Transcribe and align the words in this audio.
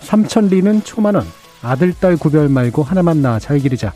삼천리는 0.00 0.84
초만원, 0.84 1.26
아들, 1.62 1.92
딸 1.94 2.16
구별 2.16 2.48
말고 2.48 2.82
하나만 2.82 3.22
낳아 3.22 3.38
잘 3.38 3.58
기르자. 3.58 3.92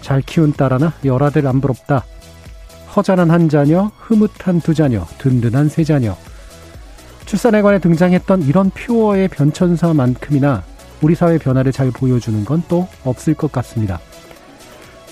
잘 0.00 0.22
키운 0.22 0.52
딸 0.52 0.72
하나, 0.72 0.92
열 1.04 1.22
아들 1.22 1.46
안 1.46 1.60
부럽다. 1.60 2.04
허전한 2.96 3.30
한 3.30 3.48
자녀, 3.48 3.90
흐뭇한 3.98 4.60
두 4.60 4.74
자녀, 4.74 5.04
든든한 5.18 5.68
세 5.68 5.84
자녀. 5.84 6.16
출산에 7.26 7.62
관해 7.62 7.78
등장했던 7.78 8.42
이런 8.42 8.70
표어의 8.70 9.28
변천사만큼이나 9.28 10.64
우리 11.00 11.14
사회 11.14 11.38
변화를 11.38 11.70
잘 11.70 11.90
보여주는 11.90 12.44
건 12.44 12.62
또 12.68 12.88
없을 13.04 13.34
것 13.34 13.52
같습니다. 13.52 14.00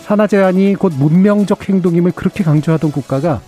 산하 0.04 0.26
제한이 0.26 0.74
곧 0.74 0.92
문명적 0.98 1.68
행동임을 1.68 2.12
그렇게 2.12 2.42
강조하던 2.42 2.90
국가가 2.92 3.40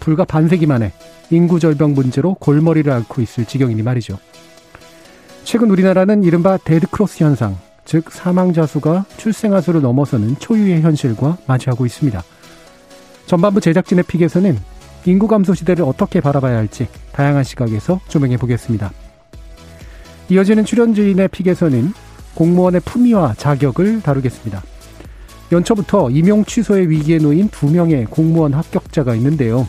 불과 0.00 0.24
반세기 0.24 0.66
만에 0.66 0.92
인구 1.30 1.60
절벽 1.60 1.90
문제로 1.92 2.34
골머리를 2.34 2.90
앓고 2.92 3.22
있을 3.22 3.44
지경이니 3.44 3.82
말이죠. 3.82 4.18
최근 5.46 5.70
우리나라는 5.70 6.24
이른바 6.24 6.56
데드크로스 6.56 7.22
현상, 7.22 7.56
즉 7.84 8.10
사망자 8.10 8.66
수가 8.66 9.04
출생아 9.16 9.60
수를 9.60 9.80
넘어서는 9.80 10.40
초유의 10.40 10.82
현실과 10.82 11.38
마주하고 11.46 11.86
있습니다. 11.86 12.20
전반부 13.26 13.60
제작진의 13.60 14.02
pick에서는 14.08 14.58
인구 15.04 15.28
감소 15.28 15.54
시대를 15.54 15.84
어떻게 15.84 16.20
바라봐야 16.20 16.56
할지 16.56 16.88
다양한 17.12 17.44
시각에서 17.44 18.00
조명해 18.08 18.38
보겠습니다. 18.38 18.90
이어지는 20.30 20.64
출연진의 20.64 21.28
pick에서는 21.28 21.92
공무원의 22.34 22.80
품위와 22.80 23.34
자격을 23.34 24.02
다루겠습니다. 24.02 24.64
연초부터 25.52 26.10
임용 26.10 26.44
취소의 26.44 26.90
위기에 26.90 27.18
놓인 27.18 27.48
두 27.50 27.70
명의 27.70 28.04
공무원 28.06 28.52
합격자가 28.52 29.14
있는데요. 29.14 29.68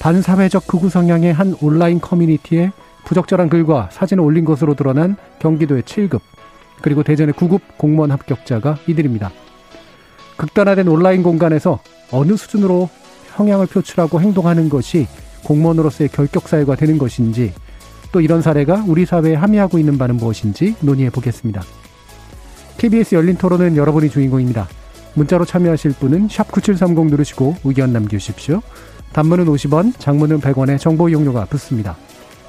반사회적 0.00 0.66
극우 0.68 0.88
성향의 0.88 1.34
한 1.34 1.54
온라인 1.60 2.00
커뮤니티에 2.00 2.72
부적절한 3.04 3.48
글과 3.48 3.88
사진을 3.92 4.22
올린 4.22 4.44
것으로 4.44 4.74
드러난 4.74 5.16
경기도의 5.38 5.82
7급, 5.82 6.20
그리고 6.80 7.02
대전의 7.02 7.34
9급 7.34 7.60
공무원 7.76 8.10
합격자가 8.10 8.78
이들입니다. 8.86 9.30
극단화된 10.36 10.88
온라인 10.88 11.22
공간에서 11.22 11.78
어느 12.10 12.36
수준으로 12.36 12.88
성향을 13.36 13.66
표출하고 13.66 14.20
행동하는 14.20 14.68
것이 14.68 15.06
공무원으로서의 15.44 16.08
결격 16.10 16.48
사유가 16.48 16.74
되는 16.76 16.98
것인지 16.98 17.52
또 18.12 18.20
이런 18.20 18.42
사례가 18.42 18.84
우리 18.86 19.06
사회에 19.06 19.34
함의하고 19.34 19.78
있는 19.78 19.98
바는 19.98 20.16
무엇인지 20.16 20.76
논의해 20.80 21.10
보겠습니다. 21.10 21.62
KBS 22.78 23.14
열린 23.14 23.36
토론은 23.36 23.76
여러분이 23.76 24.10
주인공입니다. 24.10 24.68
문자로 25.14 25.44
참여하실 25.44 25.92
분은 25.92 26.28
9730 26.28 27.06
누르시고 27.06 27.56
의견 27.64 27.92
남겨주십시오. 27.92 28.60
단문은 29.12 29.46
50원, 29.46 29.98
장문은 29.98 30.40
100원의 30.40 30.78
정보 30.78 31.08
이용료가 31.08 31.44
붙습니다. 31.46 31.96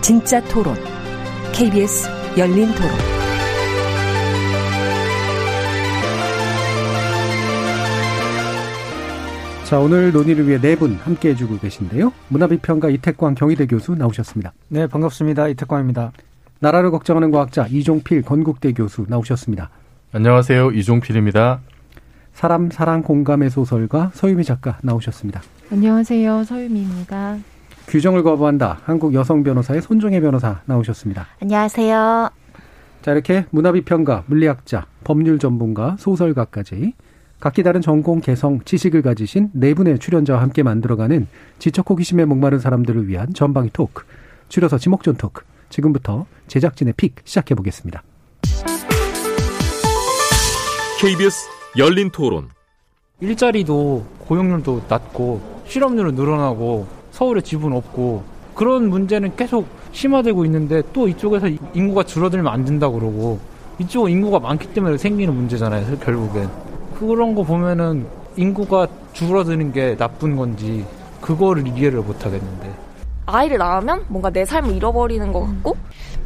진짜 0.00 0.40
토론, 0.44 0.76
KBS 1.52 2.08
열린 2.38 2.66
토론. 2.74 2.90
자, 9.64 9.80
오늘 9.80 10.12
논의를 10.12 10.46
위해 10.46 10.60
네 10.60 10.76
분 10.76 10.94
함께 10.94 11.30
해주고 11.30 11.58
계신데요. 11.58 12.12
문화비평가 12.28 12.88
이태광 12.88 13.34
경희대 13.34 13.66
교수 13.66 13.94
나오셨습니다. 13.96 14.52
네, 14.68 14.86
반갑습니다. 14.86 15.48
이태광입니다. 15.48 16.12
나라를 16.60 16.90
걱정하는 16.92 17.30
과학자 17.32 17.66
이종필 17.68 18.22
건국대 18.22 18.72
교수 18.72 19.06
나오셨습니다. 19.08 19.70
안녕하세요. 20.12 20.70
이종필입니다. 20.70 21.60
사람 22.32 22.70
사랑 22.70 23.02
공감의 23.02 23.50
소설가 23.50 24.12
서유미 24.14 24.44
작가 24.44 24.78
나오셨습니다. 24.82 25.42
안녕하세요. 25.72 26.44
서유미입니다. 26.44 27.38
규정을 27.88 28.22
거부한다. 28.22 28.80
한국 28.84 29.14
여성 29.14 29.42
변호사의 29.42 29.82
손종혜 29.82 30.20
변호사 30.20 30.60
나오셨습니다. 30.66 31.26
안녕하세요. 31.40 32.30
자, 33.02 33.12
이렇게 33.12 33.46
문화비평가, 33.50 34.24
물리학자, 34.26 34.86
법률 35.04 35.38
전문가, 35.38 35.96
소설가까지 35.98 36.94
각기 37.38 37.62
다른 37.62 37.80
전공, 37.80 38.20
개성, 38.20 38.60
지식을 38.64 39.02
가지신 39.02 39.50
네 39.52 39.74
분의 39.74 39.98
출연자와 39.98 40.40
함께 40.40 40.62
만들어가는 40.62 41.28
지적 41.58 41.88
호기심에 41.88 42.24
목마른 42.24 42.58
사람들을 42.58 43.06
위한 43.08 43.32
전방위 43.34 43.70
토크, 43.72 44.04
줄여서 44.48 44.78
지목전 44.78 45.16
토크. 45.16 45.44
지금부터 45.68 46.26
제작진의 46.46 46.94
픽 46.96 47.16
시작해 47.24 47.54
보겠습니다. 47.54 48.02
KBS 51.00 51.48
열린 51.76 52.10
토론. 52.10 52.48
일자리도 53.20 54.06
고용률도 54.20 54.84
낮고 54.88 55.62
실업률은 55.66 56.14
늘어나고 56.14 56.95
서울에 57.16 57.40
집은 57.40 57.72
없고 57.72 58.22
그런 58.54 58.90
문제는 58.90 59.36
계속 59.36 59.66
심화되고 59.92 60.44
있는데 60.44 60.82
또 60.92 61.08
이쪽에서 61.08 61.48
인구가 61.72 62.02
줄어들면 62.02 62.52
안 62.52 62.62
된다 62.66 62.90
그러고 62.90 63.38
이쪽은 63.78 64.10
인구가 64.10 64.38
많기 64.38 64.68
때문에 64.74 64.98
생기는 64.98 65.34
문제잖아요. 65.34 65.96
결국엔 66.00 66.50
그런 66.98 67.34
거 67.34 67.42
보면은 67.42 68.06
인구가 68.36 68.86
줄어드는 69.14 69.72
게 69.72 69.96
나쁜 69.96 70.36
건지 70.36 70.84
그거를 71.22 71.66
이해를 71.66 72.00
못 72.00 72.26
하겠는데 72.26 72.74
아이를 73.24 73.56
낳으면 73.56 74.04
뭔가 74.08 74.28
내 74.28 74.44
삶을 74.44 74.76
잃어버리는 74.76 75.32
것 75.32 75.40
같고 75.40 75.74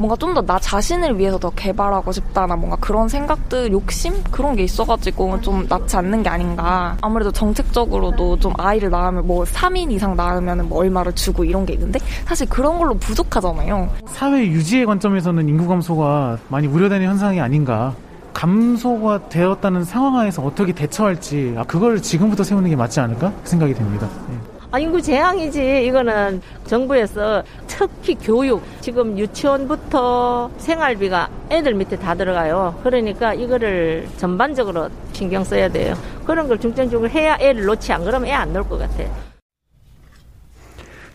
뭔가 0.00 0.16
좀 0.16 0.32
더 0.32 0.40
나 0.40 0.58
자신을 0.58 1.18
위해서 1.18 1.38
더 1.38 1.50
개발하고 1.50 2.10
싶다나 2.10 2.56
뭔가 2.56 2.74
그런 2.80 3.06
생각들, 3.06 3.70
욕심 3.72 4.14
그런 4.30 4.56
게 4.56 4.62
있어가지고 4.62 5.42
좀 5.42 5.66
낳지 5.68 5.94
않는 5.98 6.22
게 6.22 6.30
아닌가. 6.30 6.96
아무래도 7.02 7.30
정책적으로도 7.30 8.38
좀 8.38 8.54
아이를 8.56 8.88
낳으면 8.88 9.26
뭐 9.26 9.44
3인 9.44 9.90
이상 9.92 10.16
낳으면 10.16 10.70
뭐 10.70 10.78
얼마를 10.78 11.12
주고 11.14 11.44
이런 11.44 11.66
게 11.66 11.74
있는데 11.74 11.98
사실 12.24 12.48
그런 12.48 12.78
걸로 12.78 12.94
부족하잖아요. 12.94 13.90
사회 14.06 14.46
유지의 14.46 14.86
관점에서는 14.86 15.46
인구 15.46 15.68
감소가 15.68 16.38
많이 16.48 16.66
우려되는 16.66 17.06
현상이 17.06 17.38
아닌가. 17.38 17.92
감소가 18.32 19.28
되었다는 19.28 19.84
상황하에서 19.84 20.40
어떻게 20.42 20.72
대처할지 20.72 21.54
아, 21.58 21.64
그걸 21.64 22.00
지금부터 22.00 22.42
세우는 22.42 22.70
게 22.70 22.76
맞지 22.76 23.00
않을까 23.00 23.32
생각이 23.44 23.74
됩니다. 23.74 24.08
네. 24.30 24.36
아, 24.72 24.78
인구 24.78 25.02
재앙이지. 25.02 25.84
이거는 25.86 26.40
정부에서 26.64 27.42
특히 27.66 28.14
교육, 28.14 28.62
지금 28.80 29.18
유치원부터 29.18 30.50
생활비가 30.58 31.28
애들 31.50 31.74
밑에 31.74 31.96
다 31.98 32.14
들어가요. 32.14 32.78
그러니까 32.84 33.34
이거를 33.34 34.06
전반적으로 34.16 34.88
신경 35.12 35.42
써야 35.42 35.68
돼요. 35.68 35.94
그런 36.24 36.46
걸 36.46 36.58
중점적으로 36.60 37.10
해야 37.10 37.36
애를 37.40 37.64
놓지 37.64 37.92
안 37.92 38.04
그러면 38.04 38.28
애 38.28 38.32
안 38.32 38.52
놓을 38.52 38.62
것 38.68 38.78
같아. 38.78 39.02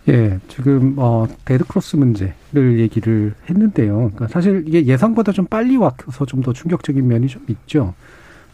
예, 0.10 0.38
지금 0.50 0.94
어 0.98 1.26
데드크로스 1.46 1.96
문제를 1.96 2.80
얘기를 2.80 3.34
했는데요. 3.50 3.96
그러니까 4.14 4.28
사실 4.28 4.64
이게 4.68 4.86
예상보다 4.86 5.32
좀 5.32 5.46
빨리 5.46 5.78
와서 5.78 6.26
좀 6.28 6.44
더 6.44 6.52
충격적인 6.54 7.08
면이 7.08 7.28
좀 7.28 7.44
있죠. 7.48 7.94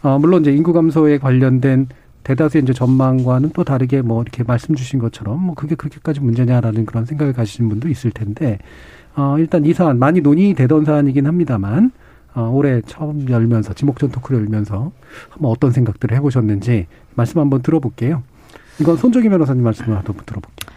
어 0.04 0.18
물론 0.20 0.42
이제 0.42 0.52
인구 0.54 0.72
감소에 0.74 1.18
관련된 1.18 1.88
대다수의 2.24 2.64
이제 2.64 2.74
전망과는 2.74 3.52
또 3.54 3.64
다르게 3.64 4.02
뭐 4.02 4.22
이렇게 4.22 4.44
말씀 4.44 4.76
주신 4.76 5.00
것처럼 5.00 5.42
뭐 5.42 5.56
그게 5.56 5.76
그렇게까지 5.76 6.20
문제냐라는 6.20 6.86
그런 6.86 7.06
생각을 7.06 7.34
가지신 7.34 7.70
분도 7.70 7.90
있을 7.90 8.12
텐데 8.12 8.60
어 9.16 9.36
일단 9.38 9.66
이 9.66 9.74
사안 9.74 10.00
많이 10.00 10.22
논의되던 10.22 10.86
사안이긴 10.86 11.28
합니다만 11.28 11.92
어 12.34 12.50
올해 12.54 12.82
처음 12.86 13.30
열면서 13.30 13.74
지목전 13.74 14.12
토크를 14.12 14.42
열면서 14.42 14.92
한번 15.30 15.52
어떤 15.52 15.72
생각들을 15.72 16.16
해보셨는지 16.18 16.88
말씀 17.16 17.40
한번 17.40 17.62
들어볼게요. 17.62 18.24
이건 18.80 18.98
손정희 18.98 19.30
변호사님 19.30 19.64
말씀을 19.64 19.98
한번 19.98 20.16
들어볼게요. 20.26 20.72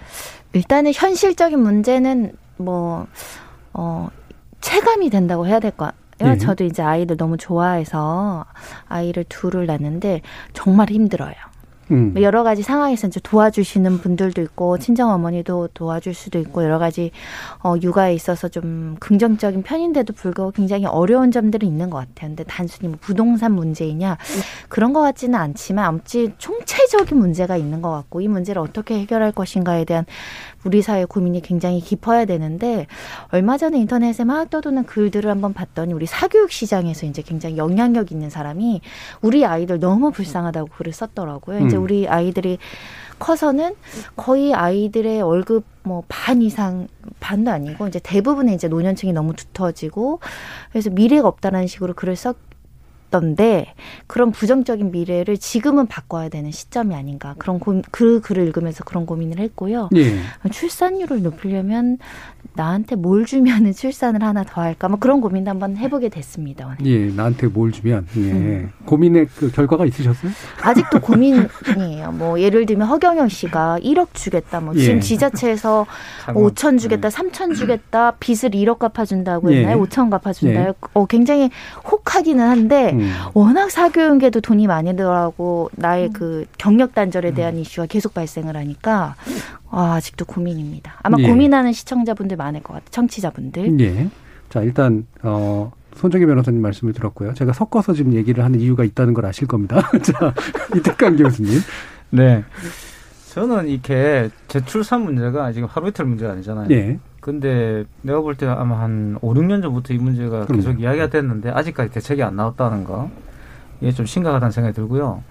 일단은 0.53 0.93
현실적인 0.95 1.59
문제는 1.59 2.33
뭐, 2.57 3.07
어, 3.73 4.09
체감이 4.61 5.11
된다고 5.11 5.47
해야 5.47 5.59
될 5.59 5.73
거, 5.73 5.91
예. 6.23 6.37
저도 6.37 6.65
이제 6.65 6.83
아이를 6.83 7.17
너무 7.17 7.37
좋아해서 7.37 8.45
아이를 8.89 9.25
둘을 9.29 9.67
낳는데 9.67 10.21
정말 10.53 10.91
힘들어요. 10.91 11.35
음. 11.91 12.13
뭐 12.15 12.23
여러 12.23 12.43
가지 12.43 12.63
상황에서 12.63 13.09
이제 13.09 13.21
도와주시는 13.23 13.99
분들도 13.99 14.41
있고 14.43 14.79
친정 14.79 15.11
어머니도 15.11 15.69
도와줄 15.75 16.15
수도 16.15 16.39
있고 16.39 16.65
여러 16.65 16.79
가지 16.79 17.11
어 17.63 17.75
육아에 17.81 18.15
있어서 18.15 18.49
좀 18.49 18.97
긍정적인 19.01 19.63
편인데도 19.63 20.13
불구하고 20.15 20.53
굉장히 20.53 20.87
어려운 20.87 21.31
점들이 21.31 21.67
있는 21.67 21.91
것 21.91 21.99
같아요. 21.99 22.31
근데 22.31 22.45
단순히 22.45 22.89
뭐 22.89 22.99
부동산 23.01 23.53
문제이냐 23.53 24.17
그런 24.69 24.93
것 24.93 25.03
같지는 25.03 25.39
않지만 25.39 25.85
아무튼 25.85 26.35
총체적인 26.39 27.19
문제가 27.19 27.57
있는 27.57 27.83
것 27.83 27.91
같고 27.91 28.21
이 28.21 28.29
문제를 28.29 28.63
어떻게 28.63 28.99
해결할 29.01 29.33
것인가에 29.33 29.85
대한 29.85 30.07
우리 30.65 30.83
사회 30.83 31.05
고민이 31.05 31.43
굉장히 31.43 31.81
깊어야 31.81 32.25
되는데 32.25 32.87
얼마 33.31 33.57
전에 33.57 33.79
인터넷에 33.79 34.25
막 34.25 34.51
떠도는 34.51 34.85
글들을 34.85 35.31
한번 35.31 35.53
봤더니 35.53 35.93
우리 35.93 36.07
사교육 36.07 36.51
시장에서 36.51 37.07
이제 37.07 37.23
굉장히 37.23 37.57
영향력 37.57 38.13
있는 38.13 38.31
사람이 38.31 38.81
우리 39.23 39.45
아이들 39.45 39.79
너무 39.79 40.11
불쌍하다고 40.11 40.71
글을 40.77 40.93
썼더라고요. 40.93 41.59
음. 41.59 41.67
이제 41.67 41.77
우리 41.77 42.09
아이들이 42.09 42.59
커서는 43.19 43.75
거의 44.17 44.53
아이들의 44.53 45.23
월급 45.23 45.65
뭐 45.85 46.03
반 46.09 46.41
이상 46.41 46.89
반도 47.21 47.51
아니고 47.51 47.87
이제 47.87 48.01
대부분의 48.03 48.55
이제 48.55 48.67
노년층이 48.69 49.13
너무 49.13 49.35
두터워지고 49.35 50.21
그래서 50.71 50.89
미래가 50.91 51.29
없다라는 51.29 51.67
식으로 51.67 51.93
글을 51.95 52.17
썼 52.17 52.37
있었던데 53.15 53.75
그런 54.07 54.33
부정적인 54.33 54.91
미래를 54.91 55.39
지금은 55.39 55.87
바꿔야 55.87 56.29
되는 56.29 56.51
시점이 56.51 56.95
아닌가 56.95 57.35
그런 57.39 57.61
고, 57.61 57.81
그 57.91 58.21
글을 58.21 58.45
읽으면서 58.47 58.83
그런 58.85 59.07
고민을 59.07 59.39
했고요. 59.39 59.89
예. 59.97 60.19
출산율을 60.51 61.23
높이려면 61.23 61.99
나한테 62.55 62.95
뭘 62.97 63.25
주면은 63.25 63.73
출산을 63.73 64.23
하나 64.23 64.45
더 64.45 64.61
할까 64.61 64.89
뭐 64.89 64.99
그런 64.99 65.21
고민도 65.21 65.51
한번 65.51 65.77
해보게 65.77 66.09
됐습니다. 66.09 66.67
오늘. 66.67 66.77
예, 66.87 67.11
나한테 67.11 67.49
뭘 67.49 67.73
주면 67.73 68.07
예. 68.17 68.21
음. 68.21 68.73
고민의 68.85 69.27
그 69.37 69.51
결과가 69.51 69.87
있으셨어요? 69.87 70.31
아직도 70.63 71.01
고민이에요. 71.03 72.13
뭐 72.13 72.41
예를 72.41 72.67
들면 72.67 72.87
허경영 72.87 73.29
씨가 73.29 73.79
1억 73.83 74.09
주겠다, 74.13 74.61
뭐 74.61 74.75
지금 74.75 74.97
예. 74.97 75.01
지자체에서 75.01 75.87
5천 76.27 76.79
주겠다, 76.79 77.09
3천 77.09 77.57
주겠다, 77.57 78.13
빚을 78.21 78.51
1억 78.51 78.79
갚아준다고 78.79 79.51
했나요? 79.51 79.77
예. 79.77 79.81
5천 79.81 80.11
갚아준다요? 80.11 80.69
예. 80.69 80.73
어, 80.93 81.07
굉장히 81.07 81.51
혹하기는 81.91 82.47
한데 82.47 82.93
음. 82.93 83.04
워낙 83.35 83.71
사교육에도 83.71 84.41
돈이 84.41 84.67
많이 84.67 84.95
들어가고 84.97 85.71
나의 85.77 86.11
그 86.13 86.45
경력 86.59 86.95
단절에 86.95 87.33
대한 87.35 87.55
음. 87.55 87.61
이슈가 87.61 87.87
계속 87.87 88.15
발생을 88.15 88.57
하니까 88.57 89.15
아, 89.71 89.95
아직도 89.95 90.25
고민입니다. 90.25 90.95
아마 91.03 91.17
예. 91.19 91.29
고민하는 91.29 91.73
시청자분들 91.73 92.37
많을 92.37 92.63
것 92.63 92.75
같아요. 92.75 92.91
청취자분들. 92.91 93.81
예. 93.81 94.09
자, 94.49 94.61
일단 94.63 95.07
어 95.23 95.73
손정희 95.97 96.27
변호사님 96.27 96.61
말씀을 96.63 96.93
들었고요. 96.93 97.35
제가 97.35 97.53
섞어서 97.53 97.93
지금 97.93 98.15
얘기를 98.15 98.45
하는 98.45 98.61
이유가 98.61 98.85
있다는 98.85 99.15
걸 99.15 99.27
아실 99.27 99.47
겁니다. 99.49 99.89
자, 100.03 100.35
이태강 100.77 101.17
교수님. 101.17 101.61
네. 102.11 102.45
저는 103.33 103.69
이렇게 103.69 104.31
재출산 104.47 105.03
문제가 105.03 105.51
지금 105.53 105.69
하루 105.71 105.89
이틀 105.89 106.05
문제가 106.05 106.33
아니잖아요. 106.33 106.69
예. 106.71 106.99
근데 107.25 107.85
내가 108.03 108.21
볼 108.21 108.35
때 108.35 108.47
아마 108.47 108.81
한 108.81 109.17
5, 109.23 109.33
6년 109.33 109.63
전부터 109.63 109.95
이 109.95 109.97
문제가 109.97 110.45
계속 110.45 110.73
음. 110.73 110.81
이야기가 110.81 111.07
됐는데 111.07 111.49
아직까지 111.53 111.91
대책이 111.91 112.23
안 112.23 112.37
나왔다는 112.37 112.85
거. 112.85 113.11
이게 113.81 113.93
좀 113.93 114.05
심각하다는 114.05 114.53
생각이 114.53 114.75
들고요. 114.75 115.23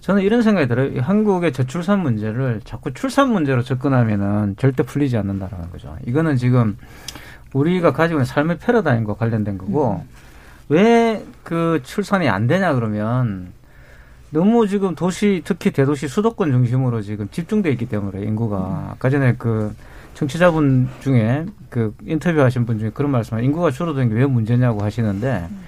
저는 0.00 0.22
이런 0.22 0.42
생각이 0.42 0.66
들어요. 0.66 1.00
한국의 1.00 1.52
저출산 1.52 2.00
문제를 2.00 2.62
자꾸 2.64 2.92
출산 2.92 3.30
문제로 3.30 3.62
접근하면은 3.62 4.56
절대 4.58 4.82
풀리지 4.82 5.16
않는다라는 5.18 5.70
거죠. 5.70 5.96
이거는 6.04 6.34
지금 6.36 6.76
우리가 7.54 7.92
가지고 7.92 8.18
있는 8.18 8.24
삶의 8.24 8.58
패러다임과 8.58 9.14
관련된 9.14 9.56
거고 9.56 10.02
음. 10.02 10.08
왜그 10.68 11.82
출산이 11.84 12.28
안 12.28 12.48
되냐 12.48 12.74
그러면 12.74 13.52
너무 14.30 14.66
지금 14.66 14.96
도시 14.96 15.42
특히 15.44 15.70
대도시 15.70 16.08
수도권 16.08 16.50
중심으로 16.50 17.02
지금 17.02 17.28
집중돼 17.30 17.70
있기 17.70 17.88
때문에 17.88 18.24
인구가 18.24 18.58
음. 18.58 18.90
아까 18.90 19.10
전에 19.10 19.36
그 19.38 19.72
청취자분 20.16 20.88
중에 21.00 21.44
그 21.68 21.94
인터뷰하신 22.06 22.64
분 22.64 22.78
중에 22.78 22.90
그런 22.90 23.10
말씀을 23.10 23.44
인구가 23.44 23.70
줄어드는 23.70 24.08
게 24.08 24.14
왜 24.14 24.24
문제냐고 24.26 24.82
하시는데 24.82 25.46
음. 25.50 25.60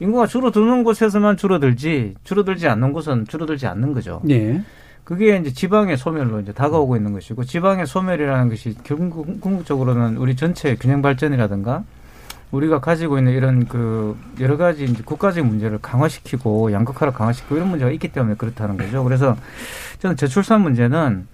인구가 0.00 0.26
줄어드는 0.28 0.84
곳에서만 0.84 1.36
줄어들지 1.36 2.14
줄어들지 2.22 2.68
않는 2.68 2.92
곳은 2.92 3.26
줄어들지 3.26 3.66
않는 3.66 3.92
거죠. 3.94 4.20
네. 4.24 4.62
그게 5.02 5.36
이제 5.36 5.52
지방의 5.52 5.96
소멸로 5.96 6.40
이제 6.40 6.52
다가오고 6.52 6.96
있는 6.96 7.12
것이고 7.12 7.42
지방의 7.42 7.86
소멸이라는 7.86 8.48
것이 8.50 8.76
결국 8.84 9.40
궁극적으로는 9.40 10.16
우리 10.18 10.36
전체 10.36 10.76
균형 10.76 11.02
발전이라든가 11.02 11.82
우리가 12.52 12.80
가지고 12.80 13.18
있는 13.18 13.32
이런 13.32 13.66
그 13.66 14.16
여러 14.38 14.56
가지 14.56 14.84
이제 14.84 15.02
국가적인 15.04 15.48
문제를 15.48 15.78
강화시키고 15.78 16.72
양극화를 16.72 17.12
강화시키고 17.12 17.56
이런 17.56 17.68
문제가 17.68 17.90
있기 17.90 18.08
때문에 18.08 18.36
그렇다는 18.36 18.76
거죠. 18.76 19.02
그래서 19.02 19.36
저는 19.98 20.16
저출산 20.16 20.60
문제는 20.60 21.26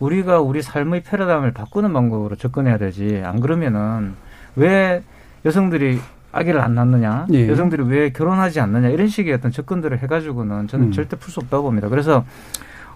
우리가 0.00 0.40
우리 0.40 0.62
삶의 0.62 1.02
패러다임을 1.02 1.52
바꾸는 1.52 1.92
방법으로 1.92 2.36
접근해야 2.36 2.78
되지 2.78 3.22
안 3.24 3.40
그러면은 3.40 4.14
왜 4.56 5.02
여성들이 5.44 5.98
아기를 6.32 6.60
안 6.60 6.74
낳느냐, 6.74 7.26
예. 7.32 7.48
여성들이 7.48 7.84
왜 7.84 8.10
결혼하지 8.10 8.60
않느냐 8.60 8.88
이런 8.88 9.08
식의 9.08 9.32
어떤 9.32 9.50
접근들을 9.50 9.98
해가지고는 10.02 10.68
저는 10.68 10.88
음. 10.88 10.92
절대 10.92 11.16
풀 11.16 11.32
수 11.32 11.40
없다고 11.40 11.62
봅니다. 11.64 11.88
그래서 11.88 12.24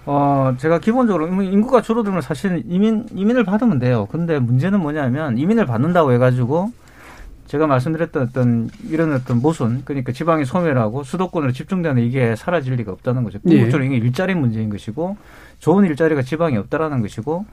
어 0.04 0.54
제가 0.58 0.78
기본적으로 0.78 1.26
인구가 1.42 1.80
줄어들면 1.80 2.20
사실은 2.22 2.62
이민 2.66 3.06
이민을 3.14 3.44
받으면 3.44 3.78
돼요. 3.78 4.06
근데 4.10 4.38
문제는 4.38 4.80
뭐냐면 4.80 5.38
이민을 5.38 5.64
받는다고 5.66 6.12
해가지고 6.12 6.70
제가 7.46 7.66
말씀드렸던 7.66 8.22
어떤 8.22 8.70
이런 8.88 9.12
어떤 9.12 9.40
모순 9.40 9.82
그러니까 9.84 10.12
지방이 10.12 10.44
소멸하고 10.44 11.02
수도권으로 11.02 11.52
집중되는 11.52 12.02
이게 12.02 12.36
사라질 12.36 12.74
리가 12.74 12.92
없다는 12.92 13.24
거죠. 13.24 13.38
궁극적으로 13.40 13.84
예. 13.84 13.86
이게 13.88 13.96
일자리 13.96 14.34
문제인 14.34 14.70
것이고 14.70 15.16
좋은 15.60 15.84
일자리가 15.84 16.22
지방에 16.22 16.56
없다라는 16.56 17.00
것이고 17.00 17.46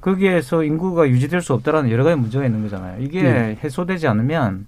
거기에서 0.00 0.64
인구가 0.64 1.08
유지될 1.08 1.40
수 1.40 1.54
없다라는 1.54 1.90
여러 1.90 2.04
가지 2.04 2.16
문제가 2.16 2.44
있는 2.44 2.62
거잖아요. 2.62 3.00
이게 3.00 3.24
예. 3.24 3.58
해소되지 3.62 4.06
않으면 4.08 4.66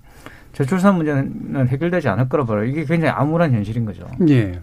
저출산 0.53 0.97
문제는 0.97 1.69
해결되지 1.69 2.09
않을 2.09 2.29
거라 2.29 2.45
봐요. 2.45 2.65
이게 2.65 2.85
굉장히 2.85 3.09
암울한 3.09 3.53
현실인 3.53 3.85
거죠. 3.85 4.07
예. 4.29 4.61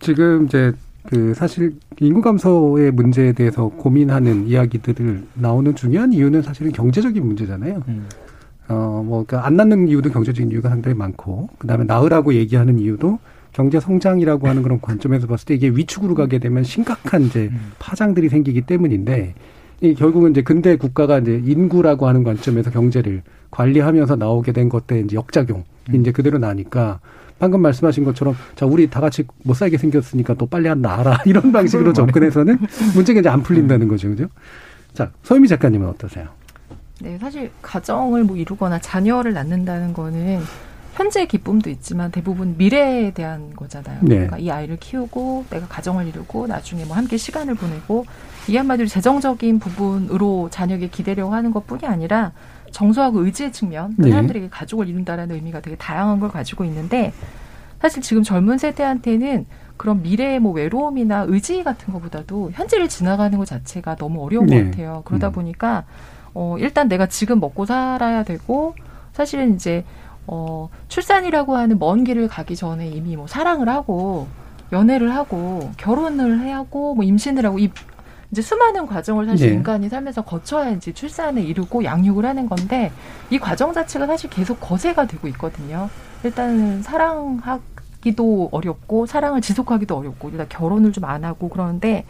지금 0.00 0.46
이제 0.46 0.72
그 1.08 1.32
사실 1.34 1.74
인구 2.00 2.20
감소의 2.20 2.90
문제에 2.90 3.32
대해서 3.32 3.68
고민하는 3.68 4.48
이야기들을 4.48 5.24
나오는 5.34 5.74
중요한 5.74 6.12
이유는 6.12 6.42
사실은 6.42 6.72
경제적인 6.72 7.24
문제잖아요. 7.24 7.82
음. 7.88 8.08
어, 8.68 9.02
뭐, 9.04 9.24
그러니까 9.26 9.46
안 9.46 9.56
낳는 9.56 9.88
이유도 9.88 10.10
경제적인 10.10 10.52
이유가 10.52 10.68
상당히 10.68 10.96
많고, 10.96 11.48
그 11.58 11.66
다음에 11.66 11.84
낳으라고 11.84 12.34
얘기하는 12.34 12.78
이유도 12.78 13.18
경제 13.52 13.80
성장이라고 13.80 14.48
하는 14.48 14.62
그런 14.62 14.80
관점에서 14.80 15.26
봤을 15.26 15.46
때 15.46 15.54
이게 15.54 15.68
위축으로 15.68 16.14
가게 16.14 16.38
되면 16.38 16.64
심각한 16.64 17.22
이제 17.22 17.48
음. 17.52 17.72
파장들이 17.78 18.28
생기기 18.28 18.62
때문인데, 18.62 19.34
이 19.82 19.94
결국은 19.94 20.32
이제 20.32 20.42
근대 20.42 20.76
국가가 20.76 21.18
이제 21.18 21.40
인구라고 21.44 22.06
하는 22.06 22.22
관점에서 22.22 22.70
경제를 22.70 23.22
관리하면서 23.50 24.16
나오게 24.16 24.52
된 24.52 24.68
것들의 24.68 25.04
이제 25.04 25.16
역작용 25.16 25.64
음. 25.88 25.94
이제 25.94 26.12
그대로 26.12 26.38
나니까 26.38 27.00
방금 27.38 27.62
말씀하신 27.62 28.04
것처럼 28.04 28.36
자 28.54 28.66
우리 28.66 28.88
다 28.90 29.00
같이 29.00 29.24
못 29.42 29.54
살게 29.54 29.78
생겼으니까 29.78 30.34
또 30.34 30.44
빨리 30.44 30.68
한 30.68 30.82
나라 30.82 31.18
이런 31.24 31.50
방식으로 31.50 31.94
접근해서는 31.94 32.58
문제가 32.94 33.20
이제 33.20 33.28
안 33.30 33.42
풀린다는 33.42 33.88
거죠, 33.88 34.08
그죠? 34.10 34.26
자 34.92 35.10
소유미 35.22 35.48
작가님은 35.48 35.88
어떠세요? 35.88 36.28
네, 37.00 37.16
사실 37.18 37.50
가정을 37.62 38.24
뭐 38.24 38.36
이루거나 38.36 38.78
자녀를 38.78 39.32
낳는다는 39.32 39.94
거는 39.94 40.40
현재의 41.00 41.28
기쁨도 41.28 41.70
있지만 41.70 42.10
대부분 42.10 42.56
미래에 42.58 43.12
대한 43.12 43.56
거잖아요. 43.56 44.00
네. 44.02 44.16
그러니까 44.16 44.36
이 44.36 44.50
아이를 44.50 44.76
키우고 44.76 45.46
내가 45.48 45.66
가정을 45.66 46.06
이루고 46.06 46.46
나중에 46.46 46.84
뭐 46.84 46.94
함께 46.94 47.16
시간을 47.16 47.54
보내고 47.54 48.04
이 48.48 48.56
한마디로 48.58 48.86
재정적인 48.86 49.60
부분으로 49.60 50.50
자녀에게 50.50 50.88
기대려고 50.88 51.32
하는 51.32 51.52
것뿐이 51.52 51.86
아니라 51.86 52.32
정서하고 52.70 53.24
의지의 53.24 53.50
측면, 53.50 53.94
네. 53.96 54.10
사람들에게 54.10 54.50
가족을 54.50 54.88
이룬다라는 54.88 55.34
의미가 55.36 55.60
되게 55.60 55.74
다양한 55.76 56.20
걸 56.20 56.28
가지고 56.28 56.64
있는데 56.64 57.14
사실 57.80 58.02
지금 58.02 58.22
젊은 58.22 58.58
세대한테는 58.58 59.46
그런 59.78 60.02
미래의 60.02 60.38
뭐 60.38 60.52
외로움이나 60.52 61.24
의지 61.26 61.64
같은 61.64 61.94
것보다도 61.94 62.50
현재를 62.52 62.90
지나가는 62.90 63.36
것 63.38 63.46
자체가 63.46 63.96
너무 63.96 64.22
어려운 64.22 64.46
네. 64.46 64.64
것 64.64 64.70
같아요. 64.70 65.02
그러다 65.06 65.28
음. 65.28 65.32
보니까 65.32 65.84
어 66.34 66.56
일단 66.58 66.88
내가 66.88 67.06
지금 67.06 67.40
먹고 67.40 67.64
살아야 67.64 68.22
되고 68.22 68.74
사실은 69.14 69.54
이제 69.54 69.84
어 70.32 70.68
출산이라고 70.86 71.56
하는 71.56 71.78
먼 71.80 72.04
길을 72.04 72.28
가기 72.28 72.54
전에 72.54 72.86
이미 72.86 73.16
뭐 73.16 73.26
사랑을 73.26 73.68
하고 73.68 74.28
연애를 74.70 75.12
하고 75.14 75.70
결혼을 75.76 76.40
해야 76.40 76.58
하고 76.58 76.94
뭐 76.94 77.04
임신을 77.04 77.44
하고 77.44 77.58
이 77.58 77.68
이제 78.30 78.40
수많은 78.40 78.86
과정을 78.86 79.26
사실 79.26 79.48
네. 79.48 79.54
인간이 79.56 79.88
살면서 79.88 80.22
거쳐야 80.22 80.70
이제 80.70 80.92
출산을 80.92 81.42
이루고 81.42 81.82
양육을 81.82 82.24
하는 82.24 82.48
건데 82.48 82.92
이 83.28 83.40
과정 83.40 83.72
자체가 83.72 84.06
사실 84.06 84.30
계속 84.30 84.60
거세가 84.60 85.08
되고 85.08 85.26
있거든요. 85.28 85.90
일단은 86.22 86.82
사랑하 86.82 87.58
기도 88.00 88.48
어렵고 88.52 89.06
사랑을 89.06 89.40
지속하기도 89.40 89.96
어렵고 89.96 90.30
일단 90.30 90.46
결혼을 90.48 90.92
좀 90.92 91.04
안 91.04 91.24
하고 91.24 91.48
그러는데 91.48 92.04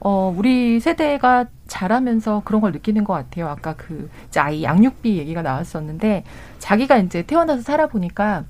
어 0.00 0.32
우리 0.36 0.80
세대가 0.80 1.46
자라면서 1.66 2.42
그런 2.44 2.60
걸 2.60 2.72
느끼는 2.72 3.04
것 3.04 3.12
같아요. 3.14 3.48
아까 3.48 3.74
그 3.74 4.10
아이 4.36 4.62
양육비 4.62 5.16
얘기가 5.18 5.42
나왔었는데 5.42 6.24
자기가 6.58 6.98
이제 6.98 7.22
태어나서 7.22 7.62
살아보니까 7.62 8.44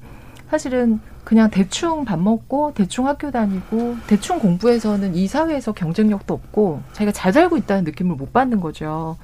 사실은 0.51 1.01
그냥 1.25 1.51
대충 1.51 2.05
밥 2.05 2.19
먹고 2.19 2.73
대충 2.75 3.07
학교 3.07 3.31
다니고 3.31 3.97
대충 4.07 4.39
공부해서는 4.39 5.15
이 5.15 5.27
사회에서 5.27 5.73
경쟁력도 5.73 6.33
없고 6.35 6.81
자기가 6.93 7.13
잘 7.13 7.33
살고 7.33 7.57
있다는 7.59 7.85
느낌을 7.85 8.17
못 8.17 8.33
받는 8.33 8.61
거죠. 8.61 9.17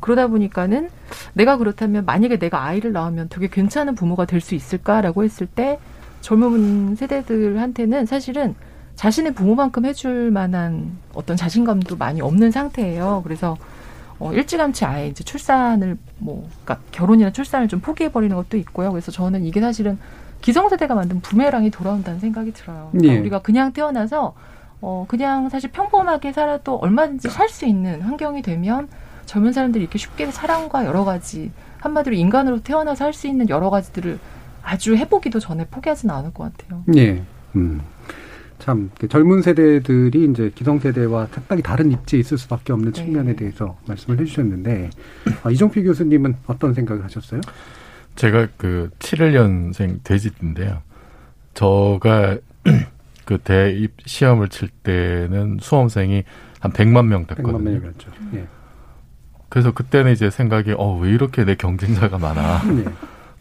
그러다 0.00 0.26
보니까는 0.26 0.90
내가 1.34 1.56
그렇다면 1.56 2.04
만약에 2.04 2.38
내가 2.38 2.64
아이를 2.64 2.92
낳으면 2.92 3.28
되게 3.28 3.48
괜찮은 3.48 3.94
부모가 3.94 4.24
될 4.24 4.40
수 4.40 4.56
있을까라고 4.56 5.22
했을 5.22 5.46
때 5.46 5.78
젊은 6.22 6.94
세대들한테는 6.96 8.06
사실은 8.06 8.54
자신의 8.94 9.34
부모만큼 9.34 9.84
해줄 9.84 10.30
만한 10.30 10.96
어떤 11.14 11.36
자신감도 11.36 11.96
많이 11.96 12.20
없는 12.22 12.50
상태예요. 12.50 13.20
그래서 13.24 13.58
어, 14.18 14.32
일찌감치 14.32 14.84
아예 14.84 15.08
이제 15.08 15.24
출산을 15.24 15.98
뭐, 16.18 16.48
그러니까 16.64 16.78
결혼이나 16.92 17.32
출산을 17.32 17.68
좀 17.68 17.80
포기해버리는 17.80 18.34
것도 18.36 18.56
있고요. 18.58 18.90
그래서 18.92 19.10
저는 19.10 19.44
이게 19.44 19.60
사실은 19.60 19.98
기성세대가 20.42 20.94
만든 20.94 21.20
부메랑이 21.20 21.70
돌아온다는 21.70 22.20
생각이 22.20 22.52
들어요. 22.52 22.88
그러니까 22.92 23.14
예. 23.14 23.18
우리가 23.18 23.42
그냥 23.42 23.72
태어나서 23.72 24.34
어 24.80 25.04
그냥 25.08 25.48
사실 25.48 25.70
평범하게 25.70 26.32
살아도 26.32 26.76
얼마든지 26.76 27.28
살 27.30 27.48
수 27.48 27.66
있는 27.66 28.00
환경이 28.02 28.42
되면 28.42 28.88
젊은 29.26 29.52
사람들이 29.52 29.82
이렇게 29.84 29.98
쉽게 29.98 30.30
사랑과 30.30 30.84
여러 30.84 31.04
가지 31.04 31.52
한마디로 31.80 32.14
인간으로 32.14 32.60
태어나서 32.60 33.04
할 33.04 33.12
수 33.12 33.26
있는 33.28 33.48
여러 33.48 33.70
가지들을 33.70 34.18
아주 34.62 34.96
해보기도 34.96 35.40
전에 35.40 35.66
포기하지는 35.66 36.14
않을 36.14 36.32
것 36.32 36.52
같아요. 36.56 36.84
예. 36.96 37.22
음. 37.56 37.80
참 38.58 38.90
젊은 39.10 39.42
세대들이 39.42 40.30
이제 40.30 40.52
기성 40.54 40.78
세대와 40.78 41.26
상당히 41.32 41.62
다른 41.62 41.90
입지에 41.90 42.20
있을 42.20 42.38
수밖에 42.38 42.72
없는 42.72 42.92
네. 42.92 43.02
측면에 43.04 43.34
대해서 43.34 43.76
말씀을 43.88 44.20
해주셨는데 44.20 44.90
아, 45.42 45.50
이종필 45.50 45.82
교수님은 45.84 46.36
어떤 46.46 46.72
생각을 46.72 47.02
하셨어요? 47.04 47.40
제가 48.14 48.46
그 48.56 48.90
71년생 49.00 50.04
돼지인데요. 50.04 50.82
저가 51.54 52.38
그 53.24 53.38
대입 53.38 53.94
시험을 54.06 54.48
칠 54.48 54.68
때는 54.68 55.58
수험생이 55.60 56.22
한 56.60 56.72
100만 56.72 57.06
명 57.06 57.26
됐거든요. 57.26 57.58
100만 57.58 57.62
명이었죠. 57.62 58.10
예. 58.34 58.46
그래서 59.48 59.72
그때는 59.72 60.12
이제 60.12 60.30
생각이 60.30 60.74
어 60.78 60.98
왜 60.98 61.10
이렇게 61.10 61.44
내 61.44 61.56
경쟁자가 61.56 62.18
많아. 62.18 62.62
네. 62.72 62.84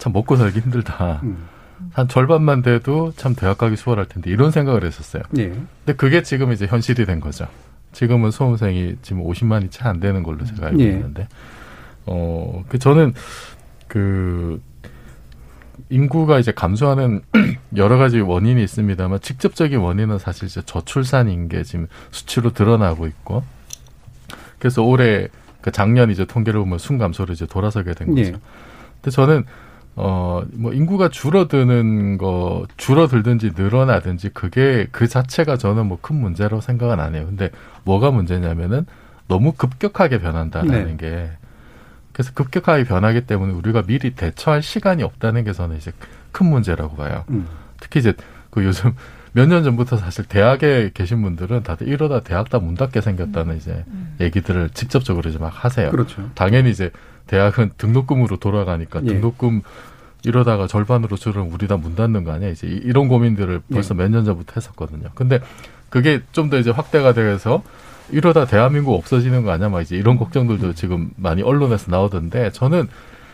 참 0.02 0.14
먹고 0.14 0.36
살기 0.36 0.62
힘들다. 0.62 1.20
음. 1.22 1.48
한 1.94 2.08
절반만 2.08 2.64
돼도 2.64 3.14
참 3.18 3.36
대학 3.36 3.60
가기 3.60 3.76
수월할 3.76 4.08
텐데 4.08 4.32
이런 4.32 4.50
생각을 4.50 4.84
했었어요. 4.84 5.22
예. 5.38 5.50
근데 5.50 5.96
그게 5.96 6.24
지금 6.24 6.52
이제 6.52 6.66
현실이 6.66 7.06
된 7.06 7.20
거죠. 7.20 7.46
지금은 7.92 8.32
수험생이 8.32 8.96
지금 9.04 9.24
50만이 9.24 9.70
채 9.70 9.84
안 9.84 10.00
되는 10.00 10.24
걸로 10.24 10.44
제가 10.44 10.68
알고 10.68 10.82
예. 10.82 10.86
있는데, 10.86 11.28
어, 12.08 12.64
그 12.68 12.80
저는 12.80 13.14
그 13.88 14.60
인구가 15.90 16.40
이제 16.40 16.52
감소하는 16.52 17.22
여러 17.76 17.98
가지 18.00 18.22
원인이 18.22 18.64
있습니다만 18.64 19.20
직접적인 19.22 19.78
원인은 19.78 20.18
사실 20.18 20.48
이제 20.48 20.64
저출산인 20.66 21.48
게 21.48 21.62
지금 21.62 21.88
수치로 22.10 22.54
드러나고 22.54 23.06
있고 23.06 23.44
그래서 24.58 24.82
올해 24.82 25.28
그 25.62 25.72
작년 25.72 26.10
이제 26.10 26.26
통계를 26.26 26.60
보면 26.62 26.80
순 26.80 26.98
감소를 26.98 27.34
이제 27.34 27.46
돌아서게 27.46 27.94
된 27.94 28.16
거죠. 28.16 28.32
네. 28.32 28.38
근데 28.96 29.12
저는 29.12 29.46
어 29.96 30.44
뭐 30.54 30.74
인구가 30.74 31.10
줄어드는 31.10 32.18
거 32.18 32.66
줄어들든지 32.78 33.52
늘어나든지 33.56 34.30
그게 34.30 34.88
그 34.92 35.08
자체가 35.08 35.58
저는 35.58 35.86
뭐 35.88 35.98
큰 36.02 36.16
문제라고 36.16 36.62
생각은 36.62 37.00
안 37.00 37.16
해요. 37.16 37.26
근데 37.28 37.50
뭐가 37.84 38.12
문제냐면은 38.12 38.86
너무 39.28 39.54
급격하게 39.54 40.20
변한다라는 40.20 40.86
네. 40.86 40.98
게 40.98 41.32
그래서 42.14 42.32
급격하게 42.34 42.84
변하기 42.86 43.22
때문에 43.22 43.54
우리가 43.54 43.84
미리 43.84 44.12
대처할 44.12 44.62
시간이 44.62 45.04
없다는 45.04 45.44
게 45.44 45.54
저는 45.54 45.78
이제 45.78 45.92
큰 46.32 46.48
문제라고 46.48 46.96
봐요. 46.96 47.24
음. 47.30 47.48
특히 47.80 48.00
이제 48.00 48.14
그 48.50 48.64
요즘 48.66 48.94
몇 49.34 49.48
년 49.48 49.64
전부터 49.64 49.96
사실 49.98 50.26
대학에 50.26 50.92
계신 50.94 51.22
분들은 51.22 51.64
다들 51.64 51.88
이러다 51.88 52.20
대학 52.22 52.50
다 52.50 52.60
문 52.60 52.76
닫게 52.76 53.00
생겼다는 53.00 53.56
이제 53.58 53.86
음. 53.88 54.16
얘기들을 54.20 54.72
직접적으로 54.72 55.30
이제 55.30 55.38
막 55.40 55.48
하세요. 55.64 55.90
그렇죠. 55.92 56.30
당연히 56.36 56.70
이제 56.72 56.92
대학은 57.32 57.72
등록금으로 57.78 58.36
돌아가니까 58.38 59.00
예. 59.04 59.08
등록금 59.08 59.62
이러다가 60.24 60.68
절반으로 60.68 61.16
줄으면 61.16 61.50
우리 61.52 61.68
다 61.68 61.78
문 61.78 61.96
닫는 61.96 62.26
거 62.26 62.34
아니야? 62.34 62.50
이제 62.50 62.68
이런 62.68 63.08
고민들을 63.08 63.62
벌써 63.72 63.96
예. 63.96 64.00
몇년 64.00 64.26
전부터 64.26 64.54
했었거든요. 64.58 65.10
근데 65.16 65.40
그게 65.90 66.22
좀 66.34 66.50
더 66.50 66.58
이제 66.60 66.70
확대가 66.72 67.14
돼서 67.14 67.64
이러다 68.12 68.46
대한민국 68.46 68.96
없어지는 68.96 69.44
거 69.44 69.52
아니야? 69.52 69.70
막 69.70 69.80
이제 69.82 69.96
이런 69.96 70.18
걱정들도 70.18 70.74
지금 70.74 71.12
많이 71.16 71.42
언론에서 71.42 71.90
나오던데 71.90 72.52
저는 72.52 72.90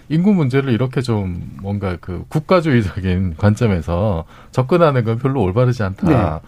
인구 0.10 0.32
문제를 0.34 0.72
이렇게 0.72 1.02
좀 1.02 1.42
뭔가 1.62 1.98
그 2.00 2.24
국가주의적인 2.30 3.34
관점에서 3.42 4.26
접근하는 4.52 5.04
건 5.04 5.18
별로 5.18 5.42
올바르지 5.42 5.82
않다. 5.84 6.08
네. 6.08 6.48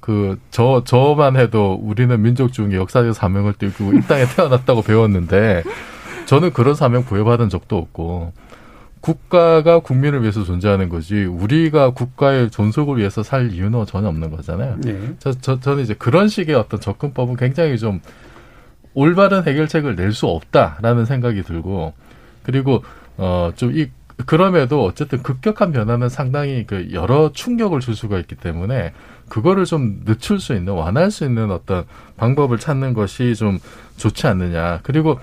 그, 0.00 0.38
저, 0.50 0.82
저만 0.86 1.36
해도 1.36 1.74
우리는 1.74 2.20
민족 2.22 2.54
중에 2.54 2.74
역사적 2.74 3.14
사명을 3.14 3.52
띠고 3.52 3.92
이 3.92 4.00
땅에 4.08 4.24
태어났다고 4.24 4.80
배웠는데 4.82 5.62
저는 6.30 6.52
그런 6.52 6.76
사명 6.76 7.04
부여받은 7.04 7.48
적도 7.48 7.76
없고 7.76 8.32
국가가 9.00 9.80
국민을 9.80 10.22
위해서 10.22 10.44
존재하는 10.44 10.88
거지 10.88 11.24
우리가 11.24 11.90
국가의 11.90 12.52
존속을 12.52 12.98
위해서 12.98 13.24
살 13.24 13.50
이유는 13.50 13.84
전혀 13.86 14.06
없는 14.06 14.30
거잖아요. 14.30 14.76
네. 14.80 15.14
저, 15.18 15.32
저, 15.32 15.58
저는 15.58 15.82
이제 15.82 15.92
그런 15.94 16.28
식의 16.28 16.54
어떤 16.54 16.78
접근법은 16.78 17.34
굉장히 17.34 17.78
좀 17.78 18.00
올바른 18.94 19.42
해결책을 19.44 19.96
낼 19.96 20.12
수 20.12 20.28
없다라는 20.28 21.04
생각이 21.04 21.42
들고 21.42 21.94
그리고 22.44 22.84
어좀 23.16 23.76
이 23.76 23.88
그럼에도 24.24 24.84
어쨌든 24.84 25.24
급격한 25.24 25.72
변화는 25.72 26.08
상당히 26.08 26.64
그 26.64 26.90
여러 26.92 27.32
충격을 27.32 27.80
줄 27.80 27.96
수가 27.96 28.20
있기 28.20 28.36
때문에 28.36 28.92
그거를 29.28 29.64
좀 29.64 30.04
늦출 30.04 30.38
수 30.38 30.54
있는 30.54 30.74
완화할 30.74 31.10
수 31.10 31.24
있는 31.24 31.50
어떤 31.50 31.86
방법을 32.18 32.58
찾는 32.58 32.94
것이 32.94 33.34
좀 33.34 33.58
좋지 33.96 34.28
않느냐. 34.28 34.78
그리고 34.84 35.18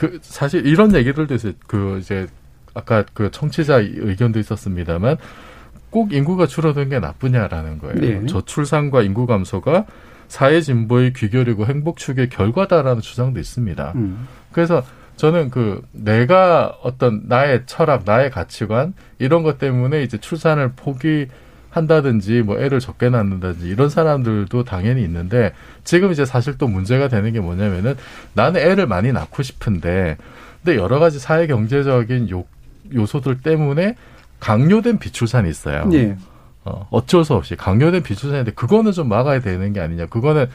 그 0.00 0.18
사실 0.22 0.64
이런 0.64 0.94
얘기들도 0.94 1.34
있어요. 1.34 1.52
그 1.66 1.98
이제 2.00 2.26
아까 2.72 3.04
그 3.12 3.30
청취자 3.30 3.80
의견도 3.80 4.38
있었습니다만 4.38 5.18
꼭 5.90 6.14
인구가 6.14 6.46
줄어든 6.46 6.88
게 6.88 6.98
나쁘냐라는 7.00 7.78
거예요. 7.78 7.94
네. 7.96 8.24
저출산과 8.24 9.02
인구 9.02 9.26
감소가 9.26 9.84
사회 10.26 10.62
진보의 10.62 11.12
귀결이고 11.12 11.66
행복 11.66 11.98
축의 11.98 12.30
결과다라는 12.30 13.02
주장도 13.02 13.38
있습니다. 13.38 13.92
음. 13.96 14.26
그래서 14.52 14.82
저는 15.16 15.50
그 15.50 15.82
내가 15.92 16.78
어떤 16.82 17.24
나의 17.26 17.64
철학, 17.66 18.04
나의 18.06 18.30
가치관 18.30 18.94
이런 19.18 19.42
것 19.42 19.58
때문에 19.58 20.02
이제 20.02 20.16
출산을 20.16 20.72
포기 20.76 21.26
한다든지 21.70 22.42
뭐 22.42 22.58
애를 22.58 22.80
적게 22.80 23.08
낳는다든지 23.08 23.68
이런 23.68 23.88
사람들도 23.88 24.64
당연히 24.64 25.02
있는데 25.02 25.52
지금 25.84 26.12
이제 26.12 26.24
사실 26.24 26.58
또 26.58 26.68
문제가 26.68 27.08
되는 27.08 27.32
게 27.32 27.40
뭐냐면은 27.40 27.94
나는 28.34 28.60
애를 28.60 28.86
많이 28.86 29.12
낳고 29.12 29.42
싶은데 29.42 30.16
근데 30.62 30.76
여러 30.76 30.98
가지 30.98 31.18
사회 31.18 31.46
경제적인 31.46 32.30
욕 32.30 32.48
요소들 32.92 33.40
때문에 33.40 33.94
강요된 34.40 34.98
비출산이 34.98 35.48
있어요. 35.48 35.86
네. 35.86 36.16
어, 36.64 36.86
어쩔 36.90 37.24
수 37.24 37.34
없이 37.34 37.56
강요된 37.56 38.02
비출산인데 38.02 38.52
그거는 38.52 38.92
좀 38.92 39.08
막아야 39.08 39.40
되는 39.40 39.72
게 39.72 39.80
아니냐. 39.80 40.06
그거는 40.06 40.46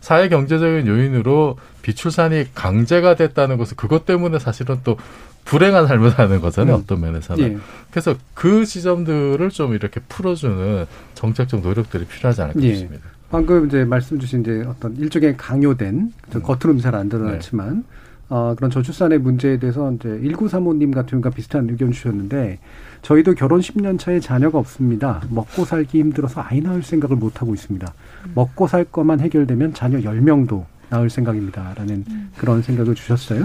사회 0.00 0.28
경제적인 0.28 0.86
요인으로 0.86 1.56
비출산이 1.82 2.54
강제가 2.54 3.14
됐다는 3.14 3.56
것은 3.56 3.76
그것 3.76 4.04
때문에 4.04 4.38
사실은 4.38 4.80
또 4.84 4.96
불행한 5.44 5.86
삶을 5.86 6.10
사는 6.12 6.40
거잖아요. 6.40 6.76
음. 6.76 6.80
어떤 6.82 7.00
면에서는. 7.00 7.44
예. 7.44 7.58
그래서 7.90 8.14
그 8.34 8.64
지점들을 8.64 9.48
좀 9.50 9.74
이렇게 9.74 10.00
풀어주는 10.08 10.86
정책적 11.14 11.60
노력들이 11.60 12.04
필요하지 12.06 12.42
않을까 12.42 12.60
예. 12.62 12.74
싶습니다. 12.74 13.04
방금 13.30 13.66
이제 13.66 13.84
말씀 13.84 14.18
주신 14.18 14.42
이제 14.42 14.62
어떤 14.66 14.96
일종의 14.96 15.36
강요된 15.36 16.12
음. 16.34 16.42
겉으로는 16.42 16.80
잘 16.80 16.94
안 16.94 17.08
드러났지만 17.08 17.76
네. 17.76 17.82
어, 18.28 18.54
그런 18.56 18.70
저출산의 18.70 19.18
문제에 19.18 19.58
대해서 19.58 19.92
이제 19.92 20.08
1935님 20.08 20.94
같은 20.94 21.20
분과 21.20 21.30
비슷한 21.30 21.68
의견 21.68 21.92
주셨는데 21.92 22.58
저희도 23.02 23.34
결혼 23.34 23.60
10년 23.60 23.98
차에 23.98 24.20
자녀가 24.20 24.58
없습니다. 24.58 25.22
먹고 25.28 25.64
살기 25.66 25.98
힘들어서 25.98 26.40
아이 26.40 26.60
낳을 26.60 26.82
생각을 26.82 27.16
못 27.16 27.42
하고 27.42 27.52
있습니다. 27.52 27.92
음. 28.26 28.32
먹고 28.34 28.68
살 28.68 28.84
것만 28.84 29.20
해결되면 29.20 29.74
자녀 29.74 29.98
10명도 29.98 30.64
낳을 30.88 31.10
생각입니다. 31.10 31.74
라는 31.76 32.04
음. 32.08 32.30
그런 32.38 32.62
생각을 32.62 32.94
주셨어요. 32.94 33.42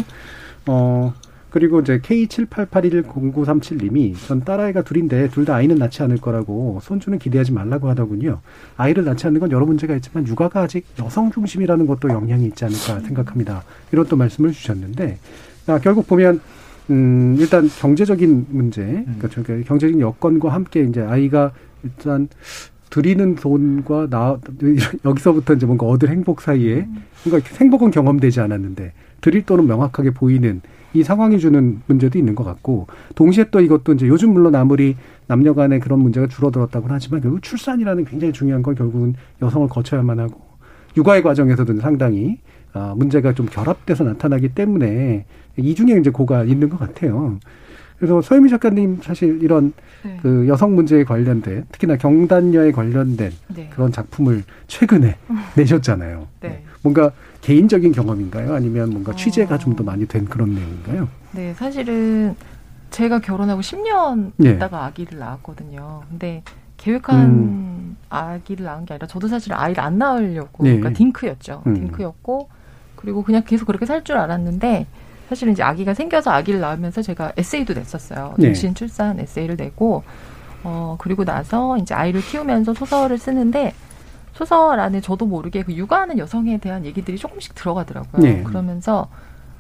어, 0.67 1.13
그리고 1.57 1.79
이제 1.79 1.97
K78810937님이 1.97 4.13
전 4.27 4.43
딸아이가 4.43 4.83
둘인데 4.83 5.29
둘 5.29 5.47
다 5.47 5.55
아이는 5.55 5.77
낳지 5.77 6.03
않을 6.03 6.17
거라고 6.17 6.79
손주는 6.83 7.17
기대하지 7.17 7.51
말라고 7.53 7.89
하더군요. 7.89 8.41
아이를 8.75 9.05
낳지 9.05 9.25
않는 9.25 9.39
건 9.39 9.49
여러 9.49 9.65
문제가 9.65 9.95
있지만 9.95 10.27
육아가 10.27 10.61
아직 10.61 10.85
여성 10.99 11.31
중심이라는 11.31 11.87
것도 11.87 12.09
영향이 12.09 12.45
있지 12.45 12.63
않을까 12.65 12.99
생각합니다. 12.99 13.63
이런 13.91 14.05
또 14.05 14.15
말씀을 14.17 14.51
주셨는데 14.51 15.17
아, 15.65 15.79
결국 15.79 16.05
보면 16.05 16.41
음, 16.91 17.37
일단 17.39 17.67
경제적인 17.69 18.45
문제, 18.49 19.03
그러니까 19.19 19.67
경제적인 19.67 19.99
여건과 19.99 20.53
함께 20.53 20.83
이제 20.83 21.01
아이가 21.01 21.53
일단 21.83 22.27
드리는 22.91 23.33
돈과 23.33 24.09
나 24.11 24.37
여기서부터 25.05 25.55
이제 25.55 25.65
뭔가 25.65 25.87
얻을 25.87 26.09
행복 26.09 26.41
사이에 26.41 26.87
뭔가 27.25 27.49
행복은 27.59 27.89
경험되지 27.89 28.41
않았는데 28.41 28.93
드릴 29.21 29.45
돈은 29.45 29.67
명확하게 29.67 30.12
보이는 30.12 30.62
이 30.93 31.03
상황이 31.03 31.39
주는 31.39 31.81
문제도 31.86 32.17
있는 32.17 32.33
것 32.33 32.43
같고 32.43 32.88
동시에 33.15 33.45
또 33.51 33.59
이것도 33.59 33.93
이제 33.93 34.07
요즘 34.07 34.33
물론 34.33 34.55
아무리 34.55 34.95
남녀 35.27 35.53
간의 35.53 35.79
그런 35.79 36.00
문제가 36.00 36.27
줄어들었다고는 36.27 36.95
하지만 36.95 37.21
결국 37.21 37.41
출산이라는 37.43 38.05
굉장히 38.05 38.33
중요한 38.33 38.63
건 38.63 38.75
결국은 38.75 39.15
여성을 39.41 39.67
거쳐야만 39.67 40.19
하고 40.19 40.41
육아의 40.95 41.21
과정에서도 41.21 41.79
상당히 41.79 42.39
아, 42.74 42.93
문제가 42.95 43.33
좀 43.33 43.47
결합돼서 43.47 44.03
나타나기 44.03 44.50
때문에 44.50 45.25
이 45.57 45.75
중에 45.75 45.97
이제 46.00 46.09
고가 46.09 46.43
있는 46.43 46.69
것 46.69 46.79
같아요. 46.79 47.39
그래서 47.97 48.21
소혜미 48.21 48.50
작가님 48.50 49.00
사실 49.01 49.41
이런 49.41 49.74
네. 50.03 50.19
그 50.21 50.47
여성 50.47 50.75
문제에 50.75 51.03
관련된 51.03 51.65
특히나 51.71 51.97
경단녀에 51.97 52.71
관련된 52.71 53.31
네. 53.55 53.69
그런 53.74 53.91
작품을 53.91 54.43
최근에 54.67 55.15
내셨잖아요. 55.55 56.27
네. 56.41 56.63
뭔가 56.83 57.12
개인적인 57.41 57.91
경험인가요? 57.91 58.53
아니면 58.56 58.89
뭔가 58.89 59.15
취재가 59.15 59.56
어. 59.56 59.58
좀더 59.58 59.84
많이 59.84 60.06
된 60.08 60.25
그런 60.25 60.53
내용인가요? 60.53 61.08
네, 61.32 61.53
사실은 61.53 62.36
제가 62.89 63.20
결혼하고 63.20 63.62
10년 63.62 64.32
예. 64.44 64.51
있다가 64.51 64.86
아기를 64.86 65.20
낳았거든요. 65.20 66.01
근데 66.10 66.44
계획한 66.77 67.20
음. 67.20 67.98
아기를 68.10 68.65
낳은 68.65 68.86
게 68.86 68.94
아니라 68.94 69.08
저도 69.08 69.27
사실 69.27 69.53
아이를 69.53 69.82
안 69.84 69.98
낳으려고 69.98 70.63
네. 70.63 70.77
그러니까 70.77 70.98
딩크였죠. 70.98 71.63
음. 71.67 71.74
딩크였고 71.74 72.50
그리고 72.96 73.24
그냥 73.24 73.44
계속 73.46 73.65
그렇게 73.65 73.86
살 73.86 74.03
줄 74.03 74.17
알았는데 74.17 74.88
사실은 75.29 75.53
이제 75.53 75.62
아기가 75.63 75.94
생겨서 75.94 76.32
아기를 76.32 76.60
낳으면서 76.62 77.01
제가 77.01 77.34
에세이도 77.36 77.74
냈었어요. 77.74 78.36
임신 78.39 78.70
네. 78.70 78.74
출산 78.74 79.20
에세이를 79.20 79.58
내고 79.58 80.03
어 80.63 80.96
그리고 81.00 81.25
나서 81.25 81.77
이제 81.77 81.94
아이를 81.94 82.22
키우면서 82.22 82.74
소설을 82.74 83.17
쓰는데 83.17 83.74
소설 84.38 84.79
안에 84.79 85.01
저도 85.01 85.25
모르게 85.25 85.63
그 85.63 85.74
육아하는 85.74 86.20
여성에 86.20 86.60
대한 86.60 86.86
얘기들이 86.86 87.17
조금씩 87.17 87.56
들어가더라고요. 87.56 88.22
네. 88.22 88.44
그러면서 88.44 89.08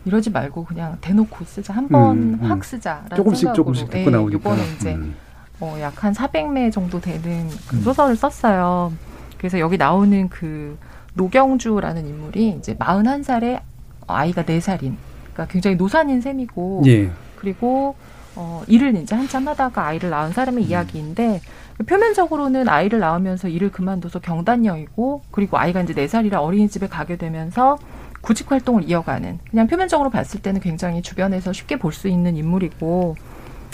이러지 0.05 0.29
말고 0.29 0.65
그냥 0.65 0.97
대놓고 1.01 1.45
쓰자 1.45 1.73
한번 1.73 2.17
음, 2.17 2.39
음. 2.39 2.45
확 2.51 2.63
쓰자라는 2.63 3.15
조금씩 3.15 3.53
조금씩 3.55 3.89
듣고 3.89 4.05
네, 4.05 4.09
나오니까. 4.11 4.37
이번에 4.39 4.61
이제 4.75 4.93
음. 4.93 5.15
어, 5.59 5.75
약 5.81 6.03
한 6.03 6.13
400매 6.13 6.71
정도 6.71 7.01
되는 7.01 7.49
그 7.67 7.75
음. 7.77 7.81
소설을 7.81 8.15
썼어요. 8.15 8.93
그래서 9.39 9.57
여기 9.59 9.77
나오는 9.77 10.29
그 10.29 10.77
노경주라는 11.15 12.05
인물이 12.05 12.57
이제 12.59 12.75
41살에 12.75 13.61
아이가 14.05 14.43
4살인 14.43 14.95
그러니까 15.33 15.47
굉장히 15.49 15.75
노산인 15.75 16.21
셈이고 16.21 16.83
예. 16.85 17.09
그리고 17.35 17.95
어, 18.35 18.61
일을 18.67 18.95
이제 18.97 19.15
한참 19.15 19.47
하다가 19.47 19.87
아이를 19.87 20.11
낳은 20.11 20.33
사람의 20.33 20.65
음. 20.65 20.69
이야기인데 20.69 21.41
표면적으로는 21.85 22.67
아이를 22.69 22.99
낳으면서 22.99 23.47
일을 23.47 23.71
그만둬서 23.71 24.19
경단녀이고 24.19 25.21
그리고 25.31 25.57
아이가 25.57 25.81
이제 25.81 25.93
네 25.93 26.07
살이라 26.07 26.41
어린이집에 26.41 26.87
가게 26.87 27.17
되면서 27.17 27.77
구직 28.21 28.51
활동을 28.51 28.89
이어가는 28.89 29.39
그냥 29.49 29.67
표면적으로 29.67 30.09
봤을 30.09 30.41
때는 30.41 30.59
굉장히 30.59 31.01
주변에서 31.01 31.53
쉽게 31.53 31.77
볼 31.77 31.93
수 31.93 32.07
있는 32.07 32.35
인물이고 32.35 33.15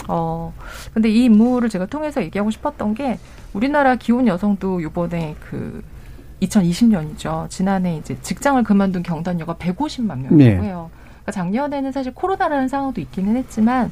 어 0.08 0.52
근데 0.92 1.08
이 1.08 1.24
인물을 1.24 1.68
제가 1.70 1.86
통해서 1.86 2.22
얘기하고 2.22 2.50
싶었던 2.50 2.94
게 2.94 3.18
우리나라 3.54 3.96
기혼 3.96 4.26
여성도 4.26 4.82
요번에 4.82 5.34
그 5.40 5.82
2020년이죠. 6.42 7.48
지난해 7.48 7.96
이제 7.96 8.16
직장을 8.20 8.62
그만둔 8.64 9.02
경단녀가 9.02 9.54
150만 9.54 10.18
명이라고 10.18 10.36
네. 10.36 10.56
해요. 10.68 10.90
그러니까 11.22 11.32
작년에는 11.32 11.90
사실 11.92 12.12
코로나라는 12.12 12.68
상황도 12.68 13.00
있기는 13.00 13.36
했지만 13.36 13.90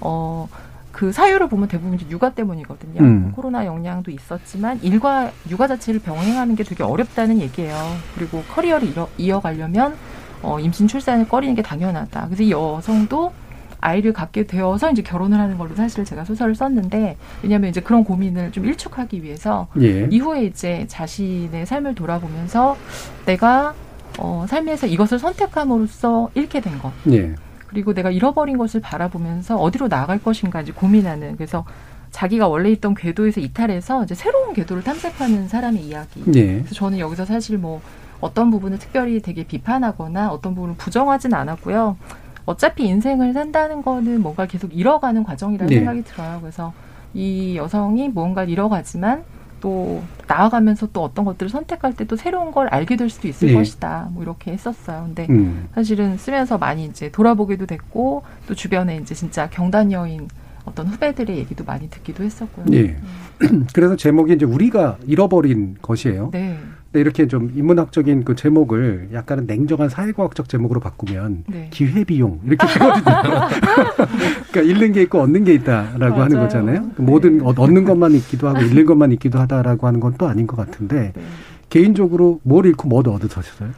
어. 0.00 0.48
그 0.92 1.12
사유를 1.12 1.48
보면 1.48 1.68
대부분 1.68 1.94
이제 1.94 2.06
육아 2.10 2.30
때문이거든요. 2.30 3.00
음. 3.00 3.32
코로나 3.34 3.64
영향도 3.64 4.10
있었지만 4.10 4.80
일과 4.82 5.30
육아 5.48 5.66
자체를 5.66 6.00
병행하는 6.00 6.56
게 6.56 6.64
되게 6.64 6.82
어렵다는 6.82 7.40
얘기예요. 7.40 7.76
그리고 8.14 8.42
커리어를 8.54 8.88
이어, 8.88 9.08
이어 9.18 9.40
가려면 9.40 9.96
어, 10.42 10.58
임신 10.58 10.88
출산을 10.88 11.28
꺼리는 11.28 11.54
게 11.54 11.62
당연하다. 11.62 12.26
그래서 12.26 12.42
이 12.42 12.50
여성도 12.50 13.32
아이를 13.80 14.12
갖게 14.12 14.46
되어서 14.46 14.90
이제 14.90 15.02
결혼을 15.02 15.38
하는 15.38 15.56
걸로 15.56 15.74
사실 15.74 16.04
제가 16.04 16.24
소설을 16.24 16.54
썼는데 16.54 17.16
왜냐하면 17.42 17.70
이제 17.70 17.80
그런 17.80 18.04
고민을 18.04 18.52
좀 18.52 18.66
일축하기 18.66 19.22
위해서 19.22 19.68
예. 19.80 20.06
이후에 20.10 20.44
이제 20.44 20.84
자신의 20.88 21.66
삶을 21.66 21.94
돌아보면서 21.94 22.76
내가 23.24 23.74
어, 24.18 24.44
삶에서 24.48 24.86
이것을 24.86 25.18
선택함으로써 25.18 26.30
잃게 26.34 26.60
된 26.60 26.78
것. 26.78 26.92
예. 27.10 27.34
그리고 27.70 27.94
내가 27.94 28.10
잃어버린 28.10 28.58
것을 28.58 28.80
바라보면서 28.80 29.56
어디로 29.56 29.88
나갈 29.88 30.20
것인가 30.20 30.60
이제 30.60 30.72
고민하는 30.72 31.36
그래서 31.36 31.64
자기가 32.10 32.48
원래 32.48 32.68
있던 32.72 32.94
궤도에서 32.94 33.40
이탈해서 33.40 34.02
이제 34.02 34.16
새로운 34.16 34.52
궤도를 34.54 34.82
탐색하는 34.82 35.46
사람의 35.46 35.84
이야기. 35.84 36.24
네. 36.24 36.56
그래서 36.56 36.74
저는 36.74 36.98
여기서 36.98 37.24
사실 37.24 37.58
뭐 37.58 37.80
어떤 38.20 38.50
부분을 38.50 38.80
특별히 38.80 39.22
되게 39.22 39.44
비판하거나 39.44 40.32
어떤 40.32 40.56
부분을 40.56 40.74
부정하진 40.78 41.32
않았고요. 41.32 41.96
어차피 42.44 42.86
인생을 42.86 43.32
산다는 43.34 43.82
거는 43.82 44.20
뭔가 44.20 44.46
계속 44.46 44.76
잃어가는 44.76 45.22
과정이라는 45.22 45.70
네. 45.70 45.76
생각이 45.76 46.02
들어요. 46.02 46.40
그래서 46.40 46.72
이 47.14 47.56
여성이 47.56 48.08
무언가를 48.08 48.50
잃어가지만 48.50 49.22
또 49.60 50.02
나아가면서 50.26 50.88
또 50.92 51.02
어떤 51.02 51.24
것들을 51.24 51.48
선택할 51.50 51.94
때 51.94 52.04
또 52.10 52.16
새로운 52.16 52.50
걸 52.50 52.66
알게 52.68 52.96
될 52.96 53.08
수도 53.08 53.28
있을 53.28 53.48
네. 53.48 53.54
것이다. 53.54 54.08
뭐 54.12 54.22
이렇게 54.24 54.50
했었어요. 54.50 55.04
근데 55.06 55.26
음. 55.30 55.68
사실은 55.74 56.16
쓰면서 56.16 56.58
많이 56.58 56.86
이제 56.86 57.08
돌아보기도 57.10 57.66
됐고 57.66 58.24
또 58.48 58.54
주변에 58.54 58.96
이제 58.96 59.14
진짜 59.14 59.48
경단녀인 59.48 60.26
어떤 60.64 60.88
후배들의 60.88 61.38
얘기도 61.38 61.62
많이 61.64 61.88
듣기도 61.88 62.24
했었고요. 62.24 62.66
네. 62.66 62.96
음. 63.42 63.66
그래서 63.72 63.94
제목이 63.94 64.32
이제 64.32 64.44
우리가 64.44 64.98
잃어버린 65.06 65.76
것이에요. 65.80 66.30
네. 66.32 66.58
네, 66.92 67.00
이렇게 67.00 67.28
좀 67.28 67.52
인문학적인 67.54 68.24
그 68.24 68.34
제목을 68.34 69.10
약간은 69.12 69.46
냉정한 69.46 69.88
사회과학적 69.88 70.48
제목으로 70.48 70.80
바꾸면 70.80 71.44
네. 71.46 71.68
기회비용 71.70 72.40
이렇게 72.44 72.66
되거든요. 72.66 73.14
그러니까 74.50 74.60
잃는 74.62 74.92
게 74.92 75.02
있고 75.02 75.20
얻는 75.20 75.44
게 75.44 75.54
있다라고 75.54 75.98
맞아요. 76.16 76.22
하는 76.24 76.40
거잖아요. 76.40 76.80
네. 76.80 76.88
모든 76.96 77.42
얻는 77.42 77.84
것만 77.84 78.12
있기도 78.12 78.48
하고 78.48 78.60
잃는 78.62 78.86
것만 78.86 79.12
있기도 79.12 79.38
하다라고 79.38 79.86
하는 79.86 80.00
건 80.00 80.10
또 80.18 80.26
아닌 80.28 80.46
것 80.48 80.56
같은데 80.56 81.12
네. 81.14 81.22
개인적으로 81.68 82.40
뭘 82.42 82.66
잃고 82.66 82.88
뭘 82.88 83.08
얻으셨어요? 83.08 83.70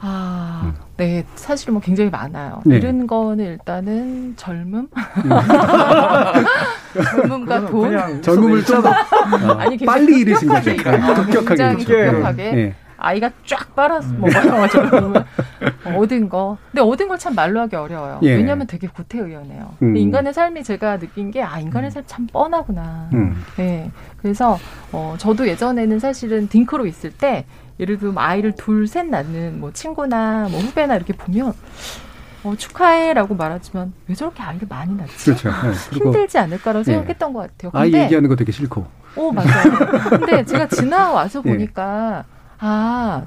아, 0.00 0.62
음. 0.78 0.83
네, 0.96 1.24
사실 1.34 1.72
뭐 1.72 1.80
굉장히 1.80 2.08
많아요. 2.10 2.60
네. 2.64 2.76
잃은 2.76 3.06
거는 3.08 3.44
일단은 3.44 4.34
젊음, 4.36 4.86
젊음과 6.92 7.66
돈, 7.66 8.22
젊음을 8.22 8.64
좀 8.64 8.82
더, 8.82 8.90
어, 8.90 8.92
아니 9.58 9.76
빨리 9.78 10.20
잃으신 10.20 10.48
거죠. 10.48 10.70
네, 10.70 10.76
급격하게, 10.76 11.44
굉장히 11.44 11.84
급격하게. 11.84 12.52
네. 12.52 12.74
아이가 12.96 13.28
쫙 13.44 13.74
빨아 13.74 14.00
먹어요. 14.18 14.68
젊음을 14.68 15.24
얻은 15.96 16.28
거. 16.28 16.56
근데 16.70 16.80
얻은 16.80 17.08
걸 17.08 17.18
참 17.18 17.34
말로 17.34 17.60
하기 17.62 17.74
어려워요. 17.76 18.20
예. 18.22 18.34
왜냐하면 18.36 18.66
되게 18.66 18.86
구태의연해요. 18.86 19.74
음. 19.82 19.96
인간의 19.96 20.32
삶이 20.32 20.62
제가 20.62 20.98
느낀 20.98 21.30
게 21.30 21.42
아 21.42 21.58
인간의 21.58 21.90
삶 21.90 22.04
참 22.06 22.26
뻔하구나. 22.28 23.08
음. 23.12 23.42
네, 23.56 23.90
그래서 24.22 24.58
어, 24.92 25.16
저도 25.18 25.46
예전에는 25.48 25.98
사실은 25.98 26.48
딩크로 26.48 26.86
있을 26.86 27.10
때 27.10 27.44
예를 27.80 27.98
들면 27.98 28.18
아이를 28.18 28.52
둘, 28.52 28.86
셋 28.86 29.06
낳는 29.06 29.60
뭐 29.60 29.72
친구나 29.72 30.48
뭐 30.50 30.60
후배나 30.60 30.96
이렇게 30.96 31.12
보면 31.12 31.52
어, 32.44 32.54
축하해라고 32.56 33.34
말하지만 33.34 33.92
왜 34.06 34.14
저렇게 34.14 34.42
아이를 34.42 34.68
많이 34.68 34.94
낳지? 34.94 35.24
그렇죠. 35.24 35.50
네. 35.50 35.98
힘들지 35.98 36.38
않을까라고 36.38 36.84
네. 36.84 36.92
생각했던 36.92 37.32
것 37.32 37.40
같아요. 37.40 37.70
근데, 37.72 37.98
아이 37.98 38.04
얘기하는 38.04 38.28
거 38.28 38.36
되게 38.36 38.52
싫고. 38.52 38.86
어, 39.16 39.32
맞아요. 39.32 40.10
근데 40.10 40.44
제가 40.44 40.68
지나와서 40.68 41.42
네. 41.42 41.52
보니까 41.52 42.24
아 42.58 43.26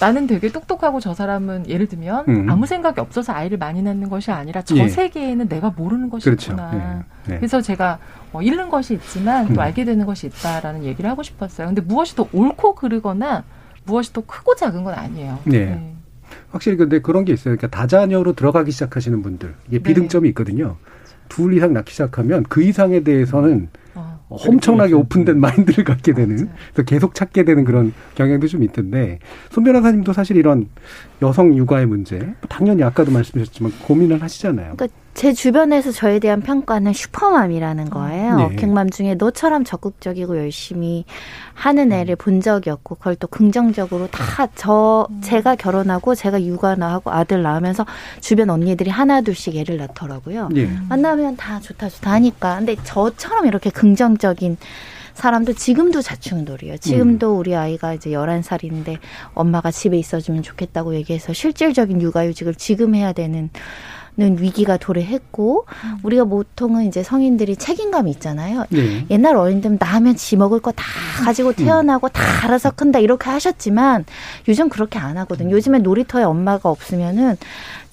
나는 0.00 0.26
되게 0.26 0.50
똑똑하고 0.50 1.00
저 1.00 1.14
사람은 1.14 1.68
예를 1.68 1.86
들면 1.86 2.24
음. 2.28 2.50
아무 2.50 2.66
생각이 2.66 3.00
없어서 3.00 3.32
아이를 3.32 3.58
많이 3.58 3.80
낳는 3.80 4.08
것이 4.10 4.30
아니라 4.30 4.62
저 4.62 4.76
예. 4.76 4.88
세계에는 4.88 5.48
내가 5.48 5.70
모르는 5.70 6.10
것이 6.10 6.24
그렇죠. 6.24 6.52
있구나. 6.52 7.04
예. 7.28 7.32
네. 7.32 7.36
그래서 7.38 7.60
제가 7.60 7.98
뭐 8.34 8.42
잃는 8.42 8.68
것이 8.68 8.94
있지만 8.94 9.46
또 9.46 9.54
음. 9.54 9.58
알게 9.60 9.84
되는 9.84 10.04
것이 10.06 10.26
있다라는 10.26 10.82
얘기를 10.82 11.08
하고 11.08 11.22
싶었어요. 11.22 11.68
근데 11.68 11.80
무엇이 11.80 12.16
더 12.16 12.28
옳고 12.32 12.74
그르거나 12.74 13.44
무엇이 13.84 14.12
더 14.12 14.22
크고 14.26 14.56
작은 14.56 14.82
건 14.82 14.92
아니에요. 14.92 15.38
네. 15.44 15.66
네. 15.66 15.94
확실히 16.50 16.76
근데 16.76 17.00
그런 17.00 17.24
게 17.24 17.32
있어요. 17.32 17.56
그러니까 17.56 17.68
다자녀로 17.68 18.32
들어가기 18.32 18.72
시작하시는 18.72 19.22
분들 19.22 19.54
이게 19.68 19.78
네. 19.78 19.82
비등점이 19.84 20.28
있거든요. 20.30 20.78
둘 21.28 21.54
이상 21.54 21.72
낳기 21.74 21.92
시작하면 21.92 22.42
그 22.48 22.60
이상에 22.60 23.04
대해서는 23.04 23.68
어. 23.94 24.18
엄청나게 24.28 24.94
오픈된 24.94 25.38
마인드를 25.38 25.84
갖게 25.84 26.12
되는 26.12 26.50
그래서 26.72 26.82
계속 26.84 27.14
찾게 27.14 27.44
되는 27.44 27.64
그런 27.64 27.94
경향도 28.16 28.48
좀 28.48 28.64
있던데 28.64 29.20
손 29.50 29.62
변호사님도 29.62 30.12
사실 30.12 30.36
이런 30.36 30.68
여성 31.22 31.56
육아의 31.56 31.86
문제 31.86 32.34
당연히 32.48 32.82
아까도 32.82 33.12
말씀하셨지만 33.12 33.70
고민을 33.84 34.20
하시잖아요. 34.20 34.74
그러니까 34.74 35.03
제 35.14 35.32
주변에서 35.32 35.92
저에 35.92 36.18
대한 36.18 36.40
평가는 36.40 36.92
슈퍼맘이라는 36.92 37.88
거예요. 37.88 38.36
네. 38.36 38.56
갱맘 38.56 38.90
중에 38.90 39.14
너처럼 39.14 39.62
적극적이고 39.64 40.36
열심히 40.36 41.04
하는 41.54 41.92
애를 41.92 42.16
본 42.16 42.40
적이 42.40 42.70
없고 42.70 42.96
그걸 42.96 43.14
또 43.14 43.28
긍정적으로 43.28 44.08
다저 44.08 45.06
음. 45.08 45.20
제가 45.22 45.54
결혼하고 45.54 46.16
제가 46.16 46.42
육아 46.42 46.74
나 46.74 46.92
하고 46.92 47.12
아들 47.12 47.42
낳으면서 47.42 47.86
주변 48.20 48.50
언니들이 48.50 48.90
하나 48.90 49.20
둘씩 49.20 49.56
애를 49.56 49.76
낳더라고요. 49.76 50.48
네. 50.52 50.68
만나면 50.88 51.36
다 51.36 51.60
좋다 51.60 51.88
좋다 51.88 52.10
하니까 52.10 52.56
근데 52.56 52.74
저처럼 52.82 53.46
이렇게 53.46 53.70
긍정적인 53.70 54.56
사람도 55.14 55.52
지금도 55.52 56.02
자충돌이에요. 56.02 56.76
지금도 56.78 57.34
음. 57.34 57.38
우리 57.38 57.54
아이가 57.54 57.94
이제 57.94 58.12
열한 58.12 58.42
살인데 58.42 58.98
엄마가 59.34 59.70
집에 59.70 59.96
있어주면 59.96 60.42
좋겠다고 60.42 60.96
얘기해서 60.96 61.32
실질적인 61.32 62.02
육아휴직을 62.02 62.56
지금 62.56 62.96
해야 62.96 63.12
되는 63.12 63.50
는 64.16 64.38
위기가 64.40 64.76
도래했고 64.76 65.66
음. 65.68 65.98
우리가 66.04 66.22
보통은 66.24 66.86
이제 66.86 67.02
성인들이 67.02 67.56
책임감이 67.56 68.08
있잖아요. 68.12 68.64
네. 68.70 69.04
옛날 69.10 69.34
어린들은 69.36 69.78
나면 69.80 70.14
지 70.14 70.36
먹을 70.36 70.60
거 70.60 70.70
다 70.70 70.84
가지고 71.24 71.48
음. 71.48 71.54
태어나고 71.54 72.06
음. 72.06 72.10
다 72.12 72.22
알아서 72.44 72.70
큰다 72.70 73.00
이렇게 73.00 73.28
하셨지만 73.30 74.04
요즘 74.46 74.68
그렇게 74.68 75.00
안 75.00 75.18
하거든. 75.18 75.50
요 75.50 75.56
요즘에 75.56 75.78
놀이터에 75.78 76.22
엄마가 76.22 76.68
없으면은 76.68 77.36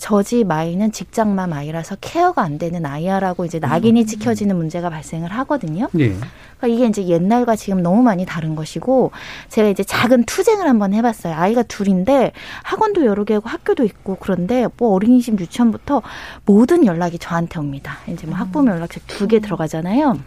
저지 0.06 0.44
마이는 0.44 0.92
직장맘 0.92 1.54
아이라서 1.54 1.98
케어가 2.02 2.42
안 2.42 2.58
되는 2.58 2.88
아이야라고 2.88 3.46
이제 3.46 3.60
낙인이 3.60 4.08
찍혀지는 4.08 4.56
문제가 4.56 4.90
발생을 4.90 5.30
하거든요. 5.32 5.90
네. 5.92 6.16
그러니까 6.58 6.68
이게 6.68 6.88
이제 6.88 7.08
옛날과 7.08 7.56
지금 7.56 7.84
너무 7.84 8.02
많이 8.02 8.26
다른 8.26 8.56
것이고 8.56 9.12
제가 9.50 9.70
이제 9.70 9.84
작은 9.84 10.24
투쟁을 10.24 10.68
한번 10.68 10.94
해봤어요. 10.96 11.36
아이가 11.36 11.62
둘인데 11.62 12.32
학원도 12.64 13.06
여러 13.06 13.24
개고 13.26 13.48
학교도 13.48 13.84
있고 13.84 14.18
그런데 14.20 14.68
뭐 14.78 14.92
어린이집 14.96 15.40
유치원부터 15.40 16.02
모든 16.46 16.88
연락이 16.88 17.20
저한테 17.20 17.60
옵니다. 17.60 17.98
이제 18.08 18.26
뭐 18.26 18.36
학부모 18.36 18.72
연락처 18.72 19.00
두 19.06 19.28
개 19.28 19.40
들어가잖아요. 19.40 20.18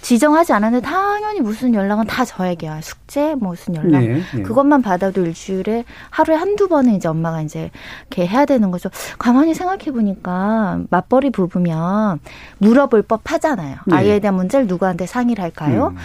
지정하지 0.00 0.52
않았는데 0.52 0.86
당연히 0.86 1.40
무슨 1.40 1.74
연락은 1.74 2.06
다 2.06 2.24
저에게 2.24 2.68
와. 2.68 2.80
숙제, 2.80 3.34
뭐 3.34 3.50
무슨 3.50 3.74
연락. 3.74 4.00
네, 4.00 4.22
네. 4.34 4.42
그것만 4.42 4.82
받아도 4.82 5.24
일주일에 5.24 5.84
하루에 6.10 6.36
한두 6.36 6.68
번은 6.68 6.94
이제 6.94 7.08
엄마가 7.08 7.42
이제 7.42 7.70
이렇게 8.08 8.26
해야 8.26 8.44
되는 8.44 8.70
거죠. 8.70 8.90
가만히 9.18 9.54
생각해 9.54 9.92
보니까 9.92 10.80
맞벌이 10.90 11.30
부부면 11.30 12.20
물어볼 12.58 13.02
법 13.02 13.20
하잖아요. 13.24 13.76
네. 13.86 13.96
아이에 13.96 14.18
대한 14.20 14.36
문제를 14.36 14.66
누구한테 14.66 15.06
상의를 15.06 15.42
할까요? 15.42 15.88
음. 15.94 15.96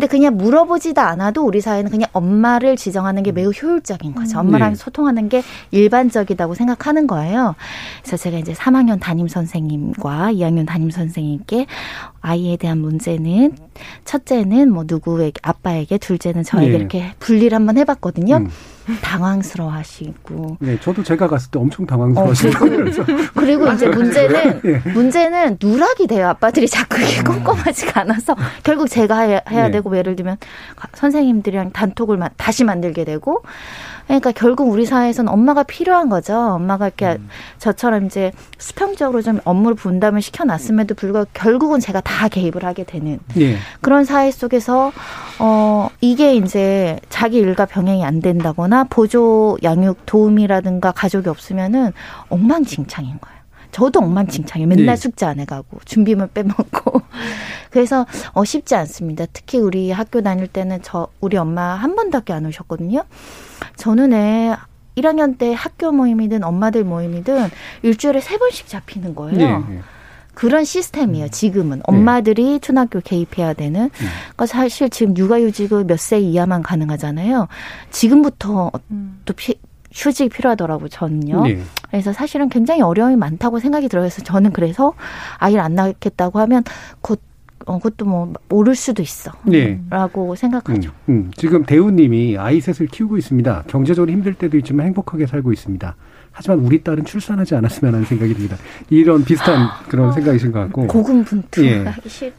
근데 0.00 0.12
그냥 0.12 0.38
물어보지도 0.38 0.98
않아도 1.02 1.44
우리 1.44 1.60
사회는 1.60 1.90
그냥 1.90 2.08
엄마를 2.14 2.76
지정하는 2.76 3.22
게 3.22 3.32
매우 3.32 3.50
효율적인 3.50 4.14
거죠. 4.14 4.38
음. 4.38 4.46
엄마랑 4.46 4.70
네. 4.70 4.74
소통하는 4.74 5.28
게 5.28 5.42
일반적이라고 5.72 6.54
생각하는 6.54 7.06
거예요. 7.06 7.54
그래서 8.00 8.16
제가 8.16 8.38
이제 8.38 8.54
3학년 8.54 8.98
담임 8.98 9.28
선생님과 9.28 10.32
2학년 10.32 10.66
담임 10.66 10.90
선생님께 10.90 11.66
아이에 12.22 12.56
대한 12.56 12.78
문제는 12.78 13.54
첫째는 14.06 14.72
뭐 14.72 14.84
누구에게 14.86 15.38
아빠에게 15.42 15.98
둘째는 15.98 16.44
저에게 16.44 16.70
네. 16.70 16.76
이렇게 16.78 17.12
분리를 17.18 17.54
한번 17.54 17.76
해봤거든요. 17.76 18.36
음. 18.36 18.50
당황스러워하시고. 19.00 20.56
네, 20.60 20.78
저도 20.80 21.02
제가 21.02 21.28
갔을 21.28 21.50
때 21.50 21.58
엄청 21.58 21.86
당황스러워하시고. 21.86 22.64
어, 22.66 23.16
그리고 23.34 23.70
이제 23.72 23.88
문제는 23.88 24.60
네. 24.62 24.82
문제는 24.92 25.58
누락이 25.62 26.06
돼요. 26.06 26.28
아빠들이 26.28 26.68
자꾸 26.68 27.00
이게 27.00 27.20
음. 27.20 27.44
꼼꼼하지가 27.44 28.02
않아서 28.02 28.36
결국 28.62 28.88
제가 28.88 29.20
해야, 29.20 29.40
해야 29.50 29.64
네. 29.66 29.72
되고 29.72 29.96
예를 29.96 30.16
들면 30.16 30.36
선생님들이랑 30.94 31.72
단톡을 31.72 32.18
다시 32.36 32.64
만들게 32.64 33.04
되고 33.04 33.42
그러니까 34.10 34.32
결국 34.32 34.68
우리 34.68 34.86
사회에서는 34.86 35.32
엄마가 35.32 35.62
필요한 35.62 36.08
거죠. 36.08 36.36
엄마가 36.36 36.88
이렇게 36.88 37.12
음. 37.12 37.28
저처럼 37.58 38.06
이제 38.06 38.32
수평적으로 38.58 39.22
좀 39.22 39.38
업무를 39.44 39.76
분담을 39.76 40.20
시켜놨음에도 40.20 40.96
불구하고 40.96 41.30
결국은 41.32 41.78
제가 41.78 42.00
다 42.00 42.28
개입을 42.28 42.64
하게 42.64 42.82
되는 42.82 43.20
예. 43.38 43.56
그런 43.80 44.04
사회 44.04 44.32
속에서 44.32 44.90
어 45.38 45.88
이게 46.00 46.34
이제 46.34 46.98
자기 47.08 47.38
일과 47.38 47.66
병행이 47.66 48.04
안 48.04 48.20
된다거나 48.20 48.84
보조 48.90 49.56
양육 49.62 50.06
도움이라든가 50.06 50.90
가족이 50.90 51.28
없으면은 51.28 51.92
엉망진창인 52.30 53.18
거예요. 53.20 53.39
저도 53.70 54.00
엉망진창이에요. 54.00 54.68
맨날 54.68 54.86
네. 54.86 54.96
숙제 54.96 55.26
안 55.26 55.38
해가고 55.40 55.78
준비물 55.84 56.28
빼먹고 56.28 57.02
그래서 57.70 58.06
어 58.32 58.44
쉽지 58.44 58.74
않습니다. 58.74 59.26
특히 59.32 59.58
우리 59.58 59.90
학교 59.90 60.22
다닐 60.22 60.46
때는 60.46 60.80
저 60.82 61.08
우리 61.20 61.36
엄마 61.36 61.74
한 61.74 61.94
번밖에 61.96 62.32
안 62.32 62.46
오셨거든요. 62.46 63.04
저는 63.76 64.12
애 64.12 64.56
1학년 64.96 65.38
때 65.38 65.52
학교 65.54 65.92
모임이든 65.92 66.42
엄마들 66.44 66.84
모임이든 66.84 67.48
일주일에 67.82 68.20
세 68.20 68.38
번씩 68.38 68.66
잡히는 68.68 69.14
거예요. 69.14 69.58
네. 69.68 69.80
그런 70.34 70.64
시스템이에요. 70.64 71.28
지금은 71.28 71.78
네. 71.78 71.82
엄마들이 71.86 72.60
초등학교 72.60 73.00
개입해야 73.00 73.52
되는. 73.52 73.84
네. 73.90 74.06
그러니까 74.34 74.46
사실 74.46 74.88
지금 74.90 75.16
육아휴직을 75.16 75.84
몇 75.84 75.96
세 75.98 76.18
이하만 76.18 76.62
가능하잖아요. 76.62 77.46
지금부터 77.90 78.70
음. 78.90 79.20
또 79.24 79.32
피, 79.34 79.54
휴직이 79.92 80.28
필요하더라고요, 80.28 80.88
저는요. 80.88 81.42
네. 81.44 81.60
그래서 81.88 82.12
사실은 82.12 82.48
굉장히 82.48 82.82
어려움이 82.82 83.16
많다고 83.16 83.58
생각이 83.58 83.88
들어요. 83.88 84.04
그래서 84.04 84.22
저는 84.22 84.52
그래서 84.52 84.94
아이를 85.38 85.60
안 85.60 85.74
낳겠다고 85.74 86.38
하면 86.40 86.62
곧 87.00 87.20
어, 87.66 87.78
그것도 87.78 88.04
뭐 88.04 88.32
모를 88.48 88.74
수도 88.74 89.02
있어. 89.02 89.32
네. 89.44 89.80
라고 89.90 90.34
생각하죠. 90.34 90.90
음, 91.08 91.12
음. 91.12 91.30
지금 91.36 91.64
대우님이 91.64 92.38
아이 92.38 92.60
셋을 92.60 92.88
키우고 92.88 93.18
있습니다. 93.18 93.64
경제적으로 93.66 94.10
힘들 94.10 94.34
때도 94.34 94.56
있지만 94.58 94.86
행복하게 94.86 95.26
살고 95.26 95.52
있습니다. 95.52 95.94
하지만 96.32 96.60
우리 96.60 96.82
딸은 96.82 97.04
출산하지 97.04 97.56
않았으면 97.56 97.94
하는 97.94 98.06
생각이 98.06 98.32
듭니다. 98.34 98.56
이런 98.88 99.24
비슷한 99.24 99.68
그런 99.88 100.12
생각이신 100.12 100.52
것 100.52 100.60
같고. 100.60 100.86
고군분투. 100.86 101.66
예. 101.66 101.84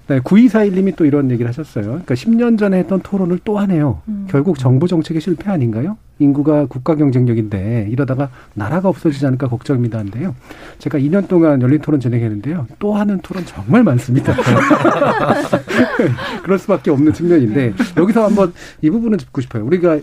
네, 0.08 0.20
9241님이 0.22 0.96
또 0.96 1.06
이런 1.06 1.30
얘기를 1.30 1.48
하셨어요. 1.50 1.86
그러니까 1.86 2.16
10년 2.16 2.58
전에 2.58 2.80
했던 2.80 3.02
토론을 3.02 3.40
또 3.44 3.60
하네요. 3.60 4.02
음. 4.08 4.28
결국 4.30 4.58
정부 4.58 4.88
정책의 4.88 5.22
실패 5.22 5.52
아닌가요? 5.52 5.98
인구가 6.22 6.66
국가 6.66 6.96
경쟁력인데 6.96 7.88
이러다가 7.90 8.30
나라가 8.54 8.90
없어지지 8.90 9.26
않을까 9.26 9.48
걱정입니다. 9.48 10.00
한데요. 10.00 10.36
제가 10.80 11.00
2년 11.00 11.28
동안 11.28 11.62
열린 11.62 11.82
토론 11.82 12.00
진행했는데요. 12.00 12.68
또 12.80 12.94
하는 12.94 13.20
토론 13.22 13.46
정말 13.46 13.84
많습니다. 13.84 14.36
그럴 16.44 16.60
수밖에 16.60 16.92
없는 16.92 17.14
측면인데 17.14 17.74
여기서 17.98 18.26
한번 18.26 18.54
이 18.82 18.90
부분은 18.90 19.18
짚고 19.18 19.42
싶어요. 19.42 19.66
우리가 19.66 20.00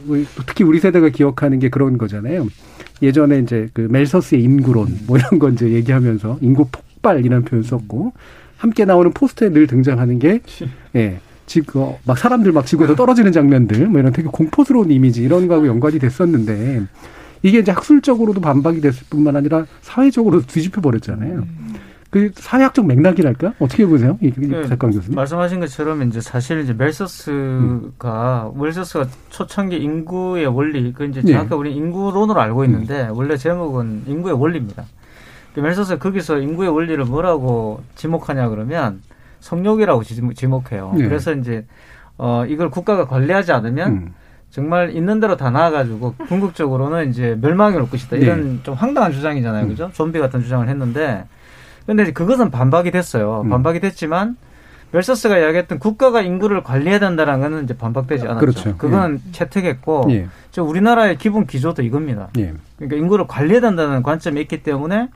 특히 0.46 0.64
우리 0.64 0.80
세대가 0.80 1.08
기억하는 1.08 1.58
게 1.58 1.68
그런 1.68 1.98
거잖아요. 1.98 2.48
예전에 3.02 3.38
이제 3.38 3.68
그 3.72 3.86
멜서스의 3.90 4.42
인구론 4.42 4.98
뭐 5.06 5.18
이런 5.18 5.38
거 5.38 5.48
이제 5.50 5.70
얘기하면서 5.70 6.38
인구 6.40 6.66
폭발이라는 6.70 7.44
표현 7.44 7.62
썼고 7.62 8.12
함께 8.56 8.84
나오는 8.84 9.12
포스터에 9.12 9.50
늘 9.50 9.66
등장하는 9.66 10.18
게 10.18 10.40
예. 10.96 11.20
지금 11.48 11.94
막 12.04 12.16
사람들 12.16 12.52
막 12.52 12.66
지구에서 12.66 12.94
떨어지는 12.94 13.32
장면들 13.32 13.86
뭐 13.86 13.98
이런 13.98 14.12
되게 14.12 14.28
공포스러운 14.30 14.90
이미지 14.90 15.22
이런 15.22 15.48
거하고 15.48 15.66
연관이 15.66 15.98
됐었는데 15.98 16.82
이게 17.42 17.58
이제 17.58 17.72
학술적으로도 17.72 18.40
반박이 18.40 18.80
됐을 18.80 19.06
뿐만 19.10 19.34
아니라 19.34 19.64
사회적으로도 19.80 20.46
뒤집혀 20.46 20.80
버렸잖아요. 20.80 21.44
그 22.10 22.30
사회학적 22.34 22.86
맥락이랄까 22.86 23.52
어떻게 23.58 23.84
보세요, 23.84 24.16
이백광 24.22 24.90
네, 24.90 24.96
교수님? 24.96 25.14
말씀하신 25.14 25.60
것처럼 25.60 26.02
이제 26.04 26.22
사실 26.22 26.60
이제 26.60 26.72
멜서스가 26.72 28.52
음. 28.54 28.62
멜서스가 28.62 29.06
초창기 29.28 29.76
인구의 29.76 30.46
원리 30.46 30.92
그 30.92 31.04
이제 31.04 31.22
정확히 31.22 31.50
네. 31.50 31.54
우리 31.54 31.74
인구론으로 31.76 32.40
알고 32.40 32.64
있는데 32.64 33.08
음. 33.08 33.16
원래 33.16 33.36
제목은 33.36 34.04
인구의 34.06 34.40
원리입니다. 34.40 34.84
그 35.54 35.60
멜서스 35.60 35.98
거기서 35.98 36.38
인구의 36.38 36.70
원리를 36.70 37.04
뭐라고 37.04 37.82
지목하냐 37.94 38.48
그러면 38.48 39.02
성욕이라고 39.40 40.02
지목해요. 40.34 40.94
네. 40.96 41.04
그래서 41.04 41.32
이제 41.32 41.66
어 42.16 42.44
이걸 42.46 42.70
국가가 42.70 43.06
관리하지 43.06 43.52
않으면 43.52 43.90
음. 43.90 44.14
정말 44.50 44.90
있는 44.90 45.20
대로 45.20 45.36
다 45.36 45.50
나와가지고 45.50 46.14
궁극적으로는 46.28 47.10
이제 47.10 47.36
멸망이 47.40 47.76
올 47.76 47.88
것이다. 47.88 48.16
이런 48.16 48.56
네. 48.56 48.62
좀 48.62 48.74
황당한 48.74 49.12
주장이잖아요, 49.12 49.64
음. 49.64 49.68
그죠? 49.68 49.90
좀비 49.92 50.18
같은 50.18 50.42
주장을 50.42 50.66
했는데 50.68 51.24
근데 51.86 52.12
그것은 52.12 52.50
반박이 52.50 52.90
됐어요. 52.90 53.42
음. 53.44 53.50
반박이 53.50 53.80
됐지만 53.80 54.36
멜서스가 54.90 55.38
이야기했던 55.38 55.78
국가가 55.78 56.22
인구를 56.22 56.62
관리해야 56.62 56.98
된다는 56.98 57.40
거는 57.40 57.64
이제 57.64 57.76
반박되지 57.76 58.24
않았죠. 58.24 58.40
그렇죠. 58.40 58.76
그건 58.78 59.20
예. 59.26 59.32
채택했고 59.32 60.06
예. 60.10 60.28
저 60.50 60.62
우리나라의 60.62 61.18
기본 61.18 61.46
기조도 61.46 61.82
이겁니다. 61.82 62.28
예. 62.38 62.54
그러니까 62.76 62.96
인구를 62.96 63.26
관리해야 63.26 63.60
된다는 63.60 64.02
관점이 64.02 64.40
있기 64.42 64.62
때문에 64.62 65.08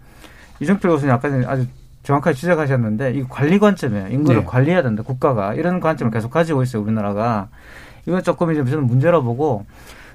이정필 0.60 0.90
교수님 0.90 1.14
아까 1.14 1.28
아주 1.46 1.66
정확하게 2.02 2.34
지적하셨는데 2.34 3.12
이 3.12 3.24
관리 3.28 3.58
관점이에요. 3.58 4.08
인구를 4.08 4.40
네. 4.40 4.46
관리해야 4.46 4.82
된다. 4.82 5.02
국가가 5.02 5.54
이런 5.54 5.80
관점을 5.80 6.10
계속 6.12 6.30
가지고 6.30 6.62
있어요. 6.62 6.82
우리나라가 6.82 7.48
이건 8.06 8.22
조금 8.22 8.50
이제 8.52 8.64
저는 8.64 8.86
문제라 8.86 9.20
보고 9.20 9.64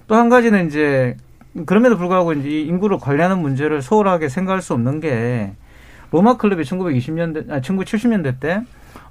또 0.08 0.16
한 0.16 0.30
가지는 0.30 0.68
이제 0.68 1.16
그럼에도 1.66 1.98
불구하고 1.98 2.34
이제 2.34 2.50
이 2.50 2.68
인구를 2.68 3.00
관리하는 3.00 3.40
문제를 3.40 3.82
소홀하게 3.82 4.30
생각할 4.30 4.62
수 4.62 4.74
없는 4.74 5.00
게 5.00 5.54
로마 6.12 6.38
클럽이 6.38 6.64
1920년대, 6.64 7.52
아, 7.52 7.60
1970년대 7.60 8.40
때 8.40 8.62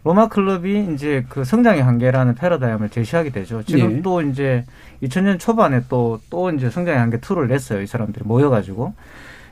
로마 0.05 0.29
클럽이 0.29 0.95
이제 0.95 1.25
그 1.29 1.45
성장의 1.45 1.83
한계라는 1.83 2.35
패러다임을 2.37 2.91
제시하게 2.91 3.31
되죠. 3.31 3.63
지금 3.65 3.99
예. 3.99 4.03
또 4.03 4.23
이제 4.23 4.65
2000년 5.03 5.39
초반에 5.39 5.83
또, 5.89 6.21
또 6.31 6.51
이제 6.51 6.71
성장의 6.71 7.01
한계 7.01 7.19
2를 7.19 7.49
냈어요. 7.49 7.83
이 7.83 7.87
사람들이 7.87 8.25
모여 8.25 8.49
가지고. 8.49 8.95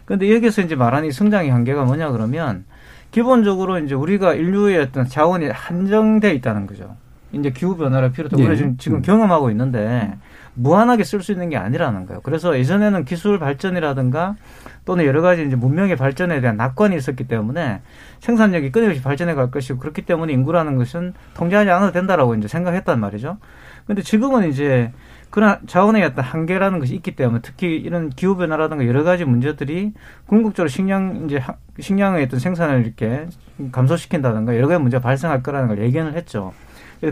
근데 0.04 0.32
여기서 0.32 0.62
이제 0.62 0.74
말하는 0.76 1.08
이 1.08 1.12
성장의 1.12 1.50
한계가 1.50 1.84
뭐냐 1.84 2.10
그러면 2.12 2.64
기본적으로 3.14 3.78
이제 3.78 3.94
우리가 3.94 4.34
인류의 4.34 4.76
어떤 4.80 5.06
자원이 5.06 5.46
한정돼 5.46 6.34
있다는 6.34 6.66
거죠. 6.66 6.96
이제 7.30 7.50
기후 7.50 7.76
변화를 7.76 8.10
비롯해 8.10 8.34
네. 8.34 8.42
우리가 8.42 8.56
지금, 8.56 8.76
지금 8.76 8.98
음. 8.98 9.02
경험하고 9.02 9.50
있는데 9.52 10.16
무한하게 10.54 11.04
쓸 11.04 11.22
수 11.22 11.30
있는 11.30 11.48
게 11.48 11.56
아니라는 11.56 12.06
거예요. 12.06 12.20
그래서 12.24 12.58
예전에는 12.58 13.04
기술 13.04 13.38
발전이라든가 13.38 14.34
또는 14.84 15.04
여러 15.04 15.22
가지 15.22 15.46
이제 15.46 15.54
문명의 15.54 15.94
발전에 15.94 16.40
대한 16.40 16.56
낙관이 16.56 16.96
있었기 16.96 17.28
때문에 17.28 17.82
생산력이 18.18 18.72
끊임없이 18.72 19.00
발전해 19.00 19.34
갈 19.34 19.48
것이고 19.52 19.78
그렇기 19.78 20.02
때문에 20.02 20.32
인구라는 20.32 20.76
것은 20.76 21.14
통제하지 21.34 21.70
않아도 21.70 21.92
된다라고 21.92 22.34
이제 22.34 22.48
생각했단 22.48 22.98
말이죠. 22.98 23.38
근데 23.86 24.02
지금은 24.02 24.48
이제 24.48 24.90
그런 25.34 25.58
자원의 25.66 26.04
어떤 26.04 26.24
한계라는 26.24 26.78
것이 26.78 26.94
있기 26.94 27.16
때문에 27.16 27.40
특히 27.42 27.74
이런 27.74 28.08
기후 28.08 28.36
변화라든가 28.36 28.86
여러 28.86 29.02
가지 29.02 29.24
문제들이 29.24 29.92
궁극적으로 30.26 30.68
식량 30.68 31.24
이제 31.24 31.42
식량의 31.80 32.22
어떤 32.22 32.38
생산을 32.38 32.82
이렇게 32.84 33.26
감소시킨다든가 33.72 34.54
여러 34.54 34.68
가지 34.68 34.80
문제가 34.80 35.02
발생할 35.02 35.42
거라는 35.42 35.66
걸 35.66 35.82
예견을 35.82 36.14
했죠. 36.14 36.52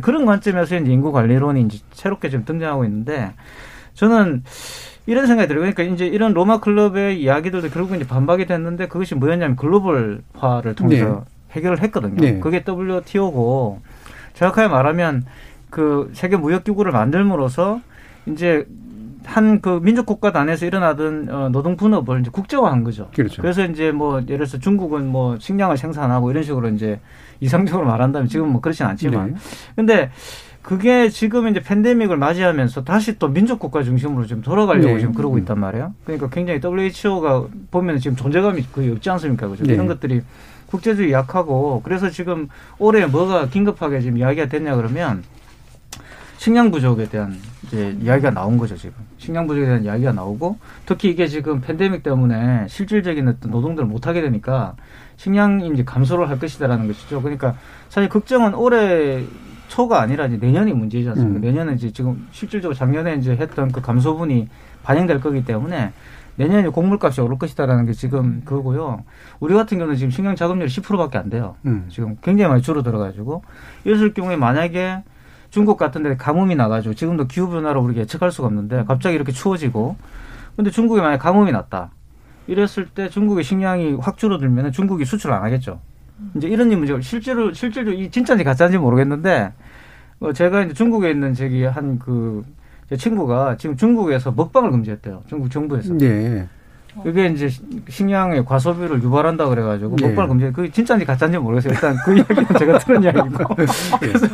그런 0.03 0.25
관점에서 0.25 0.77
이제 0.77 0.93
인구 0.93 1.11
관리론이 1.11 1.63
이제 1.63 1.79
새롭게 1.91 2.31
좀 2.31 2.45
등장하고 2.45 2.85
있는데 2.85 3.33
저는 3.95 4.45
이런 5.07 5.27
생각이 5.27 5.49
들어요. 5.49 5.63
그러니까 5.63 5.83
이제 5.83 6.07
이런 6.07 6.33
로마 6.33 6.61
클럽의 6.61 7.21
이야기들도 7.21 7.71
결국 7.71 7.97
이제 7.97 8.07
반박이 8.07 8.47
됐는데 8.47 8.87
그것이 8.87 9.17
뭐였냐면 9.17 9.57
글로벌화를 9.57 10.77
통해서 10.77 11.25
네. 11.27 11.57
해결을 11.57 11.83
했거든요. 11.83 12.21
네. 12.21 12.39
그게 12.39 12.63
WTO고 12.65 13.81
정확하게 14.35 14.69
말하면 14.69 15.25
그 15.71 16.13
세계 16.15 16.37
무역 16.37 16.63
기구를 16.63 16.93
만들므로써 16.93 17.81
이제 18.27 18.67
한 19.25 19.61
그 19.61 19.81
민족 19.83 20.07
국가 20.07 20.33
단에서 20.33 20.67
일어나던 20.67 21.29
어, 21.31 21.49
노동 21.51 21.77
분업을 21.77 22.21
이제 22.21 22.31
국제화한 22.31 22.85
거죠. 22.85 23.09
그렇죠. 23.15 23.41
그래서 23.41 23.65
이제 23.65 23.93
뭐 23.93 24.17
예를 24.17 24.39
들어서 24.39 24.59
중국은 24.59 25.07
뭐 25.07 25.39
식량을 25.39 25.77
생산하고 25.77 26.31
이런 26.31 26.43
식으로 26.43 26.69
이제 26.71 27.01
이상적으로 27.41 27.87
말한다면 27.87 28.29
지금 28.29 28.49
뭐 28.49 28.61
그렇진 28.61 28.87
않지만 28.87 29.35
네. 29.35 29.37
근데 29.77 30.11
그게 30.63 31.09
지금 31.09 31.49
이제 31.49 31.61
팬데믹을 31.61 32.17
맞이하면서 32.17 32.85
다시 32.85 33.19
또 33.19 33.29
민족 33.29 33.59
국가 33.59 33.83
중심으로 33.83 34.27
좀 34.27 34.43
돌아가려고 34.43 34.89
네. 34.95 35.01
지금 35.01 35.13
그러고 35.15 35.39
있단 35.39 35.59
말이에요. 35.59 35.95
그러니까 36.05 36.29
굉장히 36.31 36.61
WHO가 36.63 37.47
보면 37.71 37.99
지금 37.99 38.17
존재감이 38.17 38.63
거의 38.73 38.91
없지 38.91 39.11
않습니까? 39.11 39.49
그죠? 39.49 39.65
네. 39.65 39.75
이런 39.75 39.87
것들이 39.87 40.23
국제주의 40.67 41.13
약하고 41.13 41.83
그래서 41.85 42.11
지금 42.11 42.49
올해 42.79 43.07
뭐가 43.07 43.49
긴급하게 43.49 44.01
지금 44.01 44.19
이야기가 44.19 44.47
됐냐 44.47 44.77
그러면 44.77 45.23
식량 46.43 46.73
부족에 46.73 47.09
대한 47.09 47.37
이제 47.63 47.97
이야기가 48.01 48.33
나온 48.33 48.59
거죠 48.59 48.77
지금 48.77 48.97
식량 49.17 49.47
부족에 49.47 49.65
대한 49.65 49.85
이야기가 49.85 50.11
나오고 50.11 50.59
특히 50.87 51.11
이게 51.11 51.29
지금 51.29 51.61
팬데믹 51.61 52.03
때문에 52.03 52.67
실질적인 52.67 53.29
어떤 53.29 53.53
노동들을 53.53 53.87
못 53.87 54.09
하게 54.09 54.23
되니까 54.23 54.75
식량이 55.19 55.69
이제 55.69 55.85
감소를 55.85 56.29
할 56.29 56.41
것이다라는 56.41 56.89
것이죠. 56.89 57.23
그러니까 57.23 57.55
사실 57.89 58.09
걱정은 58.09 58.57
올해 58.57 59.23
초가 59.69 60.01
아니라 60.01 60.27
이제 60.27 60.37
내년이 60.37 60.73
문제지 60.73 61.09
않습니까? 61.11 61.39
음. 61.39 61.41
내년은 61.41 61.75
이제 61.77 61.93
지금 61.93 62.27
실질적으로 62.33 62.75
작년에 62.75 63.15
이제 63.15 63.37
했던 63.37 63.71
그 63.71 63.81
감소분이 63.81 64.49
반영될 64.83 65.21
거기 65.21 65.45
때문에 65.45 65.93
내년에 66.35 66.71
곡물값이 66.71 67.21
오를 67.21 67.39
것이다라는 67.39 67.87
게 67.87 67.93
지금 67.93 68.43
그거고요. 68.45 69.05
우리 69.39 69.55
같은 69.55 69.79
경우는 69.79 69.97
지금 69.97 70.11
식량 70.11 70.35
자금률이 70.35 70.69
10%밖에 70.69 71.19
안 71.19 71.31
돼요. 71.31 71.55
음. 71.67 71.85
지금 71.89 72.17
굉장히 72.21 72.51
많이 72.51 72.63
줄어들어가지고 72.63 73.45
이랬을 73.85 74.13
경우에 74.13 74.35
만약에 74.35 75.05
중국 75.53 75.77
같은 75.77 76.03
데 76.03 76.17
가뭄이 76.17 76.57
나가지고 76.57 76.95
지금도 76.95 77.27
기후변화로 77.27 77.83
우리가 77.83 78.01
예측할 78.01 78.33
수가 78.33 78.49
없는데 78.49 78.85
갑자기 78.89 79.15
이렇게 79.15 79.33
추워지고 79.33 79.97
근데 80.57 80.71
중국에 80.71 81.03
만약 81.03 81.19
가뭄이 81.19 81.53
났다. 81.53 81.91
이랬을 82.47 82.89
때 82.95 83.11
중국의 83.11 83.45
식량이 83.45 83.97
확 84.01 84.17
줄어들면 84.17 84.73
중국이 84.73 85.05
수출 85.05 85.31
안 85.31 85.45
하겠죠. 85.45 85.79
이제 86.37 86.49
이런 86.49 86.71
문제가 86.71 87.03
실제로 87.03 87.53
실제로 87.53 87.93
이 87.93 88.11
진짜인지 88.11 88.45
가짜인지 88.45 88.79
모르겠는데 88.79 89.53
어 90.21 90.33
제가 90.33 90.63
이제 90.63 90.73
중국에 90.73 91.11
있는 91.11 91.35
저기 91.35 91.65
한그 91.65 92.45
제 92.89 92.97
친구가 92.97 93.59
지금 93.59 93.77
중국에서 93.77 94.33
먹방을 94.33 94.71
금지했대요. 94.71 95.25
중국 95.27 95.51
정부에서. 95.51 95.93
네. 95.99 96.49
그게 97.03 97.27
이제 97.27 97.49
식량의 97.89 98.45
과소비를 98.45 99.03
유발한다 99.03 99.49
그래가지고 99.49 99.97
네. 99.97 100.09
먹방을 100.09 100.29
금지. 100.29 100.53
그게 100.53 100.71
진짜인지 100.71 101.07
가짜인지 101.07 101.39
모르겠어요. 101.39 101.73
일단 101.73 101.97
그 102.05 102.15
이야기는 102.17 102.47
제가 102.59 102.79
들은 102.79 103.03
이야기고. 103.03 103.55
그래서 104.01 104.27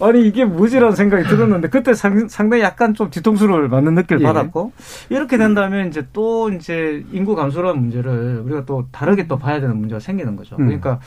아니 0.00 0.26
이게 0.26 0.44
뭐지라는 0.44 0.94
생각이 0.94 1.24
들었는데 1.28 1.68
그때 1.68 1.94
상, 1.94 2.28
당히 2.28 2.60
약간 2.60 2.94
좀 2.94 3.10
뒤통수를 3.10 3.68
맞는 3.68 3.94
느낌을 3.94 4.22
예. 4.22 4.26
받았고 4.26 4.72
이렇게 5.08 5.36
된다면 5.36 5.88
이제 5.88 6.06
또 6.12 6.50
이제 6.50 7.04
인구 7.12 7.34
감소라는 7.34 7.80
문제를 7.80 8.42
우리가 8.44 8.64
또 8.64 8.86
다르게 8.92 9.26
또 9.26 9.38
봐야 9.38 9.60
되는 9.60 9.76
문제가 9.76 9.98
생기는 10.00 10.36
거죠. 10.36 10.56
음. 10.56 10.66
그러니까 10.66 11.00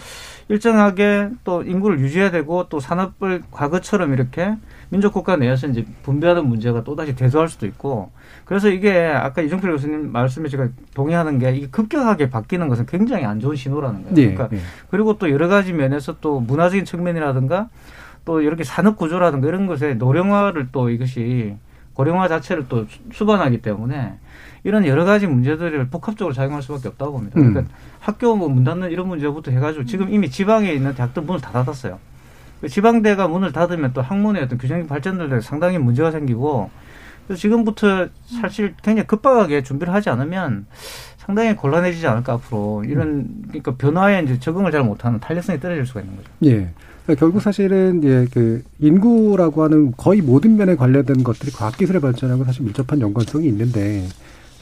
일정하게 0.50 1.30
또 1.44 1.64
인구를 1.64 2.00
유지해야 2.00 2.32
되고 2.32 2.68
또 2.70 2.80
산업을 2.80 3.44
과거처럼 3.52 4.14
이렇게 4.14 4.56
민족 4.94 5.12
국가 5.12 5.36
내에서 5.38 5.66
이제 5.66 5.84
분배하는 6.04 6.48
문제가 6.48 6.84
또 6.84 6.96
다시 6.96 7.16
대두할 7.16 7.50
수도 7.50 7.66
있고 7.66 8.12
그래서 8.46 8.70
이게 8.70 9.08
아까 9.08 9.42
이종필 9.42 9.72
교수님 9.72 10.12
말씀에 10.12 10.50
제가 10.50 10.68
동의하는 10.94 11.40
게 11.40 11.52
이게 11.56 11.68
급격하게 11.68 12.30
바뀌는 12.30 12.68
것은 12.68 12.86
굉장히 12.86 13.26
안 13.26 13.40
좋은 13.40 13.56
신호라는 13.56 14.04
거예요. 14.04 14.14
네, 14.16 14.22
그러니까 14.36 14.50
네. 14.50 14.62
그리고 14.92 15.18
또 15.18 15.32
여러 15.32 15.48
가지 15.48 15.74
면에서 15.74 16.18
또 16.22 16.40
문화적인 16.40 16.86
측면이라든가 16.86 17.70
또 18.24 18.42
이렇게 18.42 18.64
산업 18.64 18.96
구조라든가 18.96 19.48
이런 19.48 19.66
것에 19.66 19.96
노령화를 19.96 20.68
또 20.72 20.92
이것이 20.92 21.56
고령화 21.96 22.28
자체를 22.28 22.68
또 22.70 22.86
수반하기 23.12 23.64
때문에 23.64 24.14
이런 24.64 24.86
여러 24.86 25.06
가지 25.06 25.26
문제들을 25.26 25.88
복합적으로 25.90 26.36
작용할 26.36 26.62
수밖에 26.62 26.88
없다고 26.88 27.14
봅니다. 27.14 27.34
그러니까 27.34 27.62
음. 27.62 27.68
학교 28.00 28.36
뭐 28.36 28.48
문 28.48 28.64
닫는 28.64 28.92
이런 28.92 29.08
문제부터 29.08 29.50
해가지고 29.50 29.86
지금 29.86 30.14
이미 30.14 30.30
지방에 30.30 30.72
있는 30.72 30.94
대학들 30.94 31.24
문을 31.24 31.42
다 31.42 31.52
닫았어요. 31.52 31.98
그 32.64 32.70
지방대가 32.70 33.28
문을 33.28 33.52
닫으면 33.52 33.92
또 33.92 34.02
학문의 34.02 34.42
어떤 34.42 34.58
규정적 34.58 34.88
발전들에 34.88 35.42
상당히 35.42 35.78
문제가 35.78 36.12
생기고 36.12 36.70
그래서 37.28 37.42
지금부터 37.42 38.08
사실 38.42 38.74
굉장히 38.82 39.06
급박하게 39.06 39.64
준비를 39.64 39.94
하지 39.94 40.10
않으면 40.10 40.66
상당히 41.18 41.58
곤란해지지 41.58 42.08
않을까 42.08 42.32
앞으로 42.34 42.86
이런 42.88 43.28
그러니까 43.50 43.76
변화에 43.76 44.24
이제 44.24 44.40
적응을 44.40 44.72
잘 44.72 44.82
못하는 44.82 45.20
탄력성이 45.20 45.60
떨어질 45.60 45.86
수가 45.86 46.00
있는 46.00 46.16
거죠. 46.16 46.30
예. 46.46 46.70
그러니까 47.04 47.20
결국 47.20 47.42
사실은 47.42 48.02
예, 48.06 48.28
그 48.34 48.64
인구라고 48.80 49.62
하는 49.62 49.92
거의 49.98 50.22
모든 50.22 50.56
면에 50.56 50.78
관련된 50.78 51.22
것들이 51.26 51.52
과학기술의 51.52 52.00
발전하고 52.00 52.46
사실 52.46 52.64
밀접한 52.64 53.02
연관성이 53.02 53.48
있는데 53.48 54.08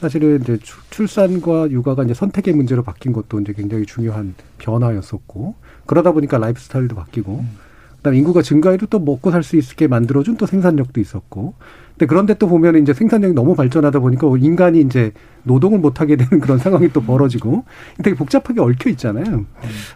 사실은 0.00 0.40
이제 0.42 0.58
출산과 0.90 1.70
육아가 1.70 2.02
이제 2.02 2.14
선택의 2.14 2.54
문제로 2.54 2.82
바뀐 2.82 3.12
것도 3.12 3.38
이제 3.38 3.52
굉장히 3.52 3.86
중요한 3.86 4.34
변화였었고 4.58 5.54
그러다 5.86 6.10
보니까 6.10 6.38
라이프 6.38 6.58
스타일도 6.58 6.96
바뀌고 6.96 7.44
음. 7.44 7.71
그다음 8.02 8.14
인구가 8.16 8.42
증가해도 8.42 8.86
또 8.86 8.98
먹고 8.98 9.30
살 9.30 9.42
수 9.42 9.56
있게 9.56 9.86
만들어준 9.86 10.36
또 10.36 10.46
생산력도 10.46 11.00
있었고 11.00 11.54
근데 11.92 12.06
그런데 12.06 12.34
또 12.34 12.48
보면 12.48 12.76
이제 12.82 12.92
생산력이 12.92 13.34
너무 13.34 13.54
발전하다 13.54 14.00
보니까 14.00 14.26
인간이 14.38 14.80
이제 14.80 15.12
노동을 15.44 15.78
못하게 15.78 16.16
되는 16.16 16.40
그런 16.40 16.58
상황이 16.58 16.88
또 16.92 17.00
벌어지고 17.02 17.64
되게 18.02 18.16
복잡하게 18.16 18.60
얽혀 18.60 18.90
있잖아요. 18.90 19.24
음. 19.26 19.46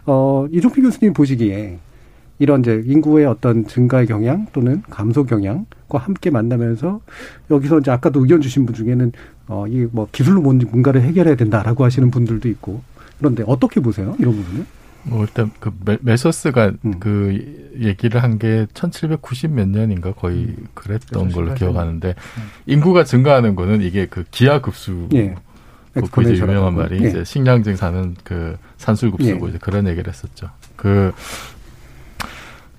어, 0.05 0.47
이종필 0.51 0.83
교수님 0.83 1.13
보시기에 1.13 1.79
이런 2.39 2.61
이제 2.61 2.81
인구의 2.85 3.25
어떤 3.25 3.65
증가의 3.67 4.05
경향 4.07 4.45
또는 4.53 4.83
감소 4.89 5.25
경향과 5.25 5.97
함께 5.97 6.29
만나면서 6.29 7.01
여기서 7.49 7.79
이제 7.79 7.91
아까도 7.91 8.21
의견 8.21 8.41
주신 8.41 8.65
분 8.65 8.75
중에는 8.75 9.11
어, 9.47 9.65
이 9.67 9.87
뭐 9.91 10.07
기술로 10.11 10.41
뭔가를 10.41 11.01
해결해야 11.01 11.35
된다라고 11.35 11.83
하시는 11.83 12.11
분들도 12.11 12.47
있고 12.49 12.81
그런데 13.17 13.43
어떻게 13.47 13.79
보세요? 13.79 14.15
이런 14.19 14.35
부분은? 14.35 14.65
뭐 15.09 15.23
일단 15.23 15.51
그 15.59 15.71
메서스가 16.01 16.73
음. 16.83 16.99
그 16.99 17.73
얘기를 17.79 18.21
한게1790몇 18.21 19.69
년인가 19.69 20.13
거의 20.13 20.37
음. 20.37 20.67
그랬던 20.73 21.31
걸로 21.31 21.53
기억하는데 21.53 22.09
음. 22.09 22.49
인구가 22.65 23.03
증가하는 23.03 23.55
거는 23.55 23.81
이게 23.81 24.05
그 24.05 24.25
기하급수 24.29 25.09
예. 25.13 25.35
그 26.11 26.21
이제 26.21 26.33
유명한 26.33 26.75
말이 26.75 27.03
예. 27.03 27.09
이제 27.09 27.23
식량증 27.23 27.75
사는 27.75 28.15
그 28.23 28.57
산술급수고 28.77 29.47
예. 29.47 29.49
이제 29.49 29.57
그런 29.59 29.87
얘기를 29.87 30.11
했었죠. 30.11 30.49
그 30.75 31.13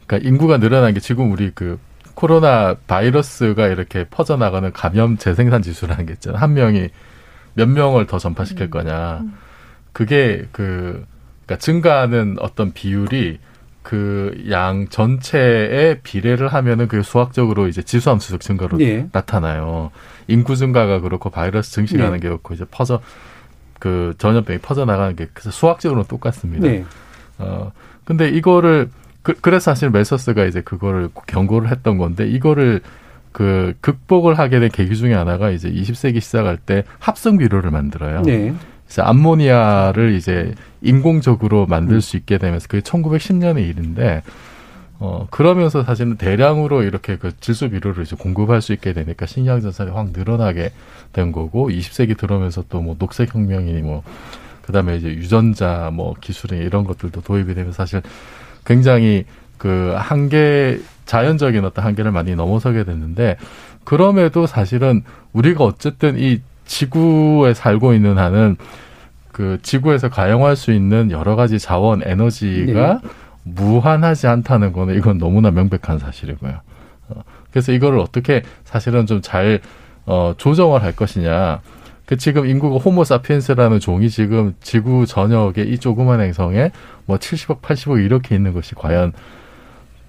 그러니까 0.07 0.29
인구가 0.29 0.59
늘어난 0.59 0.95
게 0.95 1.01
지금 1.01 1.33
우리 1.33 1.51
그 1.55 1.79
코로나 2.15 2.75
바이러스가 2.87 3.69
이렇게 3.69 4.05
퍼져나가는 4.05 4.71
감염 4.73 5.17
재생산 5.17 5.63
지수라는 5.63 6.07
게 6.07 6.13
있잖아요. 6.15 6.41
한 6.41 6.53
명이 6.55 6.89
몇 7.55 7.69
명을 7.69 8.07
더 8.07 8.19
전파시킬 8.19 8.67
음. 8.67 8.71
거냐. 8.71 9.23
그게 9.93 10.47
그 10.53 11.07
그러니까 11.49 11.57
증가하는 11.59 12.37
어떤 12.39 12.73
비율이 12.73 13.39
그 13.83 14.19
양 14.51 14.89
전체에 14.89 16.01
비례를 16.03 16.49
하면은 16.49 16.89
그 16.89 17.03
수학적으로 17.03 17.69
이제 17.69 17.83
지수함수적 17.83 18.41
증가로 18.41 18.79
네. 18.79 19.09
나타나요. 19.13 19.91
인구 20.27 20.57
증가가 20.57 21.01
그렇고 21.01 21.31
바이러스 21.31 21.73
증식하는 21.73 22.13
네. 22.13 22.19
게 22.19 22.29
그렇고 22.29 22.53
이제 22.55 22.65
퍼져 22.71 23.01
그 23.79 24.15
전염병이 24.19 24.61
퍼져 24.61 24.85
나가는 24.85 25.17
게 25.17 25.27
그래서 25.33 25.51
수학적으로는 25.51 26.07
똑같습니다. 26.07 26.69
네. 26.69 26.85
어 27.39 27.73
근데 28.05 28.29
이거를 28.29 28.91
그, 29.23 29.35
그래서 29.41 29.71
사실 29.71 29.91
메서스가 29.91 30.45
이제 30.45 30.61
그거를 30.61 31.09
경고를 31.27 31.71
했던 31.71 31.99
건데 31.99 32.29
이거를 32.29 32.81
그 33.33 33.75
극복을 33.81 34.39
하게 34.39 34.61
된 34.61 34.69
계기 34.71 34.97
중에 34.97 35.15
하나가 35.15 35.51
이제 35.51 35.71
20세기 35.71 36.21
시작할 36.21 36.57
때 36.57 36.85
합성 36.99 37.37
비료를 37.39 37.71
만들어요. 37.71 38.23
네. 38.23 38.55
그래서 38.89 39.03
암모니아를 39.03 40.15
이제 40.15 40.55
인공적으로 40.81 41.67
만들 41.67 42.01
수 42.01 42.17
있게 42.17 42.39
되면서 42.39 42.67
그게 42.69 42.81
1910년의 42.83 43.69
일인데 43.69 44.23
어, 45.01 45.29
그러면서 45.31 45.85
사실은 45.85 46.17
대량으로 46.17 46.83
이렇게 46.83 47.17
그 47.17 47.31
질소 47.39 47.69
비료를 47.69 48.03
이제 48.03 48.17
공급할 48.17 48.63
수 48.63 48.73
있게 48.73 48.93
되니까 48.95 49.27
식량 49.27 49.61
전산이 49.61 49.91
확 49.91 50.11
늘어나게 50.13 50.73
된 51.13 51.31
거고 51.33 51.69
20세기 51.71 52.17
들어오면서 52.19 52.65
또 52.69 52.81
뭐 52.81 52.97
녹색 52.99 53.35
혁명이니 53.35 53.83
뭐 53.83 54.03
그다음에 54.63 54.97
이제 54.97 55.09
유전자 55.09 55.91
뭐 55.93 56.15
기술이 56.21 56.57
이런 56.57 56.85
것들도 56.85 57.21
도입이 57.21 57.55
되면 57.55 57.73
사실 57.73 58.03
굉장히 58.65 59.25
그 59.57 59.95
한계 59.97 60.81
자연적인 61.07 61.65
어떤 61.65 61.85
한계를 61.85 62.11
많이 62.13 62.35
넘어서게 62.35 62.85
됐는데 62.85 63.37
그럼에도 63.85 64.47
사실은 64.47 65.03
우리가 65.33 65.65
어쨌든 65.65 66.19
이 66.19 66.41
지구에 66.69 67.55
살고 67.55 67.95
있는 67.95 68.19
한은 68.19 68.57
그 69.33 69.59
지구에서 69.63 70.09
가용할 70.09 70.55
수 70.55 70.73
있는 70.73 71.11
여러 71.11 71.35
가지 71.35 71.59
자원 71.59 72.03
에너지가 72.05 73.01
네. 73.03 73.09
무한하지 73.43 74.29
않다는 74.29 74.73
거는 74.73 74.97
이건 74.97 75.19
너무나 75.19 75.51
명백한 75.51 75.99
사실이고요. 75.99 76.61
어, 77.09 77.23
그래서 77.51 77.73
이거를 77.73 77.99
어떻게 77.99 78.43
사실은 78.65 79.07
좀 79.07 79.21
잘 79.23 79.61
어, 80.09 80.33
조정을 80.39 80.83
할 80.83 80.97
것이냐. 80.97 81.61
그 82.07 82.17
지금 82.17 82.47
인구가 82.47 82.79
호모 82.79 83.05
사피엔스라는 83.05 83.79
종이 83.79 84.09
지금 84.09 84.55
지구 84.63 85.05
전역에 85.05 85.63
이 85.63 85.79
조그만 85.79 86.23
행성에 86.23 86.71
뭐 87.05 87.19
70억, 87.19 87.61
80억 87.61 88.03
이렇게 88.03 88.35
있는 88.35 88.55
것이 88.55 88.75
과연 88.75 89.13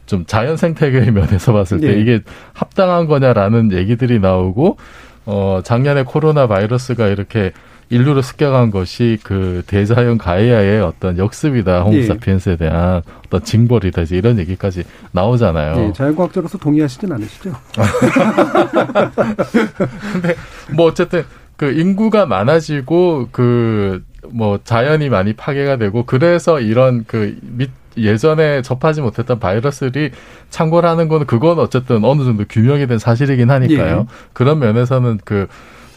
좀 0.06 0.26
자연 0.26 0.56
생태계의 0.56 1.12
면에서 1.12 1.52
봤을 1.52 1.82
때 1.82 1.88
네. 1.94 2.00
이게 2.00 2.22
합당한 2.54 3.08
거냐라는 3.08 3.74
얘기들이 3.74 4.20
나오고 4.20 4.78
어 5.26 5.62
작년에 5.64 6.04
코로나 6.04 6.48
바이러스가 6.48 7.08
이렇게 7.08 7.52
인류로 7.90 8.22
습격한 8.22 8.70
것이 8.70 9.18
그 9.24 9.64
대자연 9.66 10.20
가해야의 10.20 10.82
어떤 10.82 11.18
역습이다. 11.18 11.82
호모사피엔스에 11.82 12.58
대한 12.58 13.02
어떤 13.26 13.44
징벌이다. 13.44 14.04
이제 14.04 14.18
이런 14.18 14.38
얘기까지 14.38 14.84
나오잖아요. 15.12 15.76
네, 15.76 15.94
자연과학자로서 15.94 16.60
동의하시진 16.60 17.12
않으시죠? 17.12 17.52
근데 20.14 20.36
뭐 20.76 20.86
어쨌든 20.86 21.24
그 21.58 21.72
인구가 21.72 22.26
많아지고 22.26 23.30
그 23.32 24.04
뭐 24.32 24.60
자연이 24.64 25.10
많이 25.10 25.34
파괴가 25.34 25.78
되고 25.78 26.06
그래서 26.06 26.60
이런 26.60 27.06
그 27.08 27.38
밑, 27.42 27.72
예전에 28.04 28.62
접하지 28.62 29.02
못했던 29.02 29.40
바이러스들이 29.40 30.12
창궐하는 30.50 31.08
거는 31.08 31.28
그건 31.28 31.60
어쨌든 31.60 32.04
어느 32.04 32.24
정도 32.24 32.46
규명이 32.48 32.88
된 32.88 33.00
사실이긴 33.00 33.50
하니까요. 33.50 34.00
예. 34.00 34.06
그런 34.34 34.60
면에서는 34.60 35.20
그 35.24 35.48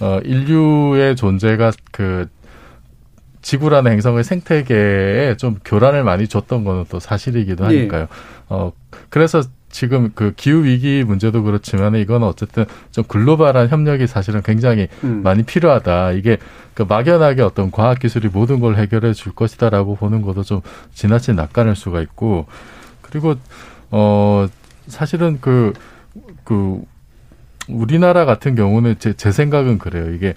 어, 0.00 0.18
인류의 0.24 1.16
존재가 1.16 1.72
그 1.92 2.26
지구라는 3.42 3.92
행성의 3.92 4.24
생태계에 4.24 5.36
좀 5.36 5.58
교란을 5.64 6.04
많이 6.04 6.28
줬던 6.28 6.64
거는 6.64 6.84
또 6.88 7.00
사실이기도 7.00 7.66
네. 7.66 7.78
하니까요. 7.78 8.00
네. 8.02 8.06
어, 8.48 8.72
그래서 9.08 9.42
지금 9.72 10.12
그 10.14 10.32
기후 10.36 10.64
위기 10.64 11.02
문제도 11.02 11.42
그렇지만 11.42 11.96
이건 11.96 12.22
어쨌든 12.22 12.66
좀 12.92 13.02
글로벌한 13.04 13.68
협력이 13.68 14.06
사실은 14.06 14.42
굉장히 14.42 14.86
음. 15.02 15.22
많이 15.24 15.42
필요하다. 15.42 16.12
이게 16.12 16.36
그 16.74 16.84
막연하게 16.88 17.42
어떤 17.42 17.70
과학 17.72 17.98
기술이 17.98 18.28
모든 18.28 18.60
걸 18.60 18.76
해결해 18.76 19.14
줄 19.14 19.32
것이다라고 19.32 19.96
보는 19.96 20.22
것도 20.22 20.44
좀 20.44 20.60
지나친 20.94 21.34
낙관일 21.34 21.74
수가 21.74 22.02
있고 22.02 22.46
그리고 23.00 23.34
어 23.90 24.46
사실은 24.86 25.40
그그 25.40 25.72
그 26.44 26.82
우리나라 27.68 28.24
같은 28.24 28.54
경우는 28.54 28.96
제, 28.98 29.14
제 29.14 29.32
생각은 29.32 29.78
그래요. 29.78 30.12
이게 30.12 30.34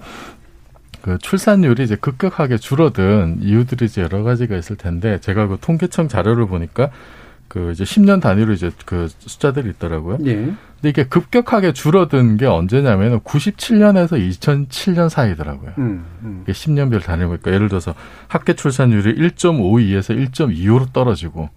그 1.01 1.17
출산율이 1.19 1.83
이제 1.83 1.95
급격하게 1.95 2.57
줄어든 2.57 3.39
이유들이 3.41 3.85
이제 3.85 4.01
여러 4.01 4.23
가지가 4.23 4.55
있을 4.57 4.77
텐데 4.77 5.19
제가 5.19 5.47
그 5.47 5.57
통계청 5.59 6.07
자료를 6.07 6.47
보니까 6.47 6.89
그 7.55 7.71
이제 7.71 7.85
10년 7.85 8.21
단위로 8.21 8.51
이제 8.51 8.69
그 8.85 9.07
숫자들이 9.07 9.69
있더라고요. 9.69 10.17
예. 10.25 10.33
근데 10.35 10.89
이게 10.89 11.05
급격하게 11.05 11.71
줄어든 11.71 12.35
게 12.35 12.45
언제냐면은 12.47 13.21
97년에서 13.21 14.19
2007년 14.19 15.07
사이더라고요. 15.07 15.71
음, 15.77 16.05
음. 16.23 16.39
이게 16.43 16.51
10년별 16.51 17.01
단위로 17.01 17.29
보니까 17.29 17.53
예를 17.53 17.69
들어서 17.69 17.95
학계 18.27 18.55
출산율이 18.55 19.15
1.52에서 19.15 20.31
1.25로 20.31 20.91
떨어지고 20.91 21.49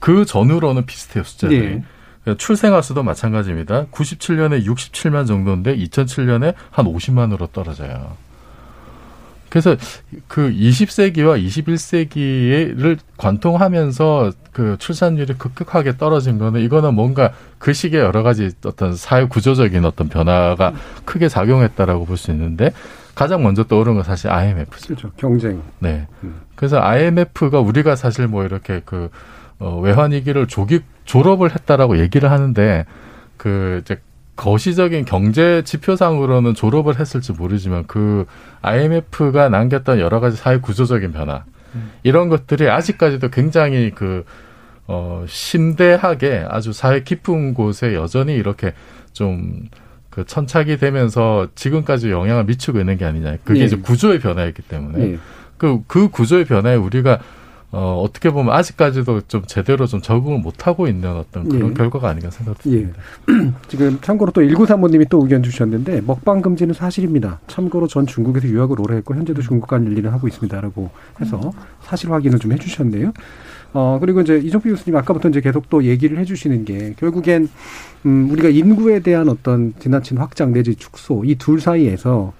그 0.00 0.26
전후로는 0.26 0.84
비슷해요 0.84 1.24
숫자들이. 1.24 1.80
예. 2.28 2.34
출생아 2.36 2.82
수도 2.82 3.02
마찬가지입니다. 3.02 3.86
97년에 3.86 4.66
67만 4.66 5.26
정도인데 5.26 5.78
2007년에 5.78 6.52
한 6.70 6.84
50만으로 6.84 7.50
떨어져요. 7.50 8.18
그래서 9.50 9.76
그 10.28 10.50
20세기와 10.50 11.44
21세기를 11.44 12.98
관통하면서 13.16 14.32
그 14.52 14.76
출산율이 14.78 15.34
급격하게 15.34 15.96
떨어진 15.96 16.38
거는 16.38 16.60
이거는 16.62 16.94
뭔가 16.94 17.32
그 17.58 17.72
시기에 17.72 18.00
여러 18.00 18.22
가지 18.22 18.50
어떤 18.64 18.94
사회 18.94 19.26
구조적인 19.26 19.84
어떤 19.84 20.08
변화가 20.08 20.72
크게 21.04 21.28
작용했다라고 21.28 22.06
볼 22.06 22.16
수 22.16 22.30
있는데 22.30 22.70
가장 23.14 23.42
먼저 23.42 23.64
떠오르는 23.64 23.96
건 23.96 24.04
사실 24.04 24.30
IMF죠. 24.30 24.94
그렇죠. 24.94 25.10
경쟁. 25.16 25.62
네. 25.78 26.06
음. 26.22 26.40
그래서 26.54 26.80
IMF가 26.80 27.60
우리가 27.60 27.96
사실 27.96 28.28
뭐 28.28 28.44
이렇게 28.44 28.80
그 28.84 29.10
어, 29.58 29.78
외환위기를 29.80 30.46
조기 30.46 30.80
졸업을 31.04 31.50
했다라고 31.50 31.98
얘기를 31.98 32.30
하는데 32.30 32.86
그 33.36 33.80
이제 33.82 34.00
거시적인 34.40 35.04
경제 35.04 35.62
지표상으로는 35.62 36.54
졸업을 36.54 36.98
했을지 36.98 37.32
모르지만 37.32 37.86
그 37.86 38.24
IMF가 38.62 39.48
남겼던 39.48 40.00
여러 40.00 40.20
가지 40.20 40.36
사회 40.36 40.58
구조적인 40.58 41.12
변화 41.12 41.44
음. 41.74 41.90
이런 42.02 42.28
것들이 42.28 42.68
아직까지도 42.68 43.28
굉장히 43.28 43.90
그 43.94 44.24
어, 44.86 45.24
심대하게 45.28 46.46
아주 46.48 46.72
사회 46.72 47.02
깊은 47.02 47.54
곳에 47.54 47.94
여전히 47.94 48.34
이렇게 48.34 48.72
좀 49.12 49.68
그 50.10 50.24
천착이 50.26 50.76
되면서 50.76 51.46
지금까지 51.54 52.10
영향을 52.10 52.44
미치고 52.44 52.80
있는 52.80 52.98
게 52.98 53.04
아니냐. 53.04 53.38
그게 53.44 53.60
예. 53.60 53.64
이제 53.64 53.76
구조의 53.76 54.18
변화였기 54.18 54.62
때문에 54.62 55.12
예. 55.12 55.18
그, 55.56 55.82
그 55.86 56.08
구조의 56.08 56.44
변화에 56.44 56.74
우리가 56.74 57.20
어, 57.72 58.02
어떻게 58.04 58.30
보면 58.30 58.52
아직까지도 58.52 59.22
좀 59.28 59.42
제대로 59.46 59.86
좀 59.86 60.00
적응을 60.00 60.38
못하고 60.40 60.88
있는 60.88 61.08
어떤 61.10 61.48
그런 61.48 61.70
예. 61.70 61.74
결과가 61.74 62.08
아닌가 62.08 62.28
생각됩니다. 62.30 62.98
예. 63.28 63.52
지금 63.68 64.00
참고로 64.00 64.32
또 64.32 64.40
1935님이 64.40 65.08
또 65.08 65.22
의견 65.22 65.42
주셨는데 65.42 66.00
먹방 66.00 66.42
금지는 66.42 66.74
사실입니다. 66.74 67.38
참고로 67.46 67.86
전 67.86 68.06
중국에서 68.06 68.48
유학을 68.48 68.80
오래 68.80 68.96
했고 68.96 69.14
현재도 69.14 69.42
중국 69.42 69.68
간 69.68 69.86
일을 69.86 70.12
하고 70.12 70.26
있습니다라고 70.26 70.90
해서 71.20 71.52
사실 71.82 72.10
확인을 72.10 72.40
좀 72.40 72.52
해주셨네요. 72.52 73.12
어, 73.72 73.98
그리고 74.00 74.20
이제 74.20 74.38
이종필 74.38 74.72
교수님 74.72 74.96
아까부터 74.96 75.28
이제 75.28 75.40
계속 75.40 75.70
또 75.70 75.84
얘기를 75.84 76.18
해주시는 76.18 76.64
게 76.64 76.94
결국엔 76.98 77.48
음, 78.06 78.28
우리가 78.32 78.48
인구에 78.48 78.98
대한 78.98 79.28
어떤 79.28 79.74
지나친 79.78 80.18
확장 80.18 80.52
내지 80.52 80.74
축소 80.74 81.24
이 81.24 81.36
둘 81.36 81.60
사이에서 81.60 82.32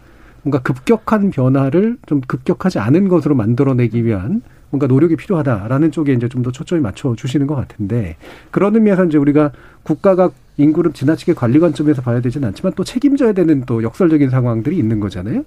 뭔가 0.42 0.60
급격한 0.60 1.30
변화를 1.30 1.98
좀 2.06 2.20
급격하지 2.20 2.80
않은 2.80 3.06
것으로 3.08 3.36
만들어내기 3.36 4.04
위한 4.04 4.42
뭔가 4.70 4.86
노력이 4.86 5.16
필요하다라는 5.16 5.90
쪽에 5.92 6.12
이제 6.12 6.28
좀 6.28 6.40
더 6.42 6.50
초점이 6.52 6.80
맞춰 6.80 7.14
주시는 7.16 7.46
것 7.46 7.54
같은데 7.54 8.16
그런 8.50 8.74
의미에서 8.74 9.04
이제 9.04 9.18
우리가 9.18 9.52
국가가 9.82 10.30
인구를 10.56 10.92
지나치게 10.92 11.34
관리 11.34 11.58
관점에서 11.58 12.00
봐야 12.02 12.20
되지는 12.20 12.48
않지만 12.48 12.72
또 12.76 12.84
책임져야 12.84 13.32
되는 13.32 13.64
또 13.66 13.82
역설적인 13.82 14.30
상황들이 14.30 14.78
있는 14.78 15.00
거잖아요. 15.00 15.44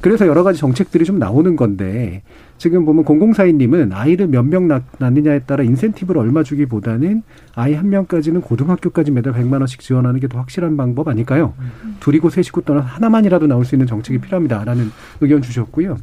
그래서 0.00 0.26
여러 0.28 0.44
가지 0.44 0.60
정책들이 0.60 1.04
좀 1.04 1.18
나오는 1.18 1.56
건데 1.56 2.22
지금 2.56 2.84
보면 2.84 3.04
공공사인님은 3.04 3.92
아이를 3.92 4.28
몇 4.28 4.44
명 4.44 4.68
낳느냐에 4.98 5.40
따라 5.40 5.62
인센티브를 5.64 6.20
얼마 6.20 6.42
주기보다는 6.42 7.22
아이 7.54 7.74
한 7.74 7.88
명까지는 7.90 8.40
고등학교까지 8.40 9.10
매달 9.10 9.32
백만 9.32 9.60
원씩 9.60 9.80
지원하는 9.80 10.20
게 10.20 10.28
더 10.28 10.38
확실한 10.38 10.76
방법 10.76 11.08
아닐까요? 11.08 11.54
음. 11.58 11.96
둘이고 12.00 12.30
셋이고 12.30 12.60
떠나 12.62 12.80
하나만이라도 12.80 13.46
나올 13.46 13.64
수 13.64 13.74
있는 13.74 13.86
정책이 13.86 14.18
필요합니다라는 14.18 14.90
의견 15.20 15.42
주셨고요. 15.42 15.96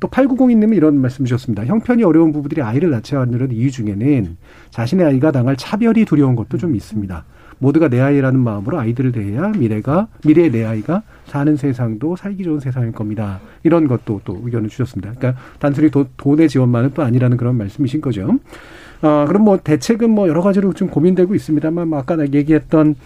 또 0.00 0.08
8902님은 0.08 0.76
이런 0.76 1.00
말씀 1.00 1.24
주셨습니다. 1.24 1.64
형편이 1.64 2.02
어려운 2.04 2.32
부부들이 2.32 2.60
아이를 2.62 2.90
낳지 2.90 3.16
않으려는 3.16 3.54
이유 3.54 3.70
중에는 3.70 4.36
자신의 4.70 5.06
아이가 5.06 5.30
당할 5.32 5.56
차별이 5.56 6.04
두려운 6.04 6.34
것도 6.36 6.58
좀 6.58 6.74
있습니다. 6.74 7.24
모두가 7.58 7.88
내 7.88 8.00
아이라는 8.00 8.38
마음으로 8.38 8.78
아이들을 8.78 9.12
대해야 9.12 9.48
미래가 9.48 10.08
미래의 10.24 10.50
내 10.50 10.64
아이가 10.64 11.02
사는 11.26 11.56
세상도 11.56 12.16
살기 12.16 12.44
좋은 12.44 12.60
세상일 12.60 12.92
겁니다. 12.92 13.40
이런 13.62 13.88
것도 13.88 14.22
또 14.24 14.40
의견을 14.44 14.68
주셨습니다. 14.68 15.12
그러니까 15.16 15.40
단순히 15.58 15.90
도, 15.90 16.06
돈의 16.16 16.48
지원만은 16.48 16.92
또 16.94 17.02
아니라는 17.02 17.36
그런 17.36 17.56
말씀이신 17.56 18.00
거죠. 18.00 18.38
어, 19.02 19.24
그럼 19.28 19.42
뭐 19.42 19.58
대책은 19.58 20.10
뭐 20.10 20.28
여러 20.28 20.42
가지로 20.42 20.72
좀 20.72 20.88
고민되고 20.88 21.34
있습니다만 21.34 21.88
뭐 21.88 21.98
아까 21.98 22.18
얘기했던 22.18 22.96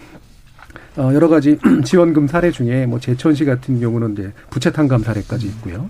어, 0.97 1.11
여러 1.13 1.27
가지 1.27 1.57
지원금 1.83 2.27
사례 2.27 2.51
중에 2.51 2.85
뭐 2.85 2.99
제천시 2.99 3.45
같은 3.45 3.79
경우는 3.79 4.13
이제 4.13 4.31
부채 4.49 4.71
탕감 4.71 5.01
사례까지 5.01 5.47
있고요. 5.47 5.89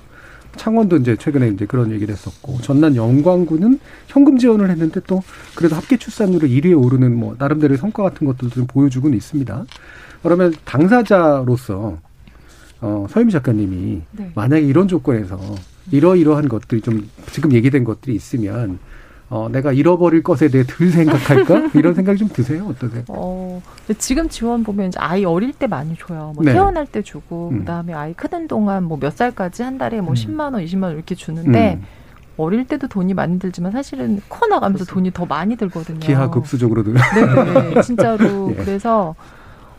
창원도 0.55 0.97
이제 0.97 1.15
최근에 1.15 1.49
이제 1.49 1.65
그런 1.65 1.91
얘기를 1.91 2.13
했었고 2.13 2.59
전남 2.61 2.95
영광구는 2.95 3.79
현금 4.07 4.37
지원을 4.37 4.69
했는데 4.69 5.01
또 5.07 5.23
그래도 5.55 5.75
합계 5.75 5.97
출산율을 5.97 6.49
1위에 6.49 6.79
오르는 6.81 7.15
뭐 7.15 7.35
나름대로의 7.37 7.77
성과 7.77 8.03
같은 8.03 8.27
것들도 8.27 8.53
좀 8.53 8.67
보여주고는 8.67 9.17
있습니다. 9.17 9.65
그러면 10.21 10.53
당사자로서 10.63 11.97
어 12.81 13.07
서유미 13.09 13.31
작가님이 13.31 14.01
네. 14.11 14.31
만약에 14.35 14.65
이런 14.65 14.87
조건에서 14.87 15.39
이러이러한 15.91 16.47
것들이 16.49 16.81
좀 16.81 17.09
지금 17.31 17.53
얘기된 17.53 17.83
것들이 17.83 18.15
있으면 18.15 18.79
어, 19.33 19.49
내가 19.49 19.71
잃어버릴 19.73 20.21
것에 20.21 20.47
대해 20.49 20.63
덜 20.67 20.89
생각할까? 20.89 21.69
이런 21.73 21.95
생각이 21.95 22.19
좀 22.19 22.29
드세요? 22.29 22.67
어떠세요? 22.67 23.03
어, 23.07 23.59
지금 23.97 24.29
지원 24.29 24.63
보면 24.63 24.89
이제 24.89 24.99
아이 24.99 25.25
어릴 25.25 25.53
때 25.53 25.65
많이 25.65 25.95
줘요. 25.97 26.33
뭐 26.35 26.45
네. 26.45 26.53
태어날 26.53 26.85
때 26.85 27.01
주고, 27.01 27.49
음. 27.49 27.59
그 27.59 27.65
다음에 27.65 27.93
아이 27.93 28.13
크는 28.13 28.47
동안 28.47 28.83
뭐 28.83 28.99
몇 28.99 29.17
살까지 29.17 29.63
한 29.63 29.79
달에 29.79 30.01
뭐 30.01 30.11
음. 30.11 30.13
10만원, 30.13 30.63
20만원 30.65 30.93
이렇게 30.93 31.15
주는데, 31.15 31.79
음. 31.81 31.83
어릴 32.37 32.65
때도 32.67 32.87
돈이 32.87 33.15
많이 33.15 33.39
들지만 33.39 33.71
사실은 33.71 34.21
커 34.29 34.45
나가면서 34.45 34.85
돈이 34.85 35.11
더 35.13 35.25
많이 35.25 35.55
들거든요. 35.55 35.99
기하급수적으로 35.99 36.83
들. 36.83 36.93
네, 36.93 37.73
네, 37.73 37.81
진짜로. 37.81 38.51
예. 38.53 38.55
그래서 38.55 39.15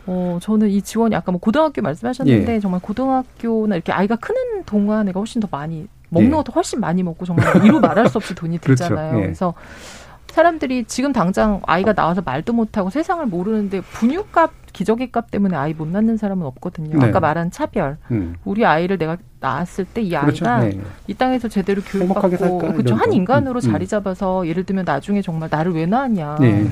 어 0.05 0.37
저는 0.41 0.69
이 0.69 0.81
지원이 0.81 1.15
아까 1.15 1.31
뭐 1.31 1.39
고등학교 1.39 1.81
말씀하셨는데 1.81 2.55
예. 2.55 2.59
정말 2.59 2.79
고등학교나 2.81 3.75
이렇게 3.75 3.91
아이가 3.93 4.15
크는 4.17 4.63
동안 4.65 5.05
내가 5.05 5.19
훨씬 5.19 5.41
더 5.41 5.47
많이 5.51 5.87
먹는 6.15 6.31
예. 6.31 6.35
것도 6.35 6.51
훨씬 6.53 6.79
많이 6.79 7.03
먹고 7.03 7.25
정말 7.25 7.63
이루 7.63 7.79
말할 7.79 8.09
수 8.09 8.17
없이 8.17 8.33
돈이 8.33 8.57
그렇죠. 8.63 8.83
들잖아요. 8.83 9.09
그렇죠. 9.11 9.19
예. 9.19 9.25
그래서 9.27 9.53
사람들이 10.31 10.83
지금 10.85 11.13
당장 11.13 11.61
아이가 11.65 11.93
나와서 11.93 12.21
말도 12.25 12.51
못하고 12.53 12.89
세상을 12.89 13.25
모르는데 13.25 13.81
분유값 13.81 14.51
기저귀값 14.73 15.31
때문에 15.31 15.55
아이 15.55 15.73
못 15.73 15.87
낳는 15.87 16.17
사람은 16.17 16.45
없거든요. 16.47 16.99
네. 16.99 17.07
아까 17.07 17.21
말한 17.21 17.51
차별. 17.51 17.97
음. 18.11 18.35
우리 18.43 18.65
아이를 18.65 18.97
내가 18.97 19.15
낳았을 19.39 19.85
때 19.85 20.01
이. 20.01 20.13
아이가 20.13 20.25
그렇죠. 20.25 20.45
네. 20.57 20.81
이 21.07 21.13
땅에서 21.13 21.47
제대로 21.47 21.81
교육받고 21.81 22.57
그렇죠. 22.59 22.95
한 22.95 23.13
인간으로 23.13 23.59
음. 23.59 23.71
자리 23.71 23.87
잡아서 23.87 24.45
예를 24.45 24.65
들면 24.65 24.83
나중에 24.83 25.21
정말 25.21 25.47
나를 25.49 25.73
왜 25.73 25.85
낳았냐. 25.85 26.37
네. 26.41 26.67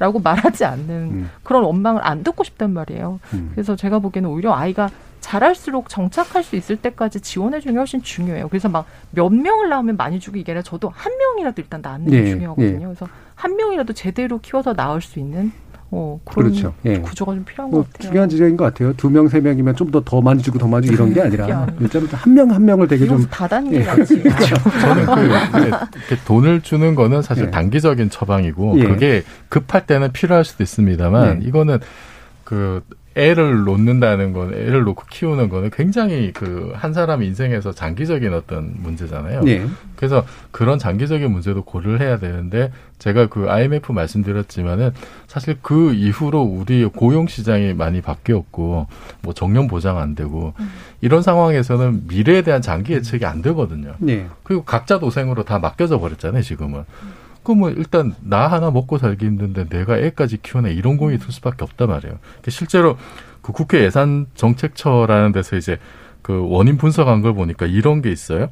라고 0.00 0.18
말하지 0.18 0.64
않는 0.64 0.90
음. 0.90 1.30
그런 1.44 1.62
원망을 1.62 2.04
안 2.04 2.24
듣고 2.24 2.42
싶단 2.42 2.72
말이에요. 2.72 3.20
음. 3.32 3.50
그래서 3.54 3.76
제가 3.76 4.00
보기에는 4.00 4.28
오히려 4.28 4.52
아이가 4.52 4.88
잘할수록 5.24 5.88
정착할 5.88 6.44
수 6.44 6.54
있을 6.56 6.76
때까지 6.76 7.20
지원해 7.22 7.58
주는 7.60 7.72
게 7.74 7.78
훨씬 7.78 8.02
중요해요. 8.02 8.48
그래서 8.48 8.68
막 8.68 8.84
몇 9.10 9.30
명을 9.32 9.68
낳으면 9.70 9.96
많이 9.96 10.18
주고 10.20 10.36
이게 10.36 10.52
아니라 10.52 10.62
저도 10.62 10.90
한 10.94 11.12
명이라도 11.16 11.62
일단 11.62 11.80
낳는 11.82 12.10
게 12.10 12.20
네, 12.20 12.30
중요하거든요. 12.30 12.78
네. 12.78 12.84
그래서 12.84 13.08
한 13.34 13.56
명이라도 13.56 13.92
제대로 13.92 14.38
키워서 14.40 14.72
낳을 14.74 15.00
수 15.00 15.18
있는 15.18 15.52
어, 15.90 16.20
그런 16.24 16.50
그렇죠. 16.50 16.74
예. 16.84 16.98
구조가 16.98 17.34
좀 17.34 17.44
필요한 17.44 17.70
뭐 17.70 17.82
것 17.84 17.92
같아요. 17.92 18.08
중요한 18.08 18.28
지적인 18.28 18.56
것 18.56 18.64
같아요. 18.64 18.92
두 18.94 19.08
명, 19.08 19.28
세 19.28 19.40
명이면 19.40 19.76
좀 19.76 19.90
더 19.92 20.00
더 20.04 20.20
많이 20.20 20.42
주고 20.42 20.58
더 20.58 20.66
많이 20.66 20.86
주고 20.86 20.96
이런 20.96 21.14
게 21.14 21.20
아니라 21.22 21.68
일자로 21.80 22.06
한 22.10 22.34
명 22.34 22.50
한 22.50 22.64
명을 22.64 22.88
되게 22.88 23.06
좀 23.06 23.24
다단계 23.30 23.76
예. 23.78 23.84
그렇죠. 23.84 24.56
저는 24.80 25.06
그 26.08 26.16
돈을 26.26 26.60
주는 26.62 26.94
거는 26.96 27.22
사실 27.22 27.44
예. 27.46 27.50
단기적인 27.50 28.10
처방이고 28.10 28.80
예. 28.80 28.84
그게 28.88 29.22
급할 29.48 29.86
때는 29.86 30.12
필요할 30.12 30.44
수도 30.44 30.62
있습니다만 30.64 31.42
예. 31.42 31.46
이거는 31.48 31.78
그 32.42 32.82
애를 33.16 33.64
놓는다는 33.64 34.32
건 34.32 34.52
애를 34.54 34.84
놓고 34.84 35.04
키우는 35.10 35.48
거는 35.48 35.70
굉장히 35.70 36.32
그 36.32 36.64
한 36.74 36.92
사람 36.92 37.22
인생에서 37.22 37.72
장기적인 37.72 38.32
어떤 38.34 38.74
문제잖아요. 38.76 39.42
네. 39.42 39.66
그래서 39.96 40.24
그런 40.50 40.78
장기적인 40.78 41.30
문제도 41.30 41.62
고려를 41.62 42.00
해야 42.00 42.18
되는데 42.18 42.72
제가 42.98 43.26
그 43.26 43.50
IMF 43.50 43.92
말씀드렸지만은 43.92 44.92
사실 45.26 45.56
그 45.62 45.92
이후로 45.94 46.42
우리 46.42 46.84
고용 46.84 47.26
시장이 47.26 47.74
많이 47.74 48.00
바뀌었고 48.00 48.86
뭐 49.22 49.34
정년 49.34 49.66
보장 49.68 49.98
안 49.98 50.14
되고 50.14 50.52
음. 50.58 50.70
이런 51.00 51.22
상황에서는 51.22 52.06
미래에 52.08 52.42
대한 52.42 52.60
장기 52.62 52.92
예측이 52.94 53.24
안 53.24 53.42
되거든요. 53.42 53.94
네. 53.98 54.26
그리고 54.42 54.64
각자 54.64 54.98
도생으로 54.98 55.44
다 55.44 55.58
맡겨져 55.58 55.98
버렸잖아요, 55.98 56.42
지금은. 56.42 56.84
음. 57.52 57.60
그뭐 57.60 57.70
일단 57.70 58.14
나 58.20 58.46
하나 58.46 58.70
먹고 58.70 58.98
살기 58.98 59.24
힘든데 59.26 59.68
내가 59.68 59.98
애까지 59.98 60.38
키우네 60.42 60.72
이런 60.72 60.96
공이 60.96 61.18
들 61.18 61.32
수밖에 61.32 61.64
없단 61.64 61.88
말이에요. 61.88 62.18
실제로 62.48 62.96
그 63.42 63.52
국회 63.52 63.84
예산 63.84 64.26
정책처라는 64.34 65.32
데서 65.32 65.56
이제 65.56 65.78
그 66.22 66.46
원인 66.48 66.78
분석한 66.78 67.20
걸 67.20 67.34
보니까 67.34 67.66
이런 67.66 68.00
게 68.00 68.10
있어요. 68.10 68.48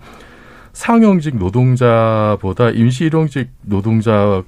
상용직 0.72 1.36
노동자보다 1.36 2.70
임시 2.70 3.04
일용직 3.06 3.50
노동자가 3.62 4.42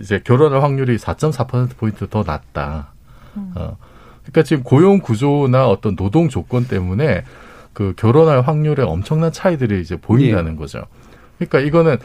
이제 0.00 0.20
결혼할 0.24 0.62
확률이 0.62 0.96
4.4% 0.96 1.76
포인트 1.76 2.08
더 2.08 2.22
낮다. 2.26 2.92
음. 3.36 3.52
어. 3.56 3.76
그러니까 4.22 4.42
지금 4.42 4.62
고용 4.62 5.00
구조나 5.00 5.68
어떤 5.68 5.96
노동 5.96 6.28
조건 6.28 6.66
때문에 6.66 7.24
그 7.74 7.92
결혼할 7.96 8.40
확률에 8.40 8.82
엄청난 8.82 9.32
차이들이 9.32 9.80
이제 9.80 9.96
보인다는 9.96 10.52
예. 10.52 10.56
거죠. 10.56 10.84
그러니까 11.38 11.60
이거는 11.60 11.98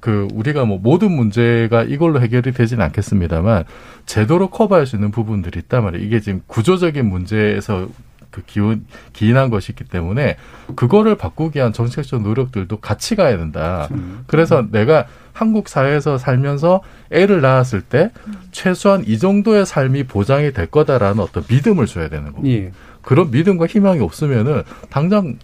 그 0.00 0.28
우리가 0.32 0.64
뭐 0.64 0.78
모든 0.82 1.12
문제가 1.12 1.82
이걸로 1.82 2.20
해결이 2.20 2.52
되지는 2.52 2.84
않겠습니다만 2.86 3.64
제도로 4.06 4.48
커버할 4.50 4.86
수 4.86 4.96
있는 4.96 5.10
부분들이 5.10 5.58
있단 5.60 5.84
말이에요. 5.84 6.04
이게 6.04 6.20
지금 6.20 6.40
구조적인 6.46 7.06
문제에서 7.06 7.88
그 8.30 8.42
기운 8.46 8.86
기인한 9.12 9.50
것이 9.50 9.72
있기 9.72 9.84
때문에 9.84 10.36
그거를 10.76 11.16
바꾸기 11.16 11.58
위한 11.58 11.72
정책적 11.72 12.22
노력들도 12.22 12.78
같이 12.78 13.16
가야 13.16 13.36
된다. 13.36 13.88
음. 13.90 14.22
그래서 14.26 14.66
내가 14.70 15.06
한국 15.32 15.68
사회에서 15.68 16.16
살면서 16.16 16.82
애를 17.10 17.40
낳았을 17.40 17.80
때 17.80 18.10
최소한 18.52 19.04
이 19.06 19.18
정도의 19.18 19.66
삶이 19.66 20.04
보장이 20.04 20.52
될 20.52 20.66
거다라는 20.66 21.22
어떤 21.22 21.42
믿음을 21.48 21.86
줘야 21.86 22.08
되는 22.08 22.32
거고. 22.32 22.48
예. 22.48 22.72
그런 23.02 23.30
믿음과 23.30 23.66
희망이 23.66 24.00
없으면은 24.00 24.62
당장 24.90 25.38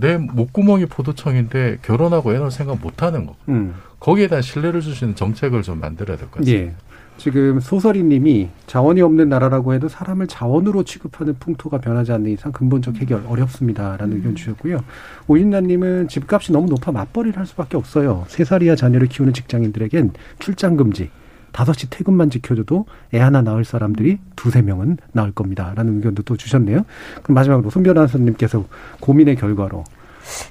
내 0.00 0.16
목구멍이 0.16 0.86
포도청인데 0.86 1.78
결혼하고 1.82 2.32
애 2.34 2.38
낳을 2.38 2.50
생각 2.50 2.80
못 2.80 3.02
하는 3.02 3.26
거. 3.26 3.34
음. 3.48 3.74
거기에 4.00 4.28
대한 4.28 4.42
신뢰를 4.42 4.80
주시는 4.80 5.14
정책을 5.16 5.62
좀 5.62 5.80
만들어야 5.80 6.16
될 6.16 6.28
것 6.28 6.38
같습니다. 6.38 6.66
예. 6.66 6.74
지금 7.16 7.58
소설이님이 7.58 8.48
자원이 8.68 9.00
없는 9.02 9.28
나라라고 9.28 9.74
해도 9.74 9.88
사람을 9.88 10.28
자원으로 10.28 10.84
취급하는 10.84 11.34
풍토가 11.40 11.78
변하지 11.78 12.12
않는 12.12 12.30
이상 12.30 12.52
근본적 12.52 12.94
해결 12.98 13.24
어렵습니다라는 13.26 14.12
음. 14.12 14.16
의견 14.18 14.34
주셨고요. 14.36 14.78
오인나님은 15.26 16.06
집값이 16.06 16.52
너무 16.52 16.68
높아 16.68 16.92
맞벌이를 16.92 17.36
할 17.38 17.44
수밖에 17.46 17.76
없어요. 17.76 18.24
세 18.28 18.44
살이야 18.44 18.76
자녀를 18.76 19.08
키우는 19.08 19.32
직장인들에겐 19.32 20.12
출장 20.38 20.76
금지, 20.76 21.10
다섯 21.58 21.72
시 21.72 21.90
퇴근만 21.90 22.30
지켜줘도 22.30 22.86
애 23.12 23.18
하나 23.18 23.42
낳을 23.42 23.64
사람들이 23.64 24.20
두세 24.36 24.62
명은 24.62 24.98
낳을 25.10 25.32
겁니다. 25.32 25.72
라는 25.74 25.96
의견도 25.96 26.22
또 26.22 26.36
주셨네요. 26.36 26.84
그럼 27.24 27.34
마지막으로 27.34 27.68
손 27.70 27.82
변호사님께서 27.82 28.64
고민의 29.00 29.34
결과로 29.34 29.82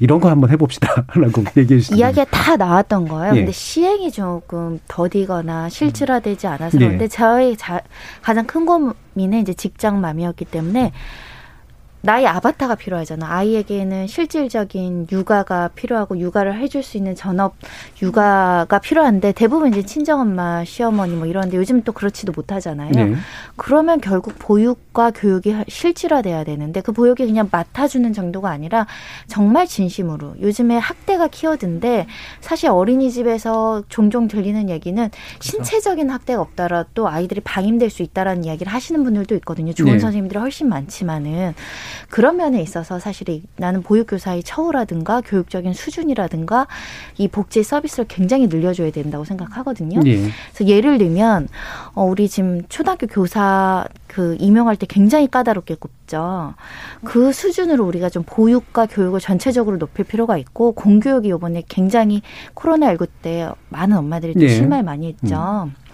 이런 0.01 0.19
거 0.19 0.29
한번 0.29 0.49
해봅시다. 0.49 1.05
라고 1.15 1.45
얘기해 1.55 1.79
주시죠. 1.79 1.95
이야기가 1.95 2.25
다 2.25 2.57
나왔던 2.57 3.07
거예요. 3.07 3.35
예. 3.35 3.39
근데 3.39 3.53
시행이 3.53 4.11
조금 4.11 4.81
더디거나 4.89 5.69
실질화되지 5.69 6.45
않아서 6.47 6.77
그런데 6.77 7.05
예. 7.05 7.07
저희 7.07 7.55
자, 7.55 7.79
가장 8.21 8.45
큰 8.45 8.65
고민은 8.65 9.39
이제 9.39 9.53
직장맘이었기 9.53 10.43
때문에 10.43 10.91
나의 12.07 12.25
아바타가 12.25 12.75
필요하잖아. 12.75 13.29
아이에게는 13.29 14.07
실질적인 14.07 15.07
육아가 15.11 15.67
필요하고 15.75 16.17
육아를 16.17 16.57
해줄 16.57 16.81
수 16.81 16.95
있는 16.95 17.15
전업 17.15 17.55
육아가 18.01 18.79
필요한데 18.79 19.33
대부분 19.33 19.73
이제 19.73 19.83
친정엄마, 19.83 20.63
시어머니 20.63 21.15
뭐 21.15 21.27
이런데 21.27 21.57
요즘 21.57 21.83
또 21.83 21.91
그렇지도 21.91 22.31
못하잖아요. 22.33 22.91
네. 22.91 23.15
그러면 23.57 23.99
결국 23.99 24.35
보육과 24.39 25.11
교육이 25.11 25.53
실질화돼야 25.67 26.45
되는데 26.45 26.79
그 26.79 26.93
보육이 26.93 27.25
그냥 27.25 27.49
맡아주는 27.51 28.13
정도가 28.13 28.49
아니라 28.49 28.87
정말 29.27 29.67
진심으로 29.67 30.35
요즘에 30.39 30.77
학대가 30.77 31.27
키워든데 31.27 32.07
사실 32.39 32.69
어린이집에서 32.69 33.83
종종 33.89 34.29
들리는 34.29 34.69
얘기는 34.69 35.09
그렇죠. 35.09 35.41
신체적인 35.41 36.09
학대가 36.09 36.39
없더라도 36.39 37.09
아이들이 37.09 37.41
방임될 37.41 37.89
수 37.89 38.01
있다라는 38.01 38.45
이야기를 38.45 38.71
하시는 38.71 39.03
분들도 39.03 39.35
있거든요. 39.35 39.73
좋은 39.73 39.91
네. 39.91 39.99
선생님들이 39.99 40.39
훨씬 40.39 40.69
많지만은 40.69 41.53
그런 42.09 42.37
면에 42.37 42.61
있어서 42.61 42.99
사실 42.99 43.41
나는 43.57 43.81
보육교사의 43.83 44.43
처우라든가 44.43 45.21
교육적인 45.21 45.73
수준이라든가 45.73 46.67
이 47.17 47.27
복지 47.27 47.63
서비스를 47.63 48.05
굉장히 48.07 48.47
늘려줘야 48.47 48.91
된다고 48.91 49.25
생각하거든요. 49.25 50.01
예. 50.05 50.17
그래서 50.17 50.65
예를 50.67 50.97
들면 50.97 51.47
어 51.93 52.03
우리 52.03 52.27
지금 52.29 52.61
초등학교 52.69 53.07
교사 53.07 53.85
그 54.07 54.35
임용할 54.39 54.75
때 54.75 54.85
굉장히 54.87 55.27
까다롭게 55.27 55.75
꼽죠. 55.75 56.53
그 57.03 57.31
수준으로 57.31 57.85
우리가 57.85 58.09
좀 58.09 58.23
보육과 58.25 58.87
교육을 58.87 59.19
전체적으로 59.19 59.77
높일 59.77 60.05
필요가 60.05 60.37
있고 60.37 60.71
공교육이 60.71 61.27
이번에 61.29 61.63
굉장히 61.67 62.21
코로나19 62.55 63.07
때 63.21 63.49
많은 63.69 63.97
엄마들이 63.97 64.33
또 64.33 64.41
예. 64.41 64.49
실망 64.49 64.85
많이 64.85 65.07
했죠. 65.07 65.65
음. 65.67 65.86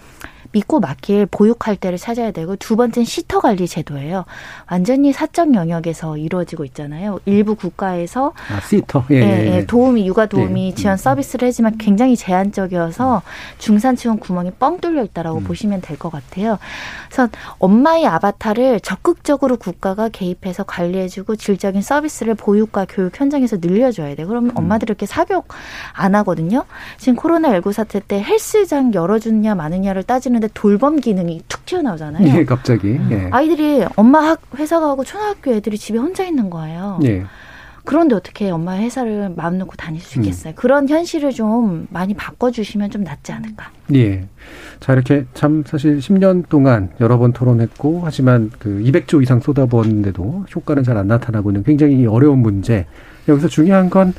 믿고 0.54 0.78
맡길 0.80 1.26
보육할 1.26 1.76
때를 1.76 1.98
찾아야 1.98 2.30
되고 2.30 2.54
두 2.56 2.76
번째는 2.76 3.04
시터 3.04 3.40
관리 3.40 3.66
제도예요. 3.66 4.24
완전히 4.70 5.12
사적 5.12 5.54
영역에서 5.54 6.16
이루어지고 6.16 6.64
있잖아요. 6.66 7.18
일부 7.26 7.56
국가에서 7.56 8.32
아, 8.50 8.60
시터 8.60 9.04
예, 9.10 9.16
예, 9.16 9.20
예, 9.20 9.56
예. 9.56 9.66
도우미 9.66 10.06
육아 10.06 10.26
도우미 10.26 10.68
예. 10.68 10.74
지원 10.74 10.96
서비스를 10.96 11.48
하지만 11.48 11.76
굉장히 11.76 12.16
제한적이어서 12.16 13.22
중산층은 13.58 14.18
구멍이 14.18 14.52
뻥 14.52 14.78
뚫려 14.80 15.02
있다라고 15.04 15.38
음. 15.38 15.44
보시면 15.44 15.80
될 15.80 15.94
것 15.94 16.10
같아요. 16.10 16.58
그래서 17.08 17.28
엄마의 17.58 18.06
아바타를 18.06 18.80
적극적으로 18.80 19.56
국가가 19.56 20.08
개입해서 20.08 20.64
관리해주고 20.64 21.36
질적인 21.36 21.82
서비스를 21.82 22.34
보육과 22.34 22.86
교육 22.88 23.18
현장에서 23.18 23.58
늘려줘야 23.60 24.14
돼. 24.16 24.24
그러면 24.24 24.50
음. 24.50 24.56
엄마들이 24.56 24.90
이렇게 24.90 25.06
사교육 25.06 25.46
안 25.92 26.14
하거든요. 26.16 26.64
지금 26.98 27.14
코로나 27.16 27.50
19 27.50 27.72
사태 27.72 28.00
때 28.00 28.22
헬스장 28.22 28.92
열어주느냐 28.94 29.54
마느냐를 29.54 30.02
따지는 30.02 30.40
하는데 30.44 30.48
돌봄 30.54 31.00
기능이 31.00 31.42
툭 31.48 31.64
튀어나오잖아요. 31.66 32.38
예, 32.38 32.44
갑자기. 32.44 32.98
예. 33.10 33.28
아이들이 33.30 33.84
엄마 33.96 34.20
학 34.20 34.40
회사 34.56 34.78
가고 34.80 35.04
초등학교 35.04 35.52
애들이 35.52 35.78
집에 35.78 35.98
혼자 35.98 36.24
있는 36.24 36.50
거예요. 36.50 37.00
예. 37.04 37.24
그런데 37.86 38.14
어떻게 38.14 38.50
엄마 38.50 38.76
회사를 38.78 39.32
마음 39.36 39.58
놓고 39.58 39.76
다닐 39.76 40.00
수 40.00 40.18
있겠어요? 40.18 40.52
음. 40.52 40.56
그런 40.56 40.88
현실을 40.88 41.32
좀 41.32 41.86
많이 41.90 42.14
바꿔주시면 42.14 42.90
좀 42.90 43.04
낫지 43.04 43.32
않을까. 43.32 43.70
예. 43.94 44.26
자, 44.80 44.94
이렇게 44.94 45.26
참 45.34 45.64
사실 45.66 45.98
10년 45.98 46.48
동안 46.48 46.90
여러 47.00 47.18
번 47.18 47.34
토론했고, 47.34 48.00
하지만 48.02 48.50
그 48.58 48.82
200조 48.84 49.22
이상 49.22 49.40
쏟아부었는데도 49.40 50.46
효과는 50.54 50.82
잘 50.82 50.96
안 50.96 51.08
나타나고 51.08 51.50
있는 51.50 51.62
굉장히 51.62 52.06
어려운 52.06 52.38
문제. 52.38 52.86
여기서 53.28 53.48
중요한 53.48 53.90
건 53.90 54.14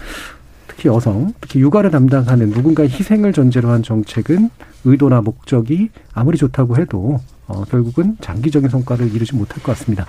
특히 0.68 0.90
여성, 0.90 1.34
특히 1.42 1.60
육아를 1.62 1.90
담당하는 1.90 2.50
누군가의 2.50 2.90
희생을 2.90 3.34
전제로 3.34 3.70
한 3.70 3.82
정책은 3.82 4.50
의도나 4.86 5.22
목적이 5.22 5.90
아무리 6.14 6.38
좋다고 6.38 6.78
해도 6.78 7.20
어, 7.48 7.64
결국은 7.66 8.18
장기적인 8.22 8.70
성과를 8.70 9.14
이루지 9.14 9.36
못할 9.36 9.62
것 9.62 9.74
같습니다. 9.74 10.06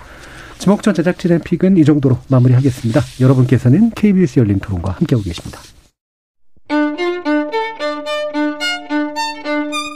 지목전 0.59 0.93
제작진의 0.93 1.41
픽은 1.43 1.77
이 1.77 1.85
정도로 1.85 2.17
마무리하겠습니다. 2.29 3.01
여러분께서는 3.19 3.91
KBS 3.91 4.39
열린 4.39 4.59
토론과 4.59 4.93
함께하고 4.93 5.23
계십니다. 5.23 5.59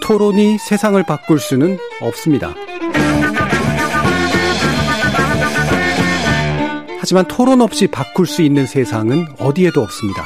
토론이 0.05 0.57
세상을 0.57 1.01
바꿀 1.03 1.39
수는 1.39 1.77
없습니다. 2.01 2.53
하지만 6.99 7.27
토론 7.27 7.61
없이 7.61 7.87
바꿀 7.87 8.27
수 8.27 8.41
있는 8.41 8.67
세상은 8.67 9.25
어디에도 9.39 9.81
없습니다. 9.81 10.25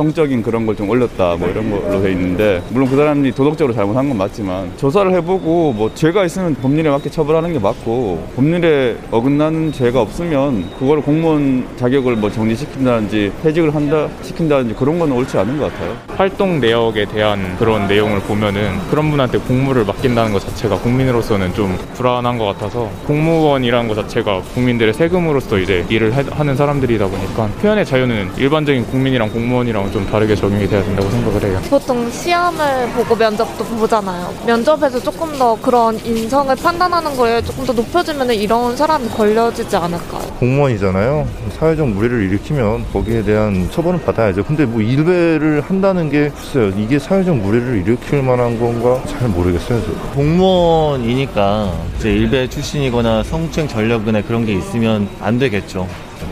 성적인 0.00 0.42
그런 0.42 0.64
걸 0.66 0.76
좀 0.76 0.90
올렸다 0.90 1.36
뭐 1.36 1.48
이런 1.48 1.70
걸로 1.70 2.02
돼 2.02 2.12
있는데 2.12 2.62
물론 2.68 2.86
그 2.90 2.96
사람이 2.96 3.32
도덕적으로 3.32 3.72
잘못한 3.74 4.08
건 4.10 4.18
맞지만 4.18 4.70
조사를 4.76 5.10
해보고 5.14 5.72
뭐 5.72 5.90
죄가 5.94 6.26
있으면 6.26 6.54
법률에 6.56 6.90
맞게 6.90 7.08
처벌하는 7.08 7.54
게 7.54 7.58
맞고 7.58 8.28
법률에 8.36 8.96
어긋나는 9.10 9.72
죄가 9.72 10.02
없으면 10.02 10.68
그걸 10.78 11.00
공무원 11.00 11.66
자격을 11.78 12.16
뭐 12.16 12.30
정지시킨다든지 12.30 13.32
퇴직을 13.42 13.74
한다 13.74 14.06
시킨다든지 14.20 14.74
그런 14.74 14.98
건 14.98 15.12
옳지 15.12 15.38
않은 15.38 15.58
것 15.58 15.72
같아요. 15.72 15.96
활동 16.08 16.60
내역에 16.60 17.06
대한 17.06 17.56
그런 17.58 17.88
내용을 17.88 18.20
보면은 18.20 18.72
그런 18.90 19.10
분한테 19.10 19.38
공무를 19.38 19.86
맡긴다는 19.86 20.34
것 20.34 20.40
자체가 20.40 20.76
국민으로서는 20.80 21.54
좀 21.54 21.74
불안한 21.94 22.36
것 22.36 22.44
같아서 22.44 22.90
공무원이라는 23.06 23.88
것 23.88 23.94
자체가 23.94 24.42
국민들의 24.52 24.92
세금으로서 24.92 25.58
이제 25.58 25.86
일을 25.88 26.12
하는 26.14 26.54
사람들이다 26.54 27.06
보니까 27.06 27.46
표현의 27.62 27.86
자유는 27.86 28.32
일반적인 28.36 28.84
국민이랑 28.88 29.30
공무원이랑 29.30 29.85
면접이랑 29.86 29.92
좀 29.92 30.06
다르게 30.06 30.34
적용이 30.34 30.66
돼야 30.68 30.82
된다고 30.82 31.08
생각을 31.10 31.42
해요. 31.42 31.60
보통 31.70 32.10
시험을 32.10 32.90
보고 32.90 33.14
면접도 33.14 33.64
보잖아요. 33.64 34.32
면접에서 34.46 35.00
조금 35.00 35.36
더 35.38 35.56
그런 35.60 35.98
인성을 36.04 36.54
판단하는 36.56 37.16
거에 37.16 37.42
조금 37.42 37.64
더 37.64 37.72
높여주면 37.72 38.30
이런 38.34 38.76
사람이 38.76 39.08
걸려지지 39.08 39.76
않을까요? 39.76 40.22
공무원이잖아요. 40.38 41.26
사회적 41.58 41.88
무리를 41.88 42.22
일으키면 42.24 42.86
거기에 42.92 43.22
대한 43.22 43.68
처벌은 43.70 44.02
받아야죠. 44.04 44.44
근데 44.44 44.64
뭐 44.66 44.80
일배를 44.80 45.62
한다는 45.62 46.10
게 46.10 46.30
글쎄요. 46.30 46.72
이게 46.76 46.98
사회적 46.98 47.36
무리를 47.36 47.78
일으킬 47.78 48.22
만한 48.22 48.58
건가 48.58 49.02
잘 49.06 49.28
모르겠어요. 49.28 49.80
저. 49.84 49.92
공무원이니까 50.14 51.72
이제 51.98 52.12
일배 52.12 52.48
출신이거나 52.48 53.22
성추행 53.22 53.68
전력이나 53.68 54.22
그런 54.22 54.44
게 54.44 54.52
있으면 54.54 55.08
안 55.20 55.38
되겠죠. 55.38 55.86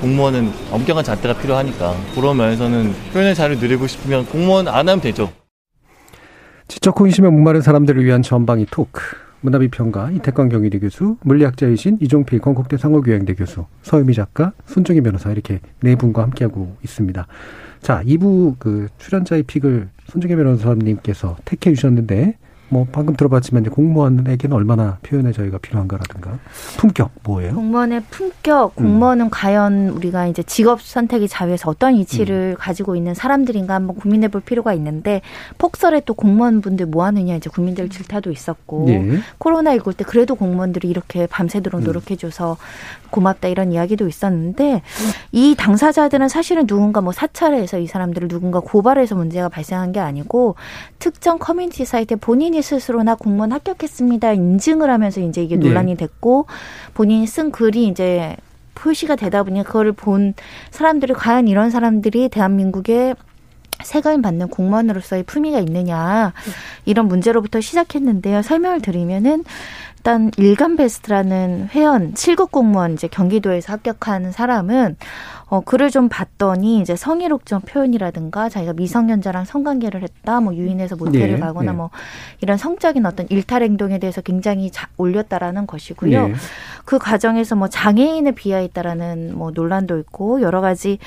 공무원은 0.04 0.50
엄격한 0.70 1.02
잣대가 1.02 1.34
필요하니까 1.40 1.94
그런 2.14 2.36
면에서는 2.36 2.92
표현의 3.14 3.34
자유를 3.34 3.58
누리고 3.58 3.86
싶으면 3.86 4.26
공무원 4.26 4.68
안 4.68 4.86
하면 4.86 5.00
되죠. 5.00 5.32
지적 6.68 7.00
호기심에 7.00 7.30
목마른 7.30 7.62
사람들을 7.62 8.04
위한 8.04 8.20
전방위 8.20 8.66
토크. 8.70 9.00
문화비평가 9.40 10.10
이태광 10.10 10.50
경희대 10.50 10.78
교수, 10.78 11.16
물리학자이신 11.22 11.98
이종필 12.02 12.40
건국대 12.40 12.76
상호교양대 12.76 13.34
교수, 13.34 13.64
서유미 13.82 14.12
작가, 14.12 14.52
손정희 14.66 15.00
변호사 15.00 15.30
이렇게 15.30 15.60
네 15.80 15.96
분과 15.96 16.22
함께하고 16.22 16.76
있습니다. 16.82 17.26
자, 17.80 18.02
2부 18.04 18.56
그 18.58 18.88
출연자의 18.98 19.44
픽을 19.44 19.88
손정희 20.06 20.36
변호사님께서 20.36 21.36
택해 21.46 21.72
주셨는데 21.74 22.36
뭐 22.68 22.86
방금 22.90 23.14
들어봤지만 23.14 23.62
이제 23.62 23.70
공무원에게는 23.70 24.56
얼마나 24.56 24.98
표현의 25.02 25.32
자유가 25.32 25.58
필요한가라든가 25.58 26.38
품격 26.78 27.10
뭐예요? 27.22 27.54
공무원의 27.54 28.02
품격, 28.10 28.74
공무원은 28.74 29.26
음. 29.26 29.30
과연 29.30 29.88
우리가 29.90 30.26
이제 30.26 30.42
직업 30.42 30.80
선택의 30.80 31.28
자유에서 31.28 31.70
어떤 31.70 31.94
이치를 31.94 32.54
음. 32.56 32.56
가지고 32.58 32.96
있는 32.96 33.14
사람들인가 33.14 33.74
한번 33.74 33.96
고민해 33.96 34.28
볼 34.28 34.40
필요가 34.40 34.72
있는데 34.74 35.20
폭설에 35.58 36.00
또 36.06 36.14
공무원분들 36.14 36.86
뭐 36.86 37.04
하느냐 37.04 37.36
이제 37.36 37.50
국민들 37.50 37.88
질타도 37.88 38.30
있었고 38.30 38.84
네. 38.86 39.18
코로나 39.38 39.76
19때 39.76 40.04
그래도 40.06 40.34
공무원들이 40.34 40.88
이렇게 40.88 41.26
밤새도록 41.26 41.82
음. 41.82 41.84
노력해 41.84 42.16
줘서 42.16 42.56
고맙다 43.10 43.48
이런 43.48 43.72
이야기도 43.72 44.08
있었는데 44.08 44.82
이 45.30 45.54
당사자들은 45.56 46.28
사실은 46.28 46.66
누군가 46.66 47.00
뭐 47.00 47.12
사찰을 47.12 47.58
해서 47.58 47.78
이 47.78 47.86
사람들을 47.86 48.26
누군가 48.28 48.58
고발해서 48.58 49.14
문제가 49.14 49.48
발생한 49.48 49.92
게 49.92 50.00
아니고 50.00 50.56
특정 50.98 51.38
커뮤니티 51.38 51.84
사이트에 51.84 52.16
본인 52.16 52.53
이 52.54 52.62
스스로나 52.62 53.16
공무원 53.16 53.52
합격했습니다 53.52 54.32
인증을 54.32 54.90
하면서 54.90 55.20
이제 55.20 55.42
이게 55.42 55.56
네. 55.56 55.66
논란이 55.66 55.96
됐고 55.96 56.46
본인이 56.94 57.26
쓴 57.26 57.50
글이 57.50 57.86
이제 57.88 58.36
표시가 58.74 59.16
되다 59.16 59.42
보니 59.42 59.62
그거를 59.64 59.92
본 59.92 60.34
사람들이 60.70 61.14
과연 61.14 61.48
이런 61.48 61.70
사람들이 61.70 62.28
대한민국에 62.28 63.14
세금 63.82 64.22
받는 64.22 64.48
공무원으로서의 64.48 65.24
품위가 65.24 65.58
있느냐 65.60 66.32
이런 66.84 67.08
문제로부터 67.08 67.60
시작했는데요. 67.60 68.42
설명을 68.42 68.80
드리면은 68.80 69.44
일단 70.04 70.30
일간 70.36 70.76
베스트라는 70.76 71.68
회원 71.72 72.12
7급 72.12 72.50
공무원 72.50 72.92
이제 72.92 73.08
경기도에서 73.08 73.72
합격한 73.72 74.32
사람은 74.32 74.98
어 75.46 75.60
글을 75.60 75.90
좀 75.90 76.10
봤더니 76.10 76.78
이제 76.80 76.94
성희롱적 76.94 77.64
표현이라든가 77.64 78.50
자기가 78.50 78.74
미성년자랑 78.74 79.46
성관계를 79.46 80.02
했다 80.02 80.40
뭐 80.40 80.54
유인해서 80.54 80.96
모텔을 80.96 81.36
네, 81.36 81.38
가거나 81.38 81.72
네. 81.72 81.76
뭐 81.78 81.88
이런 82.42 82.58
성적인 82.58 83.06
어떤 83.06 83.26
일탈 83.30 83.62
행동에 83.62 83.98
대해서 83.98 84.20
굉장히 84.20 84.70
자, 84.70 84.88
올렸다라는 84.98 85.66
것이고요. 85.66 86.28
네. 86.28 86.34
그 86.84 86.98
과정에서 86.98 87.56
뭐 87.56 87.68
장애인을 87.68 88.32
비하했다라는 88.32 89.38
뭐 89.38 89.52
논란도 89.54 89.98
있고 90.00 90.42
여러 90.42 90.60
가지 90.60 90.98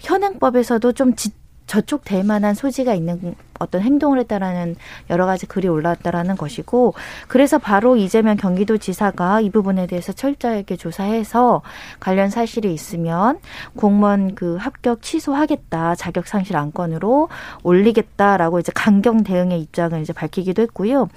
현행법에서도 0.00 0.92
좀 0.92 1.14
지, 1.16 1.32
저촉될 1.66 2.24
만한 2.24 2.54
소지가 2.54 2.94
있는 2.94 3.34
어떤 3.58 3.82
행동을 3.82 4.18
했다라는 4.20 4.76
여러 5.10 5.26
가지 5.26 5.46
글이 5.46 5.68
올라왔다라는 5.68 6.36
것이고 6.36 6.94
그래서 7.28 7.58
바로 7.58 7.96
이재명 7.96 8.36
경기도지사가 8.36 9.40
이 9.40 9.50
부분에 9.50 9.86
대해서 9.86 10.12
철저하게 10.12 10.76
조사해서 10.76 11.62
관련 12.00 12.30
사실이 12.30 12.72
있으면 12.72 13.38
공무원 13.76 14.34
그 14.34 14.56
합격 14.56 15.02
취소하겠다 15.02 15.94
자격 15.94 16.26
상실 16.26 16.56
안건으로 16.56 17.28
올리겠다라고 17.62 18.58
이제 18.60 18.72
강경 18.74 19.24
대응의 19.24 19.60
입장을 19.60 20.00
이제 20.00 20.12
밝히기도 20.12 20.62
했고요. 20.62 21.08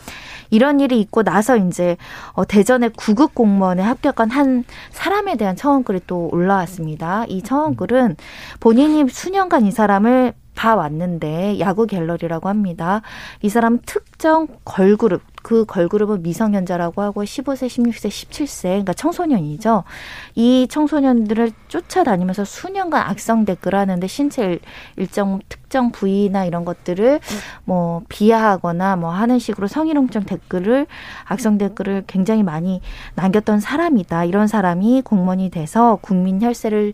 이런 0.49 0.79
일이 0.79 0.99
있고 0.99 1.23
나서 1.23 1.57
이제 1.57 1.97
어 2.33 2.45
대전의 2.45 2.91
구급 2.97 3.35
공무원에 3.35 3.81
합격한 3.81 4.29
한 4.29 4.63
사람에 4.91 5.35
대한 5.37 5.55
청원글이 5.55 6.01
또 6.07 6.29
올라왔습니다. 6.31 7.25
이 7.27 7.41
청원글은 7.41 8.17
본인이 8.59 9.07
수년간 9.09 9.65
이 9.65 9.71
사람을 9.71 10.33
봐왔는데 10.55 11.59
야구 11.59 11.85
갤러리라고 11.87 12.49
합니다. 12.49 13.01
이 13.41 13.49
사람 13.49 13.79
특정 13.85 14.47
걸그룹 14.65 15.21
그 15.43 15.65
걸그룹은 15.65 16.21
미성년자라고 16.21 17.01
하고 17.01 17.23
15세, 17.23 17.67
16세, 17.67 18.09
17세 18.09 18.63
그러니까 18.63 18.93
청소년이죠. 18.93 19.83
이 20.35 20.67
청소년들을 20.69 21.51
쫓아다니면서 21.67 22.45
수년간 22.45 23.01
악성 23.07 23.45
댓글 23.45 23.75
하는데 23.75 24.05
신체 24.07 24.59
일 24.97 25.11
정 25.11 25.39
특정 25.49 25.91
부위나 25.91 26.45
이런 26.45 26.65
것들을 26.65 27.19
뭐 27.65 28.01
비하하거나 28.09 28.95
뭐 28.95 29.11
하는 29.11 29.39
식으로 29.39 29.67
성희롱적 29.67 30.25
댓글을 30.25 30.87
악성 31.25 31.57
댓글을 31.57 32.03
굉장히 32.07 32.43
많이 32.43 32.81
남겼던 33.15 33.59
사람이다. 33.59 34.25
이런 34.25 34.47
사람이 34.47 35.01
공무원이 35.03 35.49
돼서 35.49 35.99
국민 36.01 36.41
혈세를 36.41 36.93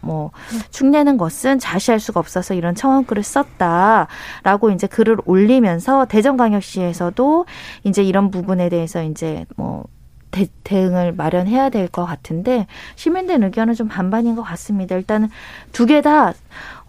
뭐 0.00 0.30
축내는 0.70 1.16
것은 1.18 1.58
자시할 1.58 2.00
수가 2.00 2.20
없어서 2.20 2.54
이런 2.54 2.74
청원글을 2.74 3.22
썼다라고 3.22 4.70
이제 4.74 4.86
글을 4.86 5.18
올리면서 5.24 6.06
대전광역시에서도 6.06 7.46
이제 7.84 8.02
이런 8.02 8.30
부분에 8.30 8.68
대해서 8.68 9.02
이제 9.02 9.44
뭐 9.56 9.84
대, 10.30 10.46
대응을 10.62 11.12
마련해야 11.12 11.70
될 11.70 11.88
것 11.88 12.04
같은데 12.04 12.66
시민들 12.96 13.42
의견은 13.42 13.74
좀 13.74 13.88
반반인 13.88 14.36
것 14.36 14.42
같습니다. 14.42 14.94
일단은 14.94 15.30
두 15.72 15.86
개 15.86 16.02
다 16.02 16.34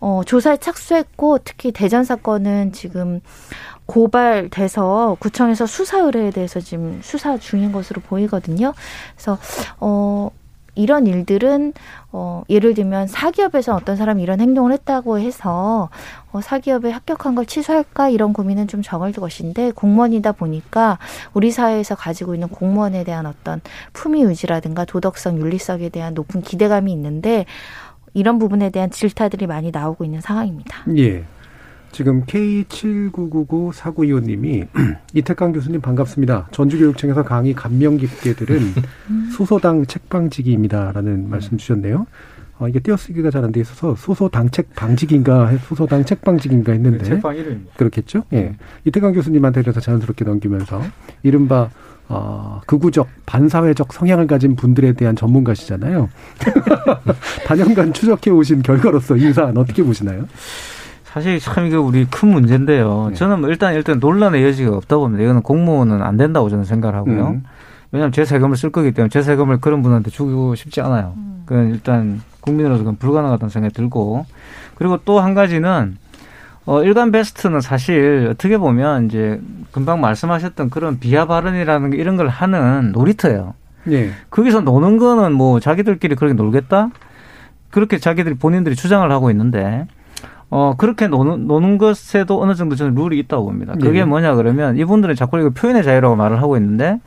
어, 0.01 0.21
조사에 0.25 0.57
착수했고 0.57 1.39
특히 1.45 1.71
대전 1.71 2.03
사건은 2.03 2.73
지금 2.73 3.21
고발돼서 3.85 5.17
구청에서 5.19 5.65
수사 5.65 5.99
의뢰에 5.99 6.31
대해서 6.31 6.59
지금 6.59 6.99
수사 7.01 7.37
중인 7.37 7.71
것으로 7.71 8.01
보이거든요. 8.01 8.73
그래서 9.15 9.37
어 9.79 10.29
이런 10.75 11.07
일들은 11.07 11.73
어 12.11 12.43
예를 12.49 12.73
들면 12.73 13.07
사기업에서 13.07 13.75
어떤 13.75 13.95
사람이 13.95 14.21
이런 14.23 14.39
행동을 14.39 14.71
했다고 14.73 15.19
해서 15.19 15.89
어 16.31 16.41
사기업에 16.41 16.91
합격한 16.91 17.35
걸 17.35 17.45
취소할까 17.45 18.09
이런 18.09 18.33
고민은 18.33 18.67
좀 18.67 18.81
적을 18.81 19.11
것인데 19.11 19.71
공무원이다 19.71 20.33
보니까 20.33 20.97
우리 21.33 21.51
사회에서 21.51 21.95
가지고 21.95 22.33
있는 22.33 22.47
공무원에 22.47 23.03
대한 23.03 23.25
어떤 23.25 23.61
품위 23.93 24.23
유지라든가 24.23 24.85
도덕성 24.85 25.39
윤리성에 25.39 25.89
대한 25.89 26.13
높은 26.13 26.41
기대감이 26.41 26.91
있는데 26.91 27.45
이런 28.13 28.39
부분에 28.39 28.69
대한 28.69 28.89
질타들이 28.89 29.47
많이 29.47 29.71
나오고 29.71 30.03
있는 30.03 30.21
상황입니다. 30.21 30.83
예. 30.97 31.23
지금 31.91 32.23
K79994925님이 32.25 34.67
이태강 35.13 35.51
교수님 35.53 35.81
반갑습니다. 35.81 36.47
전주교육청에서 36.51 37.23
강의 37.23 37.53
감명 37.53 37.97
깊게 37.97 38.33
들은 38.33 38.73
소소당 39.35 39.85
책방지기입니다라는 39.85 41.29
말씀 41.29 41.57
주셨네요. 41.57 42.07
어, 42.59 42.67
이게 42.67 42.79
띄어쓰기가 42.79 43.29
잘 43.31 43.43
안 43.43 43.51
돼 43.53 43.61
있어서 43.61 43.95
소소당 43.95 44.49
책방지기인가 44.49 45.51
소소당 45.67 46.03
책방지기인가 46.03 46.73
했는데 46.73 46.97
네, 46.99 47.03
책방 47.05 47.37
이름 47.37 47.67
그렇겠죠? 47.77 48.23
예. 48.33 48.55
이태강 48.85 49.13
교수님한테 49.13 49.61
그래서 49.61 49.79
자연스럽게 49.79 50.25
넘기면서 50.25 50.81
이른바 51.23 51.69
어, 52.09 52.59
극우적 52.65 53.07
반사회적 53.25 53.93
성향을 53.93 54.27
가진 54.27 54.55
분들에 54.55 54.93
대한 54.93 55.15
전문가시잖아요. 55.15 56.09
단연간 57.47 57.93
추적해 57.93 58.31
오신 58.31 58.63
결과로서 58.63 59.15
이 59.15 59.31
사안 59.31 59.55
어떻게 59.57 59.81
보시나요? 59.83 60.25
사실 61.13 61.39
참 61.39 61.65
이게 61.65 61.75
우리 61.75 62.05
큰 62.05 62.29
문제인데요. 62.29 63.07
네. 63.09 63.15
저는 63.15 63.41
뭐 63.41 63.49
일단 63.49 63.73
일단 63.73 63.99
논란의 63.99 64.43
여지가 64.43 64.75
없다 64.77 64.97
봅니다. 64.97 65.23
이거는 65.23 65.41
공무원은 65.41 66.01
안 66.03 66.17
된다고 66.17 66.49
저는 66.49 66.65
생각을 66.65 66.95
하고요. 66.95 67.27
음. 67.29 67.43
왜냐하면 67.91 68.11
제 68.11 68.25
세금을 68.25 68.55
쓸 68.57 68.71
거기 68.71 68.91
때문에 68.91 69.09
제 69.09 69.23
세금을 69.23 69.59
그런 69.59 69.81
분한테 69.81 70.11
주고 70.11 70.53
싶지 70.53 70.81
않아요. 70.81 71.13
음. 71.17 71.43
그건 71.45 71.69
일단 71.71 72.21
국민으로서 72.41 72.79
그건 72.83 72.97
불가능하다는 72.97 73.49
생각이 73.49 73.73
들고 73.73 74.25
그리고 74.75 74.97
또 75.03 75.19
한 75.19 75.33
가지는 75.33 75.97
어, 76.65 76.83
일간 76.83 77.11
베스트는 77.11 77.61
사실 77.61 78.27
어떻게 78.31 78.59
보면 78.59 79.07
이제 79.07 79.41
금방 79.71 80.01
말씀하셨던 80.01 80.69
그런 80.69 80.99
비하 80.99 81.25
발언이라는 81.25 81.89
게 81.89 81.97
이런 81.97 82.15
걸 82.17 82.27
하는 82.27 82.91
놀이터예요. 82.91 83.55
네. 83.85 84.11
거기서 84.29 84.61
노는 84.61 84.97
거는 84.97 85.33
뭐 85.33 85.59
자기들끼리 85.59 86.13
그렇게 86.15 86.35
놀겠다? 86.35 86.91
그렇게 87.71 87.97
자기들이 87.97 88.35
본인들이 88.35 88.75
주장을 88.75 89.09
하고 89.11 89.31
있는데 89.31 89.87
어, 90.51 90.73
그렇게 90.77 91.07
노는, 91.07 91.47
노는 91.47 91.77
것에도 91.77 92.41
어느 92.41 92.55
정도 92.55 92.75
저는 92.75 92.95
룰이 92.95 93.19
있다고 93.19 93.45
봅니다. 93.45 93.73
그게 93.73 93.99
네. 93.99 94.05
뭐냐 94.05 94.35
그러면 94.35 94.77
이분들은 94.77 95.15
자꾸 95.15 95.39
이거 95.39 95.49
표현의 95.51 95.83
자유라고 95.83 96.15
말을 96.15 96.41
하고 96.41 96.57
있는데 96.57 96.99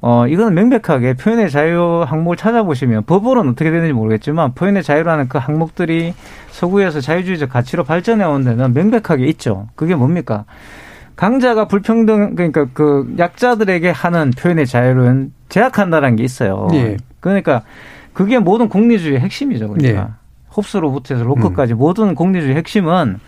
어, 0.00 0.26
이거는 0.26 0.54
명백하게 0.54 1.14
표현의 1.14 1.48
자유 1.48 2.04
항목을 2.04 2.36
찾아보시면 2.36 3.04
법으로는 3.04 3.52
어떻게 3.52 3.70
되는지 3.70 3.92
모르겠지만 3.92 4.54
표현의 4.54 4.82
자유라는 4.82 5.28
그 5.28 5.38
항목들이 5.38 6.12
서구에서 6.50 7.00
자유주의적 7.00 7.50
가치로 7.50 7.84
발전해 7.84 8.24
온 8.24 8.42
데는 8.42 8.74
명백하게 8.74 9.26
있죠. 9.26 9.68
그게 9.76 9.94
뭡니까? 9.94 10.44
강자가 11.14 11.68
불평등, 11.68 12.34
그러니까 12.34 12.66
그 12.72 13.14
약자들에게 13.16 13.90
하는 13.90 14.32
표현의 14.36 14.66
자유는 14.66 15.32
제약한다는 15.48 16.16
게 16.16 16.24
있어요. 16.24 16.66
네. 16.72 16.96
그러니까 17.20 17.62
그게 18.12 18.40
모든 18.40 18.68
공리주의의 18.68 19.20
핵심이죠. 19.20 19.68
그러니까. 19.68 20.02
네. 20.02 20.08
홉스로부터 20.56 21.14
해서 21.14 21.24
로커까지 21.24 21.74
음. 21.74 21.78
모든 21.78 22.14
공리주의 22.14 22.54
핵심은 22.56 23.18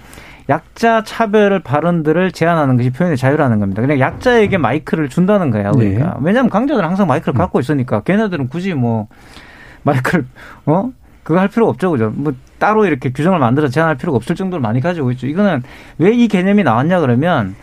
약자 0.49 1.05
차별 1.05 1.61
발언들을 1.61 2.33
제한하는 2.33 2.77
것이 2.77 2.91
표현의 2.91 3.17
자유라는 3.17 3.61
겁니다. 3.61 3.81
그냥 3.81 3.99
약자에게 3.99 4.59
마이크를 4.59 5.09
준다는 5.09 5.51
거야. 5.51 5.71
그러니까. 5.73 6.05
네. 6.05 6.11
왜냐하면 6.21 6.51
강자들은 6.51 6.87
항상 6.87 7.07
마이크를 7.07 7.35
음. 7.35 7.39
갖고 7.39 7.61
있으니까 7.61 8.01
걔네들은 8.03 8.49
굳이 8.49 8.75
뭐 8.75 9.09
마이크를 9.85 10.27
어 10.67 10.91
그거 11.23 11.41
할 11.41 11.49
필요 11.49 11.69
없죠, 11.69 11.91
그죠? 11.91 12.13
뭐 12.15 12.35
따로 12.59 12.85
이렇게 12.85 13.11
규정을 13.11 13.39
만들어 13.39 13.69
제한할 13.69 13.97
필요가 13.97 14.17
없을 14.17 14.35
정도로 14.37 14.61
많이 14.63 14.81
가지고 14.81 15.11
있죠. 15.13 15.27
이거는 15.27 15.63
왜 15.99 16.13
이 16.15 16.29
개념이 16.29 16.63
나왔냐 16.63 17.01
그러면 17.01 17.55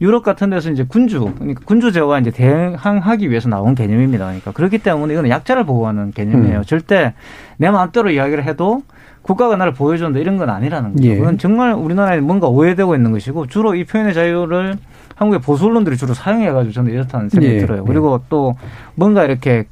유럽 0.00 0.24
같은 0.24 0.50
데서 0.50 0.70
이제 0.70 0.84
군주, 0.84 1.32
그러니까 1.38 1.60
군주 1.64 1.92
제어가 1.92 2.18
이제 2.18 2.30
대항하기 2.30 3.30
위해서 3.30 3.48
나온 3.50 3.74
개념입니다. 3.74 4.24
그러니까 4.24 4.50
그렇기 4.52 4.78
때문에 4.78 5.12
이거는 5.12 5.28
약자를 5.30 5.64
보호하는 5.64 6.10
개념이에요. 6.12 6.58
음. 6.58 6.62
절대 6.64 7.12
내 7.58 7.70
마음대로 7.70 8.10
이야기를 8.10 8.44
해도 8.44 8.82
국가가 9.22 9.56
나를 9.56 9.72
보여준다 9.72 10.18
이런 10.18 10.36
건 10.36 10.50
아니라는 10.50 10.94
거죠. 10.94 11.08
예. 11.08 11.16
그건 11.16 11.38
정말 11.38 11.72
우리나라에 11.72 12.20
뭔가 12.20 12.48
오해되고 12.48 12.94
있는 12.94 13.12
것이고 13.12 13.46
주로 13.46 13.74
이 13.74 13.84
표현의 13.84 14.14
자유를 14.14 14.76
한국의 15.14 15.40
보수 15.40 15.66
언론들이 15.66 15.96
주로 15.96 16.14
사용해가지고 16.14 16.72
저는 16.72 16.92
이렇다는 16.92 17.28
생각이 17.28 17.54
예. 17.54 17.58
들어요. 17.58 17.84
그리고 17.84 18.20
또 18.28 18.54
뭔가 18.94 19.24
이렇게 19.24 19.64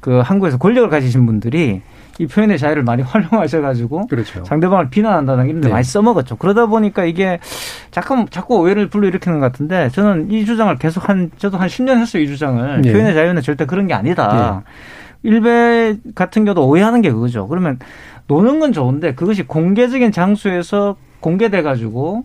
그 0.00 0.20
한국에서 0.20 0.58
권력을 0.58 0.88
가지신 0.88 1.26
분들이 1.26 1.82
이 2.18 2.26
표현의 2.26 2.58
자유를 2.58 2.82
많이 2.82 3.02
활용하셔가지고 3.04 4.06
그렇죠. 4.06 4.44
상대방을 4.44 4.90
비난한다는 4.90 5.46
이런 5.48 5.60
데 5.60 5.68
네. 5.68 5.72
많이 5.72 5.84
써먹었죠. 5.84 6.36
그러다 6.36 6.66
보니까 6.66 7.04
이게 7.04 7.38
자꾸 7.90 8.26
자꾸 8.30 8.56
오해를 8.56 8.88
불러일으키는 8.88 9.38
것 9.38 9.46
같은데 9.46 9.90
저는 9.90 10.30
이 10.30 10.44
주장을 10.44 10.74
계속 10.76 11.08
한 11.08 11.30
저도 11.36 11.58
한 11.58 11.68
10년 11.68 11.98
했어요 11.98 12.22
이 12.22 12.26
주장을 12.26 12.82
네. 12.82 12.92
표현의 12.92 13.14
자유는 13.14 13.42
절대 13.42 13.66
그런 13.66 13.86
게 13.86 13.94
아니다. 13.94 14.62
네. 14.64 14.72
일베 15.26 15.96
같은 16.14 16.44
경우도 16.44 16.66
오해하는 16.66 17.02
게 17.02 17.10
그거죠. 17.10 17.48
그러면 17.48 17.78
노는 18.28 18.60
건 18.60 18.72
좋은데 18.72 19.14
그것이 19.14 19.42
공개적인 19.42 20.12
장소에서 20.12 20.96
공개돼 21.20 21.62
가지고 21.62 22.24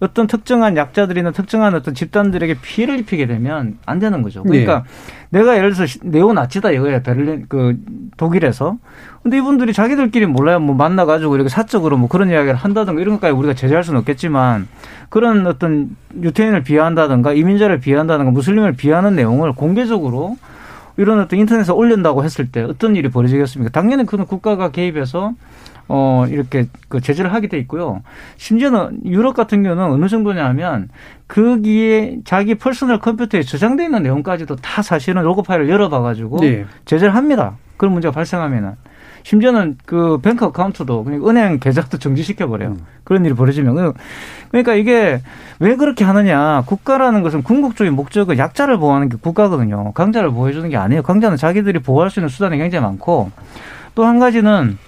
어떤 0.00 0.26
특정한 0.26 0.76
약자들이나 0.76 1.30
특정한 1.30 1.74
어떤 1.74 1.94
집단들에게 1.94 2.56
피해를 2.60 2.98
입히게 2.98 3.26
되면 3.26 3.78
안 3.86 4.00
되는 4.00 4.20
거죠. 4.20 4.42
그러니까 4.42 4.84
네. 5.30 5.38
내가 5.38 5.56
예를 5.56 5.72
들어서 5.72 5.98
네오나치다 6.02 6.72
이거예요. 6.72 7.02
베를린 7.02 7.46
그 7.48 7.78
독일에서. 8.16 8.78
근데 9.22 9.38
이분들이 9.38 9.72
자기들끼리 9.72 10.26
몰라요. 10.26 10.58
뭐 10.58 10.74
만나 10.74 11.04
가지고 11.04 11.36
이렇게 11.36 11.48
사적으로 11.48 11.96
뭐 11.96 12.08
그런 12.08 12.30
이야기를 12.30 12.56
한다든가 12.56 13.00
이런 13.00 13.14
것까지 13.14 13.32
우리가 13.32 13.54
제재할 13.54 13.84
수는 13.84 14.00
없겠지만 14.00 14.66
그런 15.08 15.46
어떤 15.46 15.96
유태인을 16.20 16.64
비하한다든가 16.64 17.32
이민자를 17.32 17.78
비하한다든가 17.78 18.32
무슬림을 18.32 18.72
비하하는 18.72 19.14
내용을 19.14 19.52
공개적으로 19.52 20.36
이런 20.96 21.20
어떤 21.20 21.38
인터넷에 21.38 21.72
올린다고 21.72 22.24
했을 22.24 22.50
때 22.50 22.62
어떤 22.62 22.96
일이 22.96 23.08
벌어지겠습니까? 23.08 23.70
당연히 23.70 24.04
그는 24.04 24.26
국가가 24.26 24.70
개입해서 24.70 25.34
어, 25.88 26.26
이렇게 26.28 26.66
그 26.88 27.00
제재를 27.00 27.32
하게 27.32 27.48
돼 27.48 27.58
있고요. 27.58 28.02
심지어는 28.36 29.04
유럽 29.04 29.34
같은 29.34 29.62
경우는 29.62 29.84
어느 29.84 30.08
정도냐 30.08 30.44
하면 30.46 30.88
거기에 31.28 32.18
자기 32.24 32.54
퍼스널 32.54 32.98
컴퓨터에 32.98 33.42
저장돼 33.42 33.84
있는 33.84 34.02
내용까지도 34.02 34.56
다 34.56 34.82
사실은 34.82 35.22
로그 35.22 35.42
파일을 35.42 35.68
열어봐 35.68 36.00
가지고 36.00 36.38
네. 36.40 36.64
제재를 36.84 37.14
합니다. 37.14 37.56
그런 37.76 37.92
문제가 37.92 38.12
발생하면은. 38.12 38.74
심지어는 39.22 39.78
그 39.86 40.18
bank 40.18 40.44
account도 40.46 41.04
그냥 41.04 41.28
은행 41.28 41.58
계좌도 41.58 41.98
정지시켜 41.98 42.48
버려요. 42.48 42.70
음. 42.70 42.86
그런 43.04 43.24
일이 43.24 43.34
벌어지면 43.34 43.92
그러니까 44.50 44.74
이게 44.74 45.20
왜 45.58 45.76
그렇게 45.76 46.04
하느냐? 46.04 46.62
국가라는 46.66 47.22
것은 47.22 47.42
궁극적인 47.42 47.94
목적은 47.94 48.38
약자를 48.38 48.78
보호하는 48.78 49.08
게 49.08 49.16
국가거든요. 49.20 49.92
강자를 49.92 50.30
보호해 50.30 50.52
주는 50.52 50.68
게 50.68 50.76
아니에요. 50.76 51.02
강자는 51.02 51.36
자기들이 51.36 51.80
보호할 51.80 52.10
수 52.10 52.20
있는 52.20 52.28
수단이 52.28 52.58
굉장히 52.58 52.84
많고 52.84 53.30
또 53.94 54.04
한 54.04 54.18
가지는 54.18 54.78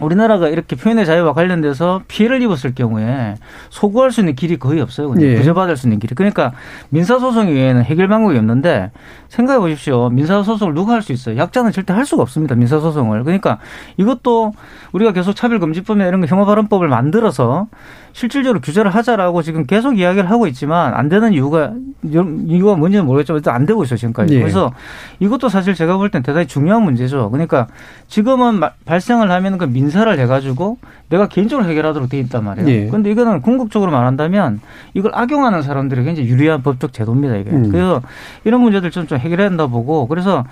우리나라가 0.00 0.48
이렇게 0.48 0.74
표현의 0.76 1.06
자유와 1.06 1.34
관련돼서 1.34 2.02
피해를 2.08 2.42
입었을 2.42 2.74
경우에 2.74 3.36
소구할 3.70 4.10
수 4.10 4.20
있는 4.20 4.34
길이 4.34 4.58
거의 4.58 4.80
없어요. 4.80 5.08
그냥 5.08 5.30
예. 5.30 5.36
구제받을 5.36 5.76
수 5.76 5.86
있는 5.86 6.00
길이. 6.00 6.14
그러니까 6.14 6.52
민사소송 6.88 7.48
외에는 7.48 7.84
해결 7.84 8.08
방법이 8.08 8.36
없는데 8.36 8.90
생각해 9.28 9.60
보십시오. 9.60 10.08
민사소송을 10.10 10.74
누가 10.74 10.94
할 10.94 11.04
수 11.04 11.12
있어요? 11.12 11.36
약자는 11.36 11.70
절대 11.70 11.92
할 11.92 12.06
수가 12.06 12.22
없습니다. 12.22 12.54
민사소송을. 12.54 13.24
그러니까 13.24 13.58
이것도 13.98 14.52
우리가 14.92 15.12
계속 15.12 15.34
차별금지법이나 15.34 16.06
이런 16.06 16.20
거 16.22 16.26
형어발언법을 16.26 16.88
만들어서 16.88 17.66
실질적으로 18.14 18.60
규제를 18.60 18.94
하자라고 18.94 19.42
지금 19.42 19.66
계속 19.66 19.98
이야기를 19.98 20.30
하고 20.30 20.46
있지만 20.46 20.94
안 20.94 21.08
되는 21.08 21.32
이유가 21.32 21.72
이유가 22.04 22.76
뭔지는 22.76 23.06
모르겠지만 23.06 23.38
일단 23.38 23.56
안 23.56 23.66
되고 23.66 23.82
있어요 23.82 23.96
지금까지. 23.96 24.36
예. 24.36 24.40
그래서 24.40 24.72
이것도 25.18 25.48
사실 25.48 25.74
제가 25.74 25.96
볼 25.96 26.10
땐 26.10 26.22
대단히 26.22 26.46
중요한 26.46 26.82
문제죠. 26.84 27.30
그러니까 27.30 27.66
지금은 28.06 28.60
발생을 28.84 29.32
하면 29.32 29.58
그 29.58 29.64
민사를 29.64 30.16
해가지고 30.16 30.78
내가 31.08 31.26
개인적으로 31.26 31.68
해결하도록 31.68 32.08
돼 32.08 32.20
있단 32.20 32.44
말이에요. 32.44 32.68
예. 32.68 32.86
그런데 32.86 33.10
이거는 33.10 33.40
궁극적으로 33.42 33.90
말한다면 33.90 34.60
이걸 34.94 35.10
악용하는 35.12 35.62
사람들이 35.62 36.04
굉장히 36.04 36.28
유리한 36.28 36.62
법적 36.62 36.92
제도입니다 36.92 37.34
이게. 37.36 37.50
음. 37.50 37.68
그래서 37.72 38.00
이런 38.44 38.60
문제들 38.60 38.92
좀, 38.92 39.08
좀 39.08 39.18
해결해야 39.18 39.48
된다 39.48 39.66
보고 39.66 40.06
그래서 40.06 40.44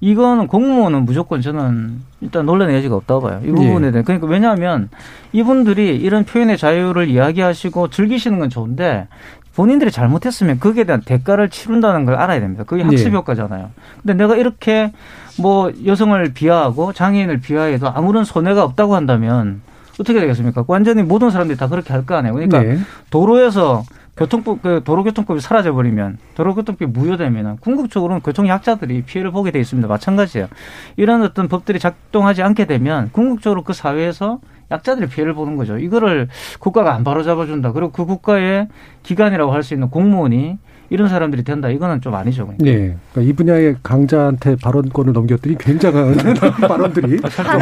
이거는 0.00 0.46
공무원은 0.46 1.04
무조건 1.04 1.40
저는 1.40 2.00
일단 2.20 2.46
논란의 2.46 2.76
여지가 2.76 2.94
없다고 2.96 3.20
봐요. 3.22 3.40
이 3.44 3.50
부분에 3.50 3.90
대해. 3.90 4.04
그러니까 4.04 4.26
왜냐하면 4.28 4.88
이분들이 5.32 5.96
이런 5.96 6.24
표현의 6.24 6.56
자유를 6.56 7.08
이야기하시고 7.08 7.88
즐기시는 7.90 8.38
건 8.38 8.48
좋은데 8.48 9.08
본인들이 9.56 9.90
잘못했으면 9.90 10.60
거기에 10.60 10.84
대한 10.84 11.00
대가를 11.02 11.48
치른다는 11.48 12.04
걸 12.04 12.14
알아야 12.14 12.38
됩니다. 12.38 12.62
그게 12.64 12.84
학습 12.84 13.12
효과잖아요. 13.12 13.70
근데 14.02 14.14
내가 14.14 14.36
이렇게 14.36 14.92
뭐 15.40 15.72
여성을 15.84 16.32
비하하고 16.32 16.92
장애인을 16.92 17.40
비하해도 17.40 17.88
아무런 17.88 18.24
손해가 18.24 18.62
없다고 18.62 18.94
한다면 18.94 19.62
어떻게 20.00 20.20
되겠습니까? 20.20 20.62
완전히 20.68 21.02
모든 21.02 21.30
사람들이 21.30 21.58
다 21.58 21.66
그렇게 21.66 21.92
할 21.92 22.04
거 22.06 22.14
아니에요. 22.14 22.34
그러니까 22.34 22.62
네. 22.62 22.78
도로에서 23.10 23.82
교통법 24.18 24.62
그 24.62 24.82
도로교통법이 24.84 25.40
사라져 25.40 25.72
버리면 25.72 26.18
도로교통법이 26.34 26.86
무효되면 26.86 27.58
궁극적으로는 27.58 28.20
교통약자들이 28.22 29.02
피해를 29.02 29.30
보게 29.30 29.52
돼 29.52 29.60
있습니다. 29.60 29.86
마찬가지예요. 29.88 30.48
이런 30.96 31.22
어떤 31.22 31.48
법들이 31.48 31.78
작동하지 31.78 32.42
않게 32.42 32.66
되면 32.66 33.10
궁극적으로 33.12 33.62
그 33.62 33.72
사회에서 33.72 34.40
약자들이 34.70 35.08
피해를 35.08 35.34
보는 35.34 35.56
거죠. 35.56 35.78
이거를 35.78 36.28
국가가 36.58 36.94
안 36.94 37.04
바로잡아준다. 37.04 37.72
그리고 37.72 37.90
그 37.92 38.04
국가의 38.04 38.68
기관이라고 39.04 39.52
할 39.52 39.62
수 39.62 39.74
있는 39.74 39.88
공무원이 39.88 40.58
이런 40.90 41.08
사람들이 41.08 41.44
된다. 41.44 41.68
이거는 41.68 42.00
좀 42.00 42.14
아니죠. 42.14 42.46
그러니까. 42.46 42.64
네. 42.64 42.96
그러니까 43.12 43.30
이 43.30 43.34
분야의 43.34 43.76
강자한테 43.82 44.56
발언권을 44.56 45.12
넘겼더니 45.12 45.58
굉장한 45.58 46.16
발언들이 46.66 47.18
쏟아져 47.18 47.58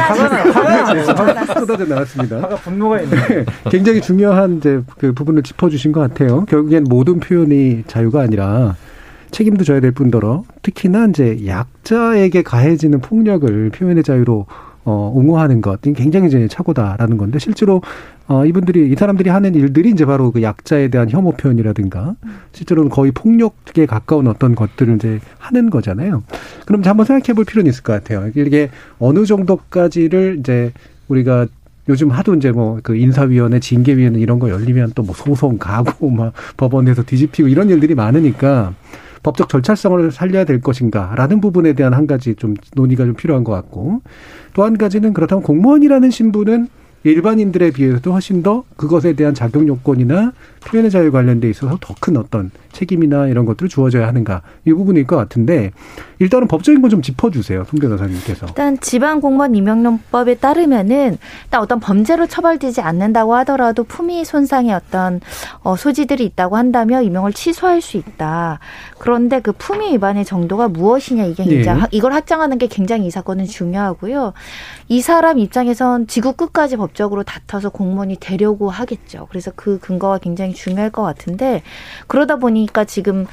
나왔습니다. 1.85 2.41
화가 2.41 2.55
분노가 2.55 3.01
있네. 3.01 3.27
네. 3.27 3.45
굉장히 3.69 3.99
중요한 4.01 4.57
이제 4.57 4.81
그 4.97 5.13
부분을 5.13 5.43
짚어주신 5.43 5.91
것 5.91 5.99
같아요. 5.99 6.45
결국엔 6.45 6.85
모든 6.85 7.19
표현이 7.19 7.83
자유가 7.87 8.21
아니라 8.21 8.75
책임도 9.31 9.65
져야 9.65 9.81
될 9.81 9.91
뿐더러 9.91 10.45
특히나 10.61 11.07
이제 11.07 11.45
약자에게 11.45 12.43
가해지는 12.43 13.01
폭력을 13.01 13.69
표현의 13.71 14.03
자유로 14.03 14.45
어, 14.89 15.11
옹호하는 15.13 15.59
것, 15.59 15.81
굉장히 15.81 16.27
이제 16.27 16.47
착오다라는 16.47 17.17
건데 17.17 17.39
실제로 17.39 17.81
어, 18.29 18.45
이분들이 18.45 18.89
이 18.89 18.95
사람들이 18.95 19.29
하는 19.29 19.53
일들이 19.53 19.89
이제 19.89 20.05
바로 20.05 20.31
그 20.31 20.41
약자에 20.41 20.87
대한 20.87 21.09
혐오 21.09 21.33
표현이라든가 21.33 22.15
실제로는 22.53 22.89
거의 22.89 23.11
폭력에 23.11 23.85
가까운 23.85 24.27
어떤 24.27 24.55
것들을 24.55 24.95
이제 24.95 25.19
하는 25.39 25.69
거잖아요. 25.69 26.23
그럼 26.65 26.79
이제 26.79 26.89
한번 26.89 27.05
생각해 27.05 27.33
볼 27.35 27.43
필요는 27.43 27.69
있을 27.69 27.83
것 27.83 27.91
같아요. 27.91 28.31
이게 28.33 28.69
어느 28.97 29.25
정도까지를 29.25 30.37
이제 30.39 30.71
우리가 31.09 31.47
요즘 31.89 32.09
하도 32.11 32.33
이제 32.35 32.51
뭐 32.51 32.79
그 32.81 32.95
인사위원회, 32.95 33.59
징계위원회 33.59 34.21
이런 34.21 34.39
거 34.39 34.49
열리면 34.49 34.91
또 34.95 35.03
뭐 35.03 35.13
소송 35.13 35.57
가고 35.57 36.09
막 36.11 36.31
법원에서 36.55 37.03
뒤집히고 37.03 37.49
이런 37.49 37.69
일들이 37.69 37.93
많으니까 37.93 38.73
법적 39.23 39.49
절차성을 39.49 40.11
살려야 40.11 40.45
될 40.45 40.61
것인가라는 40.61 41.41
부분에 41.41 41.73
대한 41.73 41.93
한 41.93 42.07
가지 42.07 42.35
좀 42.35 42.55
논의가 42.75 43.05
좀 43.05 43.13
필요한 43.15 43.43
것 43.43 43.51
같고 43.53 44.01
또 44.53 44.63
한 44.63 44.77
가지는 44.77 45.13
그렇다면 45.13 45.43
공무원이라는 45.43 46.09
신분은 46.09 46.67
일반인들에 47.03 47.71
비해서도 47.71 48.11
훨씬 48.11 48.43
더 48.43 48.63
그것에 48.75 49.13
대한 49.13 49.33
자격 49.33 49.67
요건이나 49.67 50.33
표현의 50.67 50.91
자유 50.91 51.11
관련돼 51.11 51.49
있어서 51.49 51.77
더 51.81 51.95
큰 51.99 52.15
어떤 52.17 52.51
책임이나 52.73 53.27
이런 53.27 53.45
것들을 53.45 53.69
주어져야 53.69 54.07
하는가 54.07 54.43
이 54.65 54.71
부분일 54.71 55.07
것 55.07 55.15
같은데 55.15 55.71
일단은 56.19 56.47
법적인 56.47 56.81
건 56.81 56.87
좀 56.87 57.01
짚어주세요, 57.01 57.65
송 57.65 57.79
변호사님께서. 57.79 58.45
일단 58.47 58.79
지방 58.79 59.19
공무원 59.19 59.55
임명론법에 59.55 60.35
따르면은 60.35 61.17
일단 61.43 61.61
어떤 61.61 61.79
범죄로 61.81 62.27
처벌되지 62.27 62.79
않는다고 62.81 63.35
하더라도 63.35 63.83
품위 63.83 64.23
손상의 64.23 64.73
어떤 64.73 65.19
어, 65.63 65.75
소지들이 65.75 66.23
있다고 66.25 66.55
한다면 66.55 67.03
임명을 67.03 67.33
취소할 67.33 67.81
수 67.81 67.97
있다. 67.97 68.59
그런데 68.99 69.41
그 69.41 69.51
품위 69.51 69.93
위반의 69.93 70.23
정도가 70.23 70.69
무엇이냐 70.69 71.25
이게 71.25 71.43
네. 71.43 71.55
이제 71.59 71.73
이걸 71.91 72.13
확정하는 72.13 72.57
게 72.57 72.67
굉장히 72.67 73.07
이 73.07 73.11
사건은 73.11 73.45
중요하고요. 73.45 74.31
이 74.87 75.01
사람 75.01 75.39
입장에선 75.39 76.07
지구 76.07 76.33
끝까지 76.33 76.77
법적으로 76.77 77.23
다퉈서 77.23 77.71
공무원이 77.71 78.17
되려고 78.21 78.69
하겠죠. 78.69 79.27
그래서 79.29 79.51
그 79.55 79.77
근거가 79.79 80.19
굉장히 80.19 80.53
중요할 80.57 80.89
것 80.89 81.03
같은데 81.03 81.61
그러다 82.07 82.37
보니까 82.37 82.83
지금 82.83 83.25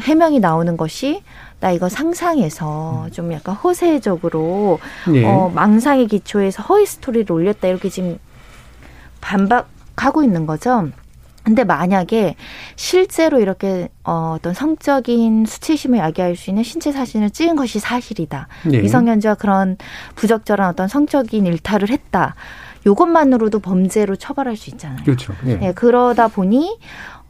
해명이 0.00 0.40
나오는 0.40 0.76
것이 0.76 1.22
나 1.60 1.72
이거 1.72 1.88
상상해서 1.88 3.06
음. 3.06 3.10
좀 3.10 3.32
약간 3.32 3.54
허세적으로 3.54 4.78
네. 5.12 5.24
어, 5.24 5.50
망상의 5.52 6.06
기초에서 6.06 6.62
허위 6.62 6.86
스토리를 6.86 7.30
올렸다 7.32 7.66
이렇게 7.66 7.88
지금 7.88 8.18
반박하고 9.20 10.22
있는 10.22 10.46
거죠. 10.46 10.88
근데 11.42 11.64
만약에 11.64 12.36
실제로 12.76 13.40
이렇게 13.40 13.88
어, 14.04 14.34
어떤 14.36 14.52
성적인 14.52 15.46
수치심을 15.46 15.98
야기할 15.98 16.36
수 16.36 16.50
있는 16.50 16.62
신체 16.62 16.92
사진을 16.92 17.30
찍은 17.30 17.56
것이 17.56 17.78
사실이다. 17.78 18.48
네. 18.66 18.80
미성년자와 18.82 19.36
그런 19.36 19.78
부적절한 20.14 20.68
어떤 20.68 20.88
성적인 20.88 21.46
일탈을 21.46 21.88
했다. 21.88 22.34
요것만으로도 22.88 23.60
범죄로 23.60 24.16
처벌할 24.16 24.56
수 24.56 24.70
있잖아요. 24.70 25.04
그렇죠. 25.04 25.34
네. 25.44 25.56
네 25.56 25.72
그러다 25.72 26.28
보니 26.28 26.78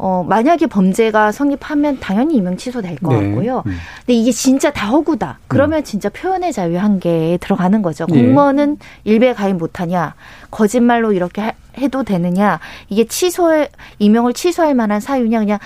어, 0.00 0.24
만약에 0.28 0.68
범죄가 0.68 1.32
성립하면 1.32 1.98
당연히 1.98 2.36
임명 2.36 2.56
취소될 2.56 2.98
것 2.98 3.18
네. 3.18 3.28
같고요. 3.28 3.64
음. 3.66 3.76
근데 4.06 4.14
이게 4.14 4.30
진짜 4.30 4.72
다 4.72 4.86
허구다. 4.86 5.40
그러면 5.48 5.80
음. 5.80 5.84
진짜 5.84 6.08
표현의 6.08 6.52
자유 6.52 6.78
한계에 6.78 7.36
들어가는 7.38 7.82
거죠. 7.82 8.06
네. 8.06 8.22
공무원은 8.22 8.78
일배 9.02 9.34
가입 9.34 9.56
못하냐, 9.56 10.14
거짓말로 10.52 11.12
이렇게 11.12 11.40
하, 11.40 11.52
해도 11.78 12.04
되느냐, 12.04 12.60
이게 12.88 13.04
취소에, 13.04 13.70
임명을 13.98 14.34
취소할 14.34 14.74
만한 14.74 15.00
사유냐, 15.00 15.40
그냥 15.40 15.58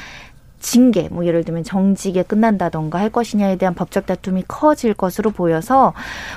징계, 0.63 1.09
뭐 1.11 1.27
예를 1.27 1.45
들면 1.45 1.65
정직에 1.65 2.23
끝난다던가 2.23 2.99
할 2.99 3.11
것이냐에 3.11 3.57
대한 3.57 3.75
법적 3.75 4.07
다툼이 4.07 4.45
커질 4.49 4.95
것으로 4.95 5.31
보여서 5.33 5.93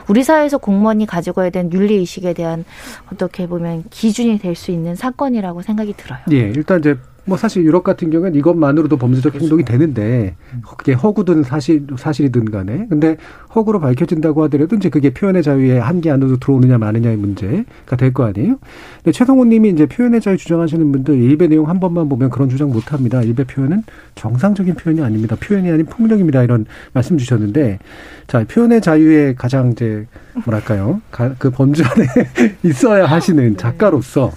우리 0.09 0.23
사회에서 0.23 0.57
공무원이 0.57 1.05
가지고 1.05 1.43
해야 1.43 1.51
되는 1.51 1.71
윤리 1.71 1.95
의식에 1.95 2.33
대한 2.33 2.65
어떻게 3.13 3.47
보면 3.47 3.83
기준이 3.89 4.39
될 4.39 4.55
수 4.55 4.71
있는 4.71 4.95
사건이라고 4.95 5.61
생각이 5.61 5.93
들어요. 5.93 6.19
예, 6.31 6.37
일단 6.37 6.79
이제 6.79 6.97
뭐 7.25 7.37
사실 7.37 7.63
유럽 7.63 7.83
같은 7.83 8.09
경우는 8.11 8.35
이것만으로도 8.35 8.97
범죄적 8.97 9.33
그렇죠. 9.33 9.45
행동이 9.45 9.65
되는데 9.65 10.35
그게 10.77 10.93
허구든 10.93 11.43
사실 11.43 11.85
사실이든 11.97 12.51
간에 12.51 12.85
근데 12.89 13.17
허구로 13.53 13.79
밝혀진다고 13.79 14.43
하더라도 14.43 14.75
이제 14.75 14.89
그게 14.89 15.09
표현의 15.11 15.41
자유의 15.43 15.81
한계 15.81 16.11
안으로 16.11 16.37
들어오느냐 16.37 16.77
마느냐의 16.77 17.17
문제가 17.17 17.95
될 17.97 18.13
거 18.13 18.25
아니에요. 18.25 18.59
근데 18.97 19.11
최성훈 19.11 19.49
님이 19.49 19.69
이제 19.69 19.85
표현의 19.87 20.21
자유 20.21 20.37
주장하시는 20.37 20.91
분들 20.91 21.15
일배 21.15 21.47
내용 21.47 21.67
한 21.67 21.79
번만 21.79 22.07
보면 22.07 22.29
그런 22.29 22.47
주장 22.49 22.69
못 22.69 22.93
합니다. 22.93 23.21
일배 23.21 23.43
표현은 23.45 23.83
정상적인 24.15 24.75
표현이 24.75 25.01
아닙니다. 25.01 25.35
표현이 25.39 25.69
아닌 25.69 25.85
폭력입니다. 25.85 26.43
이런 26.43 26.65
말씀 26.93 27.17
주셨는데 27.17 27.79
자, 28.27 28.43
표현의 28.47 28.81
자유에 28.81 29.33
가장 29.35 29.71
이제 29.71 30.05
뭐랄까요? 30.45 31.01
그 31.39 31.49
범주 31.49 31.83
안에 31.83 32.05
있어야 32.63 33.05
하시는 33.05 33.57
작가로서 33.57 34.31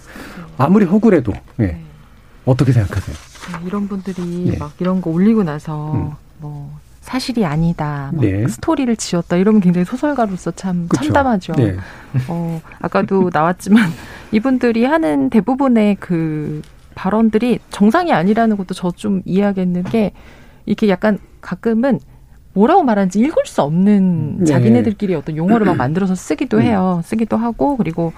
아무리 0.57 0.85
허구래도 0.85 1.33
예. 1.61 1.77
어떻게 2.49 2.73
생각하세요? 2.73 3.17
네, 3.17 3.67
이런 3.67 3.89
분들이 3.89 4.51
네. 4.51 4.59
막 4.59 4.73
이런 4.81 5.01
거 5.01 5.11
올리고 5.11 5.43
나서 5.45 5.93
음. 5.93 6.11
뭐 6.39 6.71
사실이 7.01 7.45
아니다, 7.45 8.11
네. 8.15 8.47
스토리를 8.49 8.95
지었다 8.97 9.37
이러면 9.37 9.61
굉장히 9.61 9.85
소설가로서 9.85 10.51
참 10.53 10.87
그쵸. 10.89 11.05
참담하죠. 11.05 11.53
네. 11.55 11.77
어, 12.29 12.61
아까도 12.81 13.31
나왔지만 13.33 13.91
이분들이 14.33 14.85
하는 14.85 15.31
대부분의 15.31 15.97
그 16.01 16.63
발언들이 16.95 17.61
정상이 17.71 18.13
아니라는 18.13 18.57
것도 18.57 18.75
저 18.75 18.91
좀 18.91 19.23
이해하겠는 19.25 19.85
게 19.85 20.13
이렇게 20.67 20.89
약간 20.89 21.19
가끔은 21.41 22.01
뭐라고 22.53 22.83
말하는지 22.83 23.21
읽을 23.21 23.45
수 23.47 23.63
없는 23.63 24.39
네. 24.41 24.45
자기네들끼리 24.47 25.15
어떤 25.15 25.37
용어를 25.37 25.65
막 25.67 25.77
만들어서 25.79 26.15
쓰기도 26.15 26.57
음. 26.59 26.63
해요. 26.63 27.01
쓰기도 27.05 27.37
하고 27.37 27.77
그리고 27.77 28.13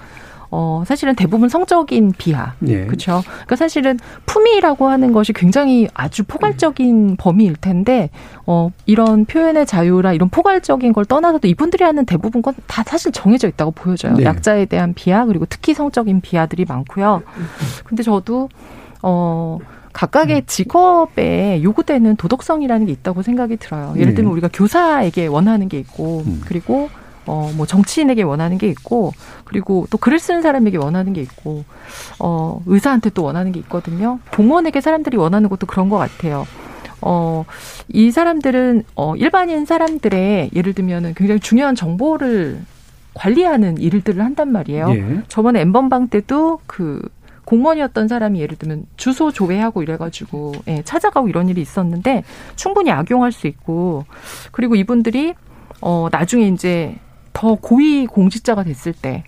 어, 0.51 0.83
사실은 0.85 1.15
대부분 1.15 1.49
성적인 1.49 2.13
비하. 2.17 2.53
예. 2.67 2.85
그렇죠. 2.85 3.21
그러니까 3.25 3.55
사실은 3.55 3.97
품위라고 4.25 4.89
하는 4.89 5.13
것이 5.13 5.33
굉장히 5.33 5.87
아주 5.93 6.23
포괄적인 6.25 7.15
범위일 7.17 7.55
텐데 7.55 8.09
어, 8.45 8.69
이런 8.85 9.25
표현의 9.25 9.65
자유라 9.65 10.13
이런 10.13 10.29
포괄적인 10.29 10.91
걸 10.93 11.05
떠나서도 11.05 11.47
이분들이 11.47 11.83
하는 11.83 12.05
대부분 12.05 12.41
건 12.41 12.53
다 12.67 12.83
사실 12.83 13.11
정해져 13.11 13.47
있다고 13.47 13.71
보여져요. 13.71 14.13
네. 14.15 14.23
약자에 14.23 14.65
대한 14.65 14.93
비하 14.93 15.25
그리고 15.25 15.45
특히 15.47 15.73
성적인 15.73 16.21
비하들이 16.21 16.65
많고요. 16.65 17.23
근데 17.85 18.03
저도 18.03 18.49
어 19.01 19.57
각각의 19.93 20.43
직업에 20.45 21.61
요구되는 21.63 22.15
도덕성이라는 22.15 22.85
게 22.85 22.91
있다고 22.91 23.21
생각이 23.21 23.57
들어요. 23.57 23.93
예를 23.95 24.09
네. 24.09 24.15
들면 24.15 24.31
우리가 24.33 24.49
교사에게 24.53 25.27
원하는 25.27 25.67
게 25.69 25.79
있고 25.79 26.23
음. 26.25 26.41
그리고 26.45 26.89
어, 27.31 27.49
뭐 27.55 27.65
정치인에게 27.65 28.23
원하는 28.23 28.57
게 28.57 28.67
있고, 28.67 29.13
그리고 29.45 29.87
또 29.89 29.97
글을 29.97 30.19
쓰는 30.19 30.41
사람에게 30.41 30.77
원하는 30.77 31.13
게 31.13 31.21
있고, 31.21 31.63
어, 32.19 32.61
의사한테 32.65 33.09
또 33.11 33.23
원하는 33.23 33.53
게 33.53 33.59
있거든요. 33.61 34.19
공무원에게 34.33 34.81
사람들이 34.81 35.15
원하는 35.15 35.47
것도 35.47 35.65
그런 35.65 35.87
것 35.87 35.97
같아요. 35.97 36.45
어, 36.99 37.45
이 37.87 38.11
사람들은, 38.11 38.83
어, 38.95 39.15
일반인 39.15 39.65
사람들의 39.65 40.49
예를 40.53 40.73
들면은 40.73 41.13
굉장히 41.15 41.39
중요한 41.39 41.73
정보를 41.73 42.59
관리하는 43.13 43.77
일들을 43.77 44.21
한단 44.21 44.51
말이에요. 44.51 44.89
예. 44.89 45.23
저번에 45.29 45.61
엠번방 45.61 46.09
때도 46.09 46.59
그 46.65 47.01
공무원이었던 47.45 48.09
사람이 48.09 48.41
예를 48.41 48.57
들면 48.57 48.85
주소 48.97 49.31
조회하고 49.31 49.83
이래가지고 49.83 50.53
예, 50.67 50.81
찾아가고 50.83 51.29
이런 51.29 51.47
일이 51.49 51.61
있었는데 51.61 52.23
충분히 52.55 52.91
악용할 52.91 53.31
수 53.31 53.47
있고 53.47 54.05
그리고 54.51 54.75
이분들이 54.75 55.33
어 55.81 56.07
나중에 56.11 56.47
이제 56.47 56.95
더 57.33 57.55
고위 57.55 58.07
공직자가 58.07 58.63
됐을 58.63 58.93
때 58.93 59.23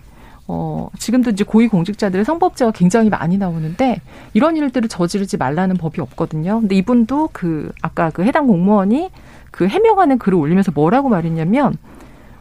어, 0.46 0.90
지금도 0.98 1.30
이제 1.30 1.44
고위 1.44 1.68
공직자들의 1.68 2.24
성범죄가 2.24 2.72
굉장히 2.72 3.08
많이 3.08 3.38
나오는데 3.38 4.00
이런 4.34 4.56
일들을 4.56 4.88
저지르지 4.88 5.36
말라는 5.38 5.76
법이 5.76 6.00
없거든요. 6.00 6.60
근데 6.60 6.74
이분도 6.76 7.30
그 7.32 7.72
아까 7.80 8.10
그 8.10 8.24
해당 8.24 8.46
공무원이 8.46 9.10
그 9.50 9.66
해명하는 9.66 10.18
글을 10.18 10.36
올리면서 10.36 10.72
뭐라고 10.72 11.08
말했냐면 11.08 11.76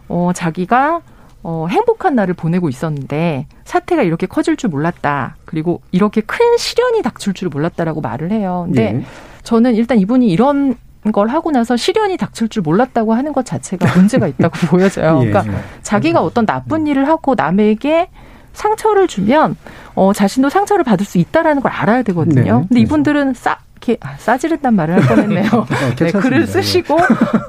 어, 0.09 0.31
자기가 0.33 1.01
어, 1.43 1.67
행복한 1.69 2.15
날을 2.15 2.33
보내고 2.33 2.69
있었는데 2.69 3.47
사태가 3.65 4.03
이렇게 4.03 4.27
커질 4.27 4.57
줄 4.57 4.69
몰랐다. 4.69 5.35
그리고 5.45 5.81
이렇게 5.91 6.21
큰 6.21 6.57
시련이 6.57 7.01
닥칠 7.01 7.33
줄 7.33 7.49
몰랐다라고 7.49 8.01
말을 8.01 8.31
해요. 8.31 8.63
근데 8.65 8.95
예. 8.95 9.03
저는 9.43 9.75
일단 9.75 9.99
이분이 9.99 10.29
이런 10.29 10.75
걸 11.11 11.27
하고 11.29 11.51
나서 11.51 11.75
시련이 11.75 12.17
닥칠 12.17 12.49
줄 12.49 12.63
몰랐다고 12.63 13.13
하는 13.13 13.33
것 13.33 13.45
자체가 13.45 13.93
문제가 13.95 14.27
있다고 14.27 14.53
보여져요. 14.67 15.19
예. 15.23 15.29
그러니까 15.29 15.57
자기가 15.81 16.21
어떤 16.21 16.45
나쁜 16.45 16.87
일을 16.87 17.07
하고 17.07 17.35
남에게 17.35 18.09
상처를 18.53 19.07
주면 19.07 19.55
어 19.95 20.13
자신도 20.13 20.49
상처를 20.49 20.83
받을 20.83 21.05
수 21.05 21.17
있다라는 21.17 21.61
걸 21.61 21.71
알아야 21.71 22.03
되거든요. 22.03 22.59
네. 22.61 22.65
근데 22.69 22.79
이분들은 22.81 23.33
싸 23.33 23.57
이렇게 23.85 23.97
아, 24.01 24.15
싸지른단 24.17 24.75
말을 24.75 24.95
할 24.95 25.01
뻔했네요. 25.07 25.49
어, 25.53 25.65
네, 25.97 26.11
글을 26.11 26.47
쓰시고 26.47 26.97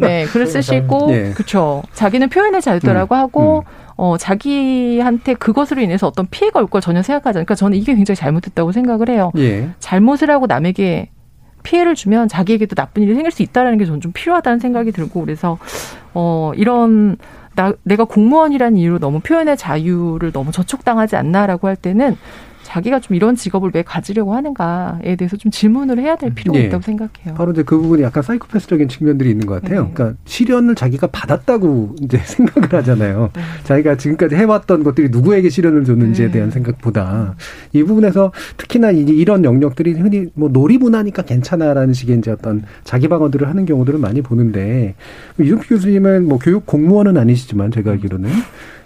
네, 0.01 0.25
글을 0.25 0.47
쓰시고 0.49 1.07
네. 1.09 1.31
그렇죠. 1.33 1.83
자기는 1.93 2.29
표현의 2.29 2.61
자유도라고 2.61 3.15
음, 3.15 3.21
하고 3.21 3.65
음. 3.69 3.85
어, 3.97 4.17
자기한테 4.19 5.35
그것으로 5.35 5.81
인해서 5.81 6.09
어떤 6.09 6.27
피해가 6.29 6.59
올 6.59 6.67
걸 6.67 6.81
전혀 6.81 7.03
생각하지 7.03 7.39
않으니까 7.39 7.55
저는 7.55 7.79
이게 7.79 7.95
굉장히 7.95 8.17
잘못됐다고 8.17 8.73
생각을 8.73 9.09
해요. 9.11 9.31
예. 9.39 9.69
잘못을 9.79 10.31
하고 10.31 10.47
남에게 10.47 11.11
피해를 11.65 11.97
주면 11.97 12.29
자기에게도 12.29 12.77
나쁜 12.77 13.03
일이 13.03 13.15
생길 13.15 13.33
수 13.33 13.43
있다라는 13.43 13.79
게 13.79 13.85
저는 13.85 14.01
좀 14.01 14.13
필요하다는 14.13 14.61
생각이 14.61 14.93
들고 14.93 15.21
그래서 15.21 15.59
어 16.15 16.53
이런 16.55 17.17
나 17.57 17.73
내가 17.83 18.05
공무원이라는 18.05 18.79
이유로 18.79 18.99
너무 19.01 19.21
표현의 19.21 19.57
자유를 19.57 20.31
너무 20.31 20.53
저촉당하지 20.53 21.17
않나라고 21.17 21.67
할 21.67 21.75
때는 21.77 22.17
자기가 22.75 22.99
좀 22.99 23.15
이런 23.15 23.37
직업을 23.37 23.71
왜 23.73 23.83
가지려고 23.83 24.35
하는가에 24.35 25.15
대해서 25.15 25.37
좀 25.37 25.53
질문을 25.53 26.01
해야 26.01 26.17
될 26.17 26.35
필요가 26.35 26.59
네. 26.59 26.65
있다고 26.65 26.83
생각해요. 26.83 27.35
바로 27.37 27.53
이제 27.53 27.63
그 27.63 27.79
부분이 27.79 28.03
약간 28.03 28.25
사이코패스적인 28.25 28.89
측면들이 28.89 29.31
있는 29.31 29.47
것 29.47 29.63
같아요. 29.63 29.85
네. 29.85 29.91
그러니까 29.95 30.19
시련을 30.25 30.75
자기가 30.75 31.07
받았다고 31.07 31.95
이제 32.03 32.19
생각을 32.27 32.73
하잖아요. 32.73 33.31
네. 33.33 33.43
자기가 33.63 33.97
지금까지 33.97 34.35
해왔던 34.35 34.83
것들이 34.83 35.11
누구에게 35.11 35.51
시련을 35.51 35.85
줬는지에 35.85 36.27
네. 36.27 36.33
대한 36.33 36.51
생각보다 36.51 37.37
이 37.73 37.85
부분에서 37.85 38.33
특히나 38.57 38.91
이런 38.91 39.45
영역들이 39.45 39.93
흔히 39.93 40.27
뭐 40.35 40.49
놀이문화니까 40.49 41.23
괜찮아라는 41.23 41.95
식의 41.95 42.19
이제 42.19 42.33
어떤 42.33 42.65
자기 42.83 43.07
방어들을 43.07 43.49
하는 43.49 43.67
경우들을 43.67 44.01
많이 44.01 44.21
보는데 44.21 44.97
이준표 45.39 45.77
교수님은 45.77 46.27
뭐 46.27 46.41
교육 46.41 46.67
공무원은 46.67 47.17
아니시지만 47.19 47.71
제가 47.71 47.93
알기로는 47.93 48.31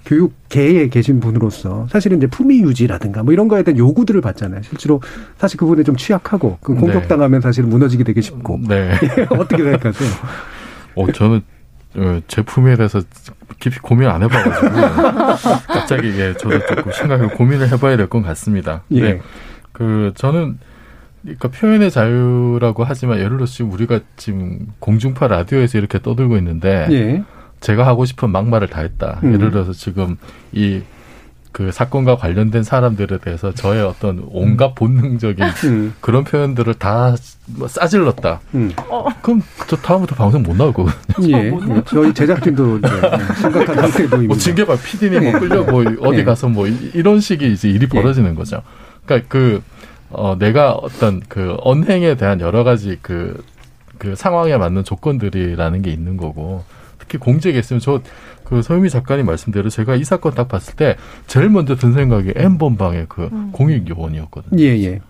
교육계에 0.06 0.88
계신 0.88 1.20
분으로서 1.20 1.86
사실은 1.90 2.16
이제 2.18 2.26
품위 2.26 2.60
유지라든가 2.62 3.22
뭐 3.22 3.32
이런 3.32 3.48
거에 3.48 3.62
대한 3.62 3.78
요구들을 3.78 4.20
받잖아요. 4.20 4.62
실제로 4.62 5.00
사실 5.36 5.58
그분에 5.58 5.82
좀 5.82 5.96
취약하고 5.96 6.58
그 6.62 6.72
네. 6.72 6.80
공격당하면 6.80 7.40
사실은 7.40 7.68
무너지게 7.68 8.04
되게 8.04 8.20
쉽고. 8.20 8.60
네. 8.68 8.92
어떻게 9.30 9.62
생각하세요? 9.62 10.08
어, 10.94 11.12
저는 11.12 11.42
어, 11.96 12.20
제품에 12.26 12.76
대해서 12.76 13.00
깊이 13.60 13.78
고민 13.80 14.08
안 14.08 14.22
해봐가지고 14.22 14.68
갑자기 15.68 16.08
예, 16.18 16.34
저도 16.34 16.58
조금 16.66 16.92
생각해 16.92 17.28
고민을 17.28 17.70
해봐야 17.72 17.96
될 17.96 18.08
것 18.08 18.22
같습니다. 18.22 18.82
예. 18.92 19.00
네. 19.00 19.20
그 19.72 20.12
저는 20.14 20.58
그러니까 21.22 21.48
표현의 21.48 21.90
자유라고 21.90 22.84
하지만 22.84 23.18
예를 23.18 23.30
들어서 23.36 23.52
지금 23.52 23.72
우리가 23.72 24.00
지금 24.16 24.68
공중파 24.78 25.26
라디오에서 25.28 25.78
이렇게 25.78 25.98
떠들고 26.00 26.36
있는데 26.38 26.86
예. 26.90 27.22
제가 27.60 27.86
하고 27.86 28.04
싶은 28.04 28.30
막말을 28.30 28.68
다 28.68 28.80
했다. 28.80 29.20
음. 29.24 29.34
예를 29.34 29.50
들어서 29.50 29.72
지금 29.72 30.16
이 30.52 30.82
그 31.58 31.72
사건과 31.72 32.16
관련된 32.16 32.62
사람들에 32.62 33.18
대해서 33.18 33.52
저의 33.52 33.82
어떤 33.82 34.22
온갖 34.30 34.76
본능적인 34.76 35.44
음. 35.64 35.94
그런 36.00 36.22
표현들을 36.22 36.72
다뭐 36.74 37.16
싸질렀다. 37.66 38.40
음. 38.54 38.70
어. 38.88 39.06
그럼 39.22 39.42
저 39.66 39.74
다음부터 39.74 40.14
방송 40.14 40.42
못 40.44 40.56
거거든요. 40.56 41.36
예. 41.36 41.52
저희 41.86 42.14
제작진도 42.14 42.78
심각한 43.40 43.74
상태에 43.74 44.06
보입니다. 44.06 44.28
뭐 44.28 44.36
징계발 44.36 44.78
PD님 44.80 45.32
뭐 45.32 45.40
끌려 45.40 45.64
뭐 45.64 45.84
어디 46.02 46.18
예. 46.18 46.24
가서 46.24 46.48
뭐 46.48 46.68
이런 46.68 47.18
식의 47.18 47.52
이제 47.52 47.68
일이 47.68 47.84
예. 47.84 47.88
벌어지는 47.88 48.36
거죠. 48.36 48.62
그러니까 49.04 49.26
그 49.28 49.62
어, 50.10 50.36
내가 50.38 50.72
어떤 50.74 51.20
그 51.28 51.56
언행에 51.62 52.16
대한 52.16 52.40
여러 52.40 52.62
가지 52.62 52.98
그, 53.02 53.42
그 53.98 54.14
상황에 54.14 54.56
맞는 54.56 54.84
조건들이라는 54.84 55.82
게 55.82 55.90
있는 55.90 56.16
거고, 56.16 56.64
특히 57.08 57.18
공직에 57.18 57.58
있으면 57.58 57.80
저 57.80 58.00
그 58.48 58.62
서유미 58.62 58.88
작가님 58.88 59.26
말씀대로 59.26 59.68
제가 59.68 59.94
이 59.94 60.04
사건 60.04 60.32
딱 60.34 60.48
봤을 60.48 60.74
때 60.74 60.96
제일 61.26 61.50
먼저 61.50 61.76
든 61.76 61.92
생각이 61.92 62.32
N번방의 62.34 63.04
그 63.10 63.28
음. 63.30 63.50
공익 63.52 63.86
요원이었거든요. 63.90 64.58
예, 64.62 64.68
예. 64.84 65.00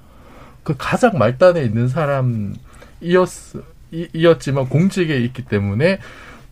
그 0.64 0.74
가장 0.76 1.16
말단에 1.16 1.62
있는 1.62 1.86
사람이었, 1.86 2.56
이었지만 4.12 4.68
공직에 4.68 5.18
있기 5.18 5.44
때문에 5.44 6.00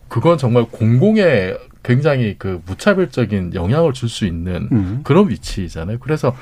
그건 0.07 0.37
정말 0.37 0.63
공공에 0.71 1.55
굉장히 1.83 2.35
그 2.37 2.61
무차별적인 2.65 3.53
영향을 3.53 3.91
줄 3.91 4.07
수 4.07 4.25
있는 4.25 4.69
음. 4.71 5.01
그런 5.03 5.27
위치잖아요. 5.29 5.99
그래서 5.99 6.33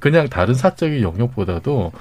그냥 0.00 0.28
다른 0.28 0.54
사적인 0.54 1.00
영역보다도 1.02 1.92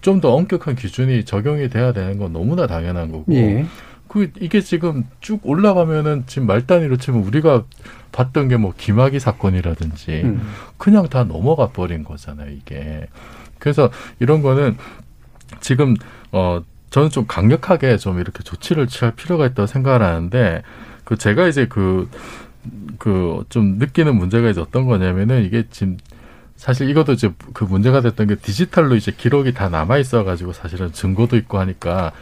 좀 0.00 0.20
더 0.20 0.34
엄격한 0.34 0.74
기준이 0.74 1.24
적용이 1.24 1.68
돼야 1.68 1.92
되는 1.92 2.18
건 2.18 2.32
너무나 2.32 2.66
당연한 2.66 3.12
거고. 3.12 3.32
예. 3.34 3.64
그 4.10 4.32
이게 4.40 4.60
지금 4.60 5.04
쭉 5.20 5.38
올라가면은 5.44 6.24
지금 6.26 6.48
말 6.48 6.66
단위로 6.66 6.96
치면 6.96 7.22
우리가 7.22 7.62
봤던 8.10 8.48
게 8.48 8.56
뭐 8.56 8.74
김학의 8.76 9.20
사건이라든지 9.20 10.22
음. 10.24 10.42
그냥 10.78 11.08
다 11.08 11.22
넘어가 11.22 11.68
버린 11.68 12.02
거잖아요, 12.02 12.50
이게. 12.50 13.06
그래서 13.60 13.88
이런 14.18 14.42
거는 14.42 14.76
지금 15.60 15.94
어 16.32 16.60
저는 16.90 17.10
좀 17.10 17.26
강력하게 17.28 17.98
좀 17.98 18.18
이렇게 18.18 18.42
조치를 18.42 18.88
취할 18.88 19.14
필요가 19.14 19.46
있다고 19.46 19.66
생각을 19.68 20.02
하는데 20.02 20.62
그 21.04 21.16
제가 21.16 21.46
이제 21.46 21.66
그 21.68 22.08
그 22.98 23.44
좀 23.48 23.78
느끼는 23.78 24.16
문제가 24.16 24.50
이제 24.50 24.60
어떤 24.60 24.86
거냐면은 24.86 25.44
이게 25.44 25.64
지금 25.70 25.96
사실 26.56 26.90
이것도 26.90 27.12
이제 27.12 27.32
그 27.54 27.64
문제가 27.64 28.00
됐던 28.02 28.26
게 28.26 28.34
디지털로 28.34 28.96
이제 28.96 29.12
기록이 29.16 29.54
다 29.54 29.68
남아 29.70 29.96
있어 29.98 30.24
가지고 30.24 30.52
사실은 30.52 30.92
증거도 30.92 31.36
있고 31.36 31.58
하니까 31.58 32.12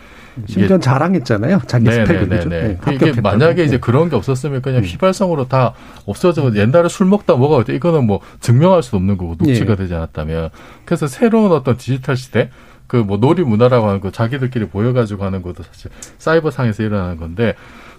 심지어 0.47 0.79
자랑했잖아요. 0.79 1.61
자기 1.67 1.85
네, 1.85 1.93
스펙을 1.93 2.29
네, 2.29 2.41
네, 2.41 2.79
네. 2.85 2.95
이게 2.95 3.21
만약에 3.21 3.65
이제 3.65 3.79
그런 3.79 4.09
게 4.09 4.17
없었으면 4.17 4.63
그냥 4.63 4.81
음. 4.81 4.85
휘발성으로 4.85 5.49
다 5.49 5.75
없어져. 6.07 6.55
옛날에 6.55 6.89
술 6.89 7.07
먹다 7.07 7.35
뭐가 7.35 7.57
어때? 7.57 7.75
이거는 7.75 8.07
뭐 8.07 8.21
증명할 8.41 8.83
수 8.83 8.97
없는 8.97 9.17
거고 9.17 9.37
녹취가 9.39 9.73
예. 9.73 9.77
되지 9.77 9.95
않았다면. 9.95 10.51
그래서 10.85 11.07
새로운 11.07 11.53
어떤 11.53 11.77
디지털 11.77 12.17
시대 12.17 12.51
그뭐 12.87 13.19
놀이 13.19 13.43
문화라고 13.43 13.87
하는 13.87 14.01
거 14.01 14.11
자기들끼리 14.11 14.69
모여가지고 14.73 15.25
하는 15.25 15.43
것도 15.43 15.63
사실 15.63 15.91
사이버 16.19 16.51
상에서 16.51 16.83
일어나는 16.83 17.19
건데 17.19 17.55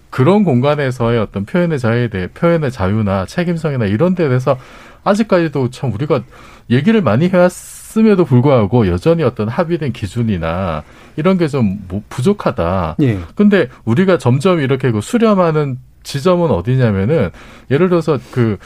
그런 0.09 0.43
공간에서의 0.43 1.19
어떤 1.19 1.45
표현의 1.45 1.79
자유에 1.79 2.09
대해 2.09 2.27
표현의 2.27 2.71
자유나 2.71 3.25
책임성이나 3.27 3.85
이런 3.85 4.15
데에 4.15 4.27
대해서 4.27 4.57
아직까지도 5.03 5.69
참 5.69 5.93
우리가 5.93 6.23
얘기를 6.69 7.01
많이 7.01 7.29
해왔. 7.29 7.51
있음에도 7.89 8.23
불구하고 8.25 8.87
여전히 8.87 9.23
어떤 9.23 9.49
합의된 9.49 9.91
기준이나 9.93 10.83
이런 11.15 11.37
게좀 11.37 11.79
뭐 11.87 12.03
부족하다. 12.09 12.97
예. 13.01 13.19
근데 13.35 13.67
우리가 13.85 14.17
점점 14.17 14.59
이렇게 14.59 14.91
그 14.91 15.01
수렴하는 15.01 15.79
지점은 16.03 16.51
어디냐면은 16.51 17.31
예를 17.71 17.89
들어서 17.89 18.19
그 18.31 18.57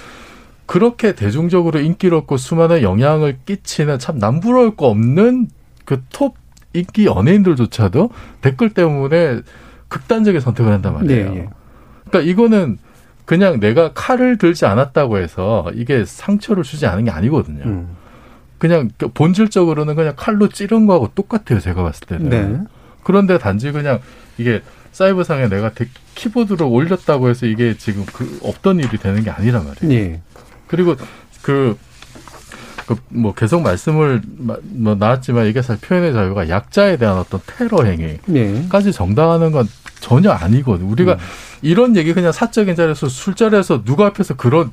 그렇게 0.65 1.13
대중적으로 1.15 1.79
인기롭고 1.79 2.37
수많은 2.37 2.81
영향을 2.83 3.37
끼치는 3.45 3.99
참 3.99 4.17
남부러울 4.17 4.75
거 4.75 4.87
없는 4.87 5.47
그 5.85 6.01
톱 6.11 6.35
인기 6.73 7.05
연예인들조차도 7.05 8.09
댓글 8.41 8.71
때문에 8.71 9.41
극단적인 9.89 10.41
선택을 10.41 10.71
한단 10.71 10.93
말이에요. 10.93 11.29
네, 11.31 11.37
예. 11.37 11.49
그러니까 12.09 12.31
이거는 12.31 12.79
그냥 13.25 13.59
내가 13.59 13.93
칼을 13.93 14.37
들지 14.37 14.65
않았다고 14.65 15.19
해서 15.19 15.69
이게 15.75 16.03
상처를 16.03 16.63
주지 16.63 16.87
않은 16.87 17.05
게 17.05 17.11
아니거든요. 17.11 17.63
음. 17.65 17.95
그냥 18.63 18.89
그 18.97 19.09
본질적으로는 19.09 19.95
그냥 19.95 20.13
칼로 20.15 20.47
찌른 20.47 20.85
거하고 20.85 21.11
똑같아요. 21.13 21.59
제가 21.59 21.83
봤을 21.83 22.07
때는. 22.07 22.29
네. 22.29 22.59
그런데 23.03 23.37
단지 23.37 23.73
그냥 23.73 23.99
이게 24.37 24.61
사이버상에 24.93 25.49
내가 25.49 25.71
키보드로 26.15 26.69
올렸다고 26.69 27.27
해서 27.27 27.45
이게 27.45 27.75
지금 27.75 28.05
그 28.05 28.39
없던 28.41 28.79
일이 28.79 28.97
되는 28.97 29.21
게 29.21 29.31
아니란 29.31 29.65
말이에요. 29.65 29.89
네. 29.89 30.21
그리고 30.67 30.95
그, 31.41 31.77
그, 32.87 32.95
뭐, 33.09 33.33
계속 33.33 33.63
말씀을, 33.63 34.21
뭐, 34.23 34.95
나왔지만 34.95 35.47
이게 35.47 35.61
사실 35.61 35.85
표현의 35.85 36.13
자유가 36.13 36.47
약자에 36.47 36.95
대한 36.95 37.17
어떤 37.17 37.41
테러 37.45 37.83
행위까지 37.83 38.85
네. 38.85 38.91
정당하는 38.93 39.51
건 39.51 39.67
전혀 39.99 40.31
아니거든. 40.31 40.85
우리가 40.85 41.15
음. 41.15 41.17
이런 41.61 41.97
얘기 41.97 42.13
그냥 42.13 42.31
사적인 42.31 42.77
자리에서 42.77 43.09
술자리에서 43.09 43.83
누가 43.83 44.05
앞에서 44.05 44.35
그런 44.37 44.71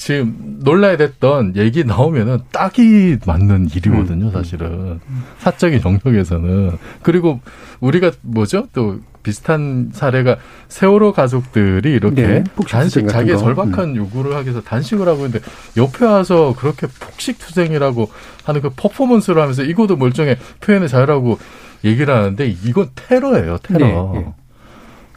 지금 0.00 0.56
논란이 0.60 0.96
됐던 0.96 1.56
얘기 1.56 1.84
나오면은 1.84 2.38
딱이 2.52 3.18
맞는 3.26 3.68
일이거든요, 3.68 4.28
음. 4.28 4.32
사실은. 4.32 4.98
사적인 5.40 5.82
영역에서는. 5.84 6.78
그리고 7.02 7.40
우리가 7.80 8.10
뭐죠? 8.22 8.66
또 8.72 8.98
비슷한 9.22 9.90
사례가 9.92 10.38
세월호 10.68 11.12
가족들이 11.12 11.92
이렇게 11.92 12.26
네, 12.26 12.44
단식 12.66 13.08
자기의 13.08 13.38
절박한 13.38 13.90
음. 13.90 13.96
요구를 13.96 14.34
하기 14.36 14.48
위해서 14.48 14.62
단식을 14.62 15.06
하고 15.06 15.26
있는데 15.26 15.40
옆에 15.76 16.06
와서 16.06 16.54
그렇게 16.56 16.86
폭식 16.86 17.38
투쟁이라고 17.38 18.10
하는 18.44 18.62
그 18.62 18.70
퍼포먼스를 18.70 19.42
하면서 19.42 19.62
이것도 19.62 19.96
멀쩡해 19.98 20.38
표현의 20.62 20.88
자유라고 20.88 21.38
얘기를 21.84 22.14
하는데 22.14 22.48
이건 22.48 22.88
테러예요, 22.94 23.58
테러. 23.58 24.12
네, 24.14 24.20
네. 24.20 24.32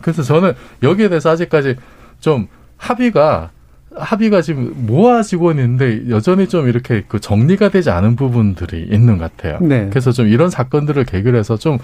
그래서 0.01 0.23
저는 0.23 0.55
여기에 0.81 1.07
대해서 1.07 1.29
아직까지 1.29 1.77
좀 2.19 2.49
합의가 2.75 3.51
합의가 3.95 4.41
지금 4.41 4.73
모아지고 4.75 5.51
있는데 5.51 6.09
여전히 6.09 6.47
좀 6.47 6.67
이렇게 6.67 7.03
그 7.07 7.19
정리가 7.19 7.69
되지 7.69 7.89
않은 7.89 8.15
부분들이 8.15 8.87
있는 8.89 9.17
것 9.17 9.35
같아요. 9.35 9.59
네. 9.61 9.87
그래서 9.89 10.11
좀 10.11 10.27
이런 10.27 10.49
사건들을 10.49 11.05
계기로 11.05 11.37
해서 11.37 11.57
좀 11.57 11.77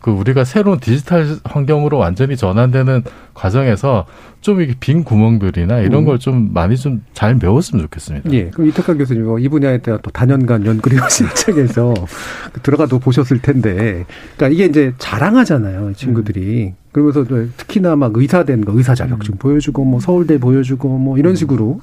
그 0.00 0.10
우리가 0.10 0.44
새로운 0.44 0.78
디지털 0.78 1.26
환경으로 1.44 1.98
완전히 1.98 2.36
전환되는 2.36 3.02
과정에서 3.34 4.06
좀 4.46 4.60
이게 4.60 4.74
빈 4.78 5.02
구멍들이나 5.02 5.80
이런 5.80 6.02
음. 6.02 6.04
걸좀 6.04 6.52
많이 6.52 6.76
좀 6.76 7.02
잘 7.16 7.34
메웠으면 7.34 7.82
좋겠습니다. 7.84 8.30
예. 8.32 8.50
그럼 8.50 8.68
이태강 8.68 8.98
교수님 8.98 9.24
뭐이 9.24 9.48
분야에 9.48 9.78
대한 9.78 9.98
또 10.02 10.10
단연간 10.12 10.64
연구리하신 10.64 11.26
입장에서 11.32 11.94
들어가도 12.62 13.00
보셨을 13.00 13.40
텐데, 13.40 14.04
그러니까 14.36 14.48
이게 14.48 14.66
이제 14.66 14.92
자랑하잖아요, 14.98 15.94
친구들이. 15.94 16.66
음. 16.66 16.74
그러면서 16.92 17.24
특히나 17.56 17.96
막 17.96 18.12
의사 18.14 18.44
된 18.44 18.64
거, 18.64 18.72
의사 18.76 18.94
자격증 18.94 19.34
음. 19.34 19.38
보여주고, 19.38 19.84
뭐 19.84 19.98
서울대 19.98 20.38
보여주고, 20.38 20.98
뭐 20.98 21.18
이런 21.18 21.32
음. 21.32 21.36
식으로 21.36 21.80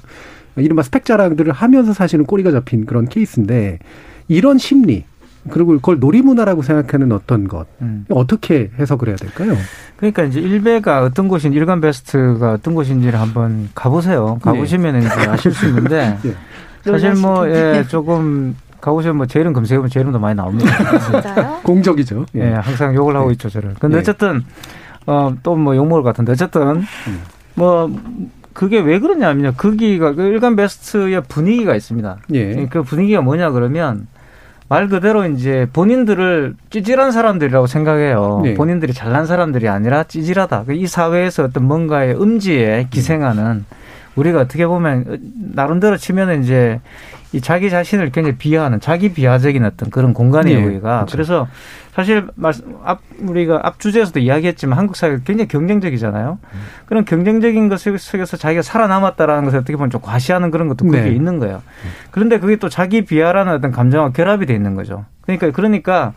이른바 0.56 0.82
스펙 0.82 1.04
자랑들을 1.04 1.52
하면서 1.52 1.92
사실은 1.92 2.24
꼬리가 2.24 2.50
잡힌 2.50 2.86
그런 2.86 3.06
케이스인데 3.06 3.80
이런 4.28 4.56
심리, 4.56 5.04
그리고 5.50 5.72
그걸 5.72 5.98
놀이문화라고 5.98 6.62
생각하는 6.62 7.12
어떤 7.12 7.48
것 7.48 7.66
음. 7.82 8.04
어떻게 8.10 8.70
해석을 8.78 9.08
해야 9.08 9.16
될까요? 9.16 9.54
그러니까 9.96 10.24
이제 10.24 10.40
일베가 10.40 11.02
어떤 11.04 11.28
곳인 11.28 11.52
일간 11.52 11.80
베스트가 11.80 12.52
어떤 12.52 12.74
곳인지를 12.74 13.20
한번 13.20 13.68
가보세요. 13.74 14.38
가보시면 14.42 14.98
네. 14.98 15.06
이제 15.06 15.30
아실 15.30 15.52
수 15.52 15.66
있는데 15.68 16.18
네. 16.22 16.34
사실 16.84 17.14
뭐 17.14 17.48
예, 17.48 17.84
조금 17.88 18.56
가보시면 18.80 19.16
뭐 19.16 19.26
제 19.26 19.40
이름 19.40 19.52
검색해보면 19.52 19.90
제 19.90 20.00
이름도 20.00 20.18
많이 20.18 20.34
나옵니다. 20.34 20.98
진짜요? 21.00 21.60
공적이죠. 21.64 22.26
예, 22.34 22.52
항상 22.54 22.94
욕을 22.94 23.16
하고 23.16 23.28
네. 23.28 23.32
있죠 23.32 23.48
저를. 23.48 23.74
근데 23.78 23.96
네. 23.96 24.00
어쨌든 24.00 24.42
어, 25.06 25.34
또 25.42 25.56
뭐 25.56 25.76
욕먹을 25.76 26.02
것 26.02 26.08
같은데 26.10 26.32
어쨌든 26.32 26.62
음. 27.06 27.20
뭐 27.54 27.90
그게 28.52 28.78
왜 28.80 28.98
그러냐면요. 29.00 29.54
거기가 29.56 30.12
그 30.14 30.22
일간 30.22 30.54
베스트의 30.56 31.22
분위기가 31.28 31.74
있습니다. 31.74 32.18
예. 32.34 32.66
그 32.70 32.82
분위기가 32.82 33.20
뭐냐 33.20 33.50
그러면 33.50 34.06
말 34.68 34.88
그대로 34.88 35.26
이제 35.26 35.68
본인들을 35.72 36.54
찌질한 36.70 37.12
사람들이라고 37.12 37.66
생각해요. 37.66 38.40
네. 38.44 38.54
본인들이 38.54 38.94
잘난 38.94 39.26
사람들이 39.26 39.68
아니라 39.68 40.04
찌질하다. 40.04 40.64
그이 40.64 40.86
사회에서 40.86 41.44
어떤 41.44 41.64
뭔가의 41.64 42.20
음지에 42.20 42.88
기생하는 42.90 43.64
우리가 44.16 44.40
어떻게 44.40 44.66
보면 44.66 45.18
나름대로 45.54 45.96
치면은 45.96 46.42
이제 46.42 46.80
이 47.32 47.40
자기 47.40 47.68
자신을 47.68 48.10
굉장히 48.10 48.36
비하하는 48.36 48.80
자기 48.80 49.12
비하적인 49.12 49.64
어떤 49.64 49.90
그런 49.90 50.14
공간이에요, 50.14 50.60
네. 50.60 50.64
우리가. 50.64 50.96
그렇죠. 50.98 51.12
그래서 51.12 51.48
사실 51.94 52.26
말씀 52.34 52.76
앞 52.84 53.00
우리가 53.20 53.60
앞 53.62 53.78
주제에서도 53.78 54.18
이야기했지만 54.18 54.76
한국 54.76 54.96
사회가 54.96 55.22
굉장히 55.24 55.46
경쟁적이잖아요. 55.46 56.38
음. 56.42 56.60
그런 56.86 57.04
경쟁적인 57.04 57.68
것 57.68 57.78
속에서 57.78 58.36
자기가 58.36 58.62
살아남았다라는 58.62 59.44
것을 59.44 59.60
어떻게 59.60 59.76
보면 59.76 59.90
좀 59.90 60.00
과시하는 60.00 60.50
그런 60.50 60.66
것도 60.66 60.86
그게 60.86 61.02
네. 61.02 61.10
있는 61.10 61.38
거예요. 61.38 61.62
그런데 62.10 62.40
그게 62.40 62.56
또 62.56 62.68
자기 62.68 63.04
비하라는 63.04 63.52
어떤 63.52 63.70
감정과 63.70 64.10
결합이 64.10 64.46
돼 64.46 64.54
있는 64.54 64.74
거죠. 64.74 65.04
그러니까 65.22 65.52
그러니까 65.52 66.14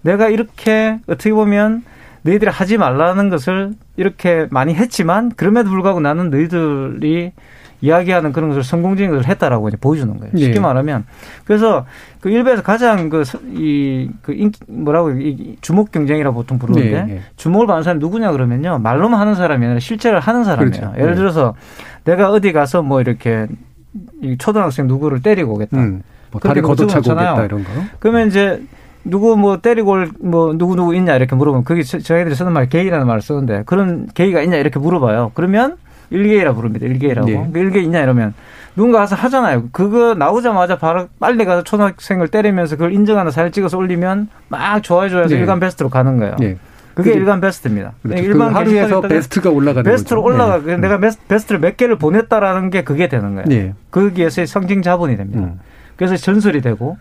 내가 0.00 0.28
이렇게 0.28 0.98
어떻게 1.06 1.32
보면 1.32 1.84
너희들이 2.22 2.50
하지 2.50 2.78
말라는 2.78 3.28
것을 3.28 3.72
이렇게 3.96 4.46
많이 4.50 4.74
했지만 4.74 5.30
그럼에도 5.36 5.68
불구하고 5.68 6.00
나는 6.00 6.30
너희들이 6.30 7.32
이야기하는 7.80 8.32
그런 8.32 8.48
것을 8.48 8.64
성공적인 8.64 9.10
것을 9.10 9.28
했다라고 9.28 9.68
이제 9.68 9.76
보여주는 9.76 10.16
거예요. 10.18 10.36
쉽게 10.36 10.54
네. 10.54 10.60
말하면 10.60 11.04
그래서 11.44 11.86
그 12.20 12.28
일베에서 12.30 12.62
가장 12.62 13.08
그이그 13.08 14.10
그 14.22 14.50
뭐라고 14.66 15.10
이 15.12 15.56
주목 15.60 15.92
경쟁이라고 15.92 16.34
보통 16.34 16.58
부르는데 16.58 16.90
네, 16.90 17.04
네. 17.14 17.20
주목을 17.36 17.66
받는 17.66 17.82
사람이 17.84 18.00
누구냐 18.00 18.32
그러면요 18.32 18.78
말로만 18.80 19.20
하는 19.20 19.34
사람이 19.34 19.64
아니라 19.64 19.80
실제를 19.80 20.18
하는 20.20 20.44
사람이에요. 20.44 20.70
그렇죠. 20.70 20.92
예를 20.96 21.10
네. 21.10 21.16
들어서 21.16 21.54
내가 22.04 22.30
어디 22.30 22.52
가서 22.52 22.82
뭐 22.82 23.00
이렇게 23.00 23.46
이 24.22 24.36
초등학생 24.38 24.86
누구를 24.86 25.22
때리고 25.22 25.54
오겠다. 25.54 25.76
음, 25.76 26.02
뭐 26.32 26.40
다리 26.40 26.60
걷어차고 26.60 27.10
오겠다 27.12 27.44
이런 27.44 27.64
거. 27.64 27.70
그러면 28.00 28.26
이제 28.28 28.62
누구 29.04 29.36
뭐 29.36 29.58
때리고 29.60 29.90
올 29.92 30.10
뭐 30.20 30.52
누구 30.58 30.74
누구 30.76 30.94
있냐 30.96 31.14
이렇게 31.14 31.34
물어보면 31.36 31.64
그게 31.64 31.82
저희들이 31.82 32.34
쓰는 32.34 32.52
말 32.52 32.68
게이라는 32.68 33.06
말을 33.06 33.22
쓰는데 33.22 33.62
그런 33.66 34.06
게이가 34.12 34.42
있냐 34.42 34.56
이렇게 34.56 34.78
물어봐요. 34.80 35.30
그러면 35.34 35.76
일개이라 36.10 36.54
부릅니다. 36.54 36.86
일개이라고. 36.86 37.26
네. 37.26 37.50
그 37.52 37.58
일개 37.58 37.80
있냐 37.80 38.00
이러면 38.00 38.34
누군가 38.76 38.98
가서 38.98 39.16
하잖아요. 39.16 39.68
그거 39.72 40.14
나오자마자 40.14 40.78
바로 40.78 41.08
빨리 41.18 41.44
가서 41.44 41.64
초등학생을 41.64 42.28
때리면서 42.28 42.76
그걸 42.76 42.92
인정하는 42.92 43.30
사진 43.30 43.52
찍어서 43.52 43.76
올리면 43.76 44.28
막 44.48 44.82
좋아해 44.82 45.08
줘야서 45.08 45.34
네. 45.34 45.40
일간 45.40 45.60
베스트로 45.60 45.88
가는 45.88 46.16
거예요. 46.18 46.36
네. 46.38 46.56
그게. 46.94 47.12
일간 47.12 47.40
베스트입니다. 47.40 47.92
그렇죠. 48.02 48.22
일반 48.22 48.48
그 48.48 48.54
하루에서 48.54 49.00
베스트가 49.02 49.50
올라가는 49.50 49.88
베스트로 49.88 50.22
거죠. 50.22 50.34
올라가. 50.34 50.58
네. 50.64 50.76
내가 50.76 50.98
베스트를 51.28 51.60
몇 51.60 51.76
개를 51.76 51.96
보냈다라는 51.96 52.70
게 52.70 52.82
그게 52.82 53.08
되는 53.08 53.34
거예요. 53.34 53.46
네. 53.46 53.74
거기에서의 53.92 54.48
성징 54.48 54.82
자본이 54.82 55.16
됩니다. 55.16 55.40
음. 55.40 55.60
그래서 55.96 56.16
전설이 56.16 56.60
되고 56.60 56.96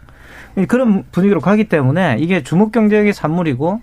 그런 0.67 1.03
분위기로 1.11 1.39
가기 1.39 1.65
때문에 1.65 2.17
이게 2.19 2.43
주목 2.43 2.71
경쟁의 2.71 3.13
산물이고 3.13 3.81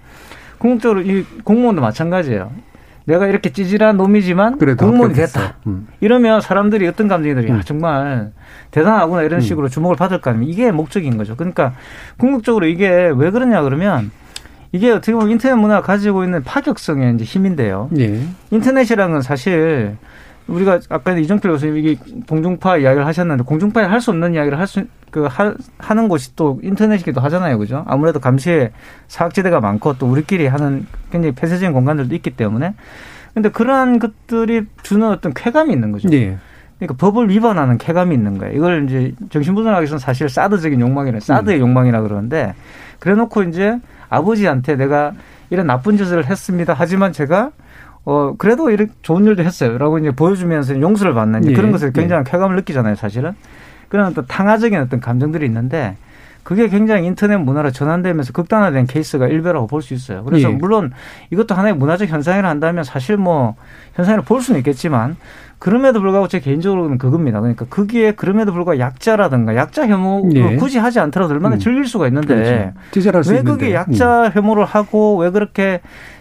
궁극적으로 0.58 1.02
이 1.02 1.24
공무원도 1.44 1.80
마찬가지예요. 1.80 2.50
내가 3.04 3.26
이렇게 3.26 3.50
찌질한 3.50 3.96
놈이지만 3.96 4.58
공무원이 4.76 5.14
됐다. 5.14 5.56
음. 5.66 5.86
이러면 6.00 6.40
사람들이 6.40 6.86
어떤 6.88 7.08
감정이들이 7.08 7.50
음. 7.50 7.58
아, 7.58 7.62
정말 7.62 8.32
대단하구나 8.70 9.22
이런 9.22 9.38
음. 9.38 9.40
식으로 9.40 9.68
주목을 9.68 9.96
받을까 9.96 10.32
하면 10.32 10.44
이게 10.48 10.70
목적인 10.72 11.16
거죠. 11.16 11.36
그러니까 11.36 11.74
궁극적으로 12.16 12.66
이게 12.66 13.12
왜 13.14 13.30
그러냐 13.30 13.62
그러면 13.62 14.10
이게 14.72 14.90
어떻게 14.90 15.12
보면 15.12 15.30
인터넷 15.30 15.54
문화가 15.54 15.82
가지고 15.82 16.24
있는 16.24 16.42
파격성의 16.42 17.14
이제 17.14 17.24
힘인데요. 17.24 17.90
예. 17.98 18.20
인터넷이라는 18.50 19.12
건 19.12 19.22
사실 19.22 19.96
우리가 20.46 20.80
아까 20.90 21.12
이정필 21.16 21.50
교수님 21.50 21.76
이게 21.78 21.96
공중파 22.28 22.76
이야기를 22.78 23.06
하셨는데 23.06 23.44
공중파에 23.44 23.84
할 23.86 24.00
수 24.00 24.10
없는 24.10 24.34
이야기를 24.34 24.58
할 24.58 24.66
수 24.66 24.86
그 25.14 25.28
하는 25.78 26.08
곳이 26.08 26.34
또 26.34 26.58
인터넷이기도 26.64 27.20
하잖아요, 27.20 27.56
그죠? 27.58 27.84
아무래도 27.86 28.18
감시에 28.18 28.72
사각지대가 29.06 29.60
많고 29.60 29.96
또 29.96 30.06
우리끼리 30.08 30.48
하는 30.48 30.88
굉장히 31.12 31.36
폐쇄적인 31.36 31.72
공간들도 31.72 32.12
있기 32.16 32.30
때문에 32.30 32.74
근데 33.32 33.48
그러한 33.48 34.00
것들이 34.00 34.66
주는 34.82 35.08
어떤 35.08 35.32
쾌감이 35.32 35.72
있는 35.72 35.92
거죠. 35.92 36.08
예. 36.12 36.36
그러니까 36.80 36.96
법을 36.98 37.30
위반하는 37.30 37.78
쾌감이 37.78 38.12
있는 38.12 38.38
거예요. 38.38 38.56
이걸 38.56 38.86
이제 38.88 39.14
정신분석학에서는 39.30 40.00
사실 40.00 40.28
사드적인 40.28 40.80
욕망이라 40.80 41.20
사드의 41.20 41.58
음. 41.58 41.68
욕망이라 41.68 42.02
그러는데 42.02 42.52
그래놓고 42.98 43.44
이제 43.44 43.78
아버지한테 44.08 44.74
내가 44.74 45.12
이런 45.48 45.68
나쁜 45.68 45.96
짓을 45.96 46.26
했습니다. 46.26 46.74
하지만 46.76 47.12
제가 47.12 47.52
어, 48.04 48.34
그래도 48.36 48.70
이렇게 48.70 48.92
좋은 49.02 49.24
일도 49.24 49.42
했어요. 49.42 49.78
라고 49.78 49.98
이제 49.98 50.10
보여주면서 50.10 50.80
용서를 50.80 51.14
받는 51.14 51.50
예. 51.50 51.54
그런 51.54 51.72
것을 51.72 51.92
굉장히 51.92 52.24
예. 52.26 52.30
쾌감을 52.30 52.56
느끼잖아요, 52.56 52.96
사실은. 52.96 53.32
그런 53.88 54.06
어떤 54.06 54.26
탕화적인 54.26 54.78
어떤 54.78 55.00
감정들이 55.00 55.46
있는데 55.46 55.96
그게 56.42 56.68
굉장히 56.68 57.06
인터넷 57.06 57.38
문화로 57.38 57.70
전환되면서 57.70 58.32
극단화된 58.34 58.86
케이스가 58.86 59.28
일배라고 59.28 59.66
볼 59.66 59.80
수 59.80 59.94
있어요. 59.94 60.24
그래서 60.24 60.50
예. 60.50 60.52
물론 60.52 60.92
이것도 61.30 61.54
하나의 61.54 61.74
문화적 61.76 62.08
현상이라 62.08 62.48
한다면 62.48 62.84
사실 62.84 63.16
뭐 63.16 63.56
현상을 63.94 64.20
볼 64.22 64.42
수는 64.42 64.58
있겠지만 64.60 65.16
그럼에도 65.58 66.00
불구하고 66.00 66.28
제 66.28 66.40
개인적으로는 66.40 66.98
그겁니다. 66.98 67.40
그러니까 67.40 67.64
거기에 67.70 68.12
그럼에도 68.12 68.52
불구하고 68.52 68.78
약자라든가 68.78 69.56
약자 69.56 69.86
혐오를 69.88 70.52
예. 70.52 70.56
굳이 70.56 70.78
하지 70.78 71.00
않더라도 71.00 71.32
얼마나 71.32 71.56
음. 71.56 71.58
즐길 71.58 71.86
수가 71.86 72.06
있는데 72.08 72.34
그렇죠. 72.34 72.72
왜 73.30 73.42
그게 73.42 73.72
약자 73.72 74.26
음. 74.26 74.30
혐오를 74.34 74.66
하고 74.66 75.16
왜 75.16 75.30
그렇게 75.30 75.80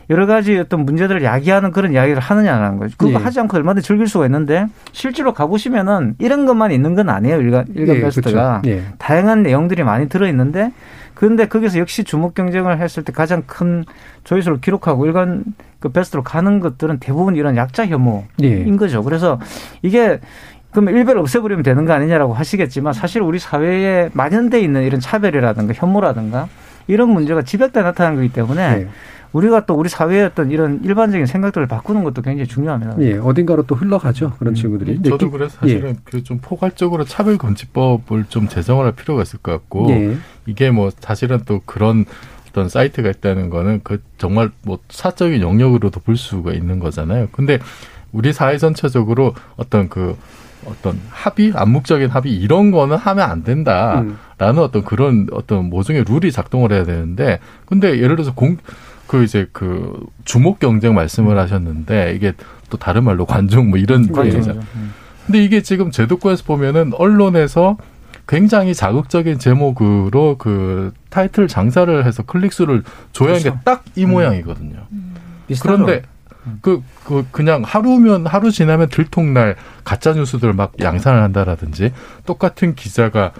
여러 0.09 0.25
가지 0.25 0.57
어떤 0.57 0.85
문제들을 0.85 1.23
야기하는 1.23 1.71
그런 1.71 1.93
이야기를 1.93 2.21
하느냐라는 2.21 2.77
거죠. 2.77 2.95
그거 2.97 3.11
예. 3.11 3.15
하지 3.15 3.39
않고 3.39 3.57
얼마든지 3.57 3.87
즐길 3.87 4.07
수가 4.07 4.25
있는데 4.25 4.65
실제로 4.91 5.33
가보시면은 5.33 6.15
이런 6.19 6.45
것만 6.45 6.71
있는 6.71 6.95
건 6.95 7.09
아니에요. 7.09 7.39
일간 7.41 7.65
일간 7.73 7.95
예, 7.97 8.01
베스트가 8.01 8.61
그렇죠. 8.61 8.77
예. 8.77 8.83
다양한 8.97 9.43
내용들이 9.43 9.83
많이 9.83 10.09
들어 10.09 10.27
있는데 10.27 10.71
그런데 11.13 11.47
거기서 11.47 11.79
역시 11.79 12.03
주목 12.03 12.33
경쟁을 12.33 12.79
했을 12.79 13.03
때 13.03 13.13
가장 13.13 13.43
큰 13.45 13.85
조회수를 14.23 14.59
기록하고 14.61 15.05
일간 15.05 15.43
그 15.79 15.89
베스트로 15.89 16.23
가는 16.23 16.59
것들은 16.59 16.99
대부분 16.99 17.35
이런 17.35 17.55
약자 17.55 17.85
혐오인 17.87 18.25
예. 18.41 18.65
거죠. 18.75 19.03
그래서 19.03 19.39
이게 19.81 20.19
그러면 20.71 20.95
일배를 20.95 21.21
없애버리면 21.21 21.63
되는 21.63 21.85
거 21.85 21.93
아니냐라고 21.93 22.33
하시겠지만 22.33 22.93
사실 22.93 23.21
우리 23.21 23.39
사회에 23.39 24.09
만연돼 24.13 24.59
있는 24.59 24.83
이런 24.83 24.99
차별이라든가 24.99 25.73
혐오라든가 25.73 26.47
이런 26.87 27.09
문제가 27.09 27.43
집약돼 27.43 27.81
나타나는 27.83 28.17
거기 28.17 28.29
때문에 28.29 28.75
네. 28.75 28.87
우리가 29.33 29.65
또 29.65 29.73
우리 29.73 29.89
사회의 29.89 30.25
어떤 30.25 30.51
이런 30.51 30.79
일반적인 30.83 31.25
생각들을 31.25 31.67
바꾸는 31.67 32.03
것도 32.03 32.21
굉장히 32.21 32.47
중요합니다. 32.47 32.95
예, 33.01 33.17
어딘가로 33.17 33.63
또 33.63 33.75
흘러가죠. 33.75 34.33
그런 34.37 34.53
음. 34.53 34.55
친구들이. 34.55 34.97
음, 34.97 35.03
저도 35.03 35.31
그래서 35.31 35.57
사실은 35.59 35.89
예. 35.89 35.95
그좀 36.03 36.39
포괄적으로 36.41 37.03
차별금지법을 37.03 38.25
좀 38.29 38.47
제정을 38.47 38.85
할 38.85 38.91
필요가 38.93 39.23
있을 39.23 39.39
것 39.39 39.51
같고 39.51 39.89
예. 39.89 40.17
이게 40.45 40.71
뭐 40.71 40.91
사실은 40.99 41.41
또 41.45 41.61
그런 41.65 42.05
어떤 42.49 42.69
사이트가 42.69 43.09
있다는 43.09 43.49
거는 43.49 43.81
그 43.83 44.01
정말 44.19 44.51
뭐 44.61 44.77
사적인 44.89 45.41
영역으로도 45.41 45.99
볼 46.01 46.15
수가 46.15 46.53
있는 46.53 46.79
거잖아요. 46.79 47.27
근데 47.31 47.57
우리 48.11 48.31
사회 48.31 48.59
전체적으로 48.59 49.33
어떤 49.57 49.89
그 49.89 50.15
어떤 50.65 51.01
합의, 51.09 51.51
암묵적인 51.53 52.09
합의 52.09 52.33
이런 52.33 52.71
거는 52.71 52.95
하면 52.95 53.29
안 53.29 53.43
된다라는 53.43 54.11
음. 54.39 54.57
어떤 54.59 54.83
그런 54.83 55.27
어떤 55.31 55.65
모종의 55.69 56.05
룰이 56.07 56.31
작동을 56.31 56.71
해야 56.71 56.83
되는데 56.83 57.39
근데 57.65 57.97
예를 57.97 58.15
들어서 58.15 58.33
공 58.33 58.57
그 59.13 59.23
이제 59.23 59.47
그 59.51 60.03
주목 60.25 60.57
경쟁 60.57 60.95
말씀을 60.95 61.37
하셨는데 61.37 62.13
이게 62.15 62.33
또 62.71 62.77
다른 62.77 63.03
말로 63.03 63.27
관중 63.27 63.69
뭐 63.69 63.77
이런 63.77 64.05
얘기잖아요. 64.05 64.63
음. 64.75 64.93
근데 65.27 65.43
이게 65.43 65.61
지금 65.61 65.91
제도권에서 65.91 66.43
보면은 66.45 66.93
언론에서 66.95 67.77
굉장히 68.27 68.73
자극적인 68.73 69.37
제목으로 69.37 70.37
그 70.39 70.93
타이틀 71.11 71.47
장사를 71.47 72.03
해서 72.03 72.23
클릭수를 72.23 72.81
조회한 73.11 73.39
그렇죠. 73.39 73.59
게딱 73.59 73.83
이 73.95 74.07
모양이거든요. 74.07 74.79
음. 74.91 75.13
그런데 75.61 76.01
그, 76.61 76.81
그, 77.03 77.23
그냥 77.29 77.61
하루면, 77.63 78.25
하루 78.25 78.51
지나면 78.51 78.89
들통날 78.89 79.57
가짜뉴스들을 79.83 80.53
막 80.53 80.73
양산을 80.79 81.21
한다라든지 81.21 81.93
똑같은 82.25 82.73
기자가 82.73 83.31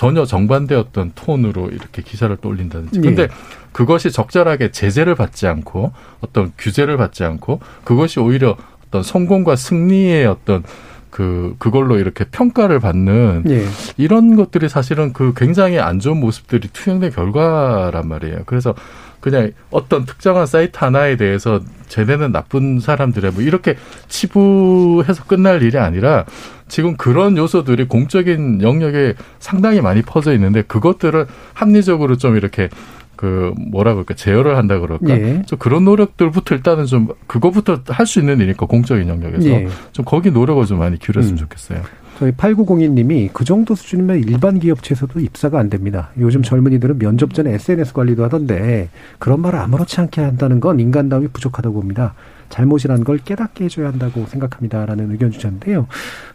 전혀 0.00 0.24
정반대였던 0.24 1.12
톤으로 1.14 1.68
이렇게 1.68 2.00
기사를 2.00 2.34
또 2.40 2.48
올린다든지. 2.48 3.00
근데 3.00 3.24
예. 3.24 3.28
그것이 3.72 4.10
적절하게 4.10 4.70
제재를 4.70 5.14
받지 5.14 5.46
않고 5.46 5.92
어떤 6.22 6.52
규제를 6.56 6.96
받지 6.96 7.22
않고 7.22 7.60
그것이 7.84 8.18
오히려 8.18 8.56
어떤 8.86 9.02
성공과 9.02 9.56
승리의 9.56 10.24
어떤 10.24 10.64
그 11.10 11.54
그걸로 11.58 11.98
이렇게 11.98 12.24
평가를 12.24 12.80
받는 12.80 13.44
예. 13.50 13.66
이런 13.98 14.36
것들이 14.36 14.70
사실은 14.70 15.12
그 15.12 15.34
굉장히 15.36 15.78
안 15.78 15.98
좋은 15.98 16.18
모습들이 16.18 16.68
투영된 16.72 17.10
결과란 17.10 18.08
말이에요. 18.08 18.44
그래서 18.46 18.74
그냥 19.20 19.52
어떤 19.70 20.04
특정한 20.04 20.46
사이트 20.46 20.78
하나에 20.78 21.16
대해서 21.16 21.60
쟤네는 21.88 22.32
나쁜 22.32 22.80
사람들이야 22.80 23.32
뭐 23.32 23.42
이렇게 23.42 23.76
치부해서 24.08 25.24
끝날 25.24 25.62
일이 25.62 25.78
아니라 25.78 26.24
지금 26.68 26.96
그런 26.96 27.36
요소들이 27.36 27.88
공적인 27.88 28.62
영역에 28.62 29.14
상당히 29.38 29.80
많이 29.80 30.02
퍼져 30.02 30.32
있는데 30.34 30.62
그것들을 30.62 31.26
합리적으로 31.52 32.16
좀 32.16 32.36
이렇게 32.36 32.68
그 33.16 33.52
뭐라 33.70 33.92
그럴까 33.92 34.14
제어를 34.14 34.56
한다 34.56 34.78
그럴까 34.78 35.10
예. 35.10 35.42
좀 35.46 35.58
그런 35.58 35.84
노력들부터 35.84 36.54
일단은 36.54 36.86
좀 36.86 37.08
그거부터 37.26 37.80
할 37.88 38.06
수 38.06 38.18
있는 38.18 38.38
일이니까 38.38 38.64
공적인 38.64 39.08
영역에서 39.08 39.46
예. 39.46 39.68
좀 39.92 40.06
거기 40.06 40.30
노력을 40.30 40.64
좀 40.64 40.78
많이 40.78 40.98
기울였으면 40.98 41.34
음. 41.34 41.36
좋겠어요. 41.36 41.82
저희 42.20 42.32
8902님이 42.32 43.30
그 43.32 43.46
정도 43.46 43.74
수준이면 43.74 44.18
일반 44.18 44.58
기업체에서도 44.58 45.20
입사가 45.20 45.58
안 45.58 45.70
됩니다. 45.70 46.10
요즘 46.18 46.42
젊은이들은 46.42 46.98
면접 46.98 47.32
전에 47.32 47.54
SNS 47.54 47.94
관리도 47.94 48.22
하던데 48.24 48.90
그런 49.18 49.40
말을 49.40 49.58
아무렇지 49.58 49.98
않게 50.02 50.20
한다는 50.20 50.60
건 50.60 50.80
인간다움이 50.80 51.28
부족하다고 51.28 51.76
봅니다. 51.76 52.12
잘못이라는 52.50 53.04
걸 53.04 53.16
깨닫게 53.16 53.64
해줘야 53.64 53.88
한다고 53.88 54.26
생각합니다라는 54.26 55.10
의견 55.12 55.30
주셨는데요. 55.30 55.86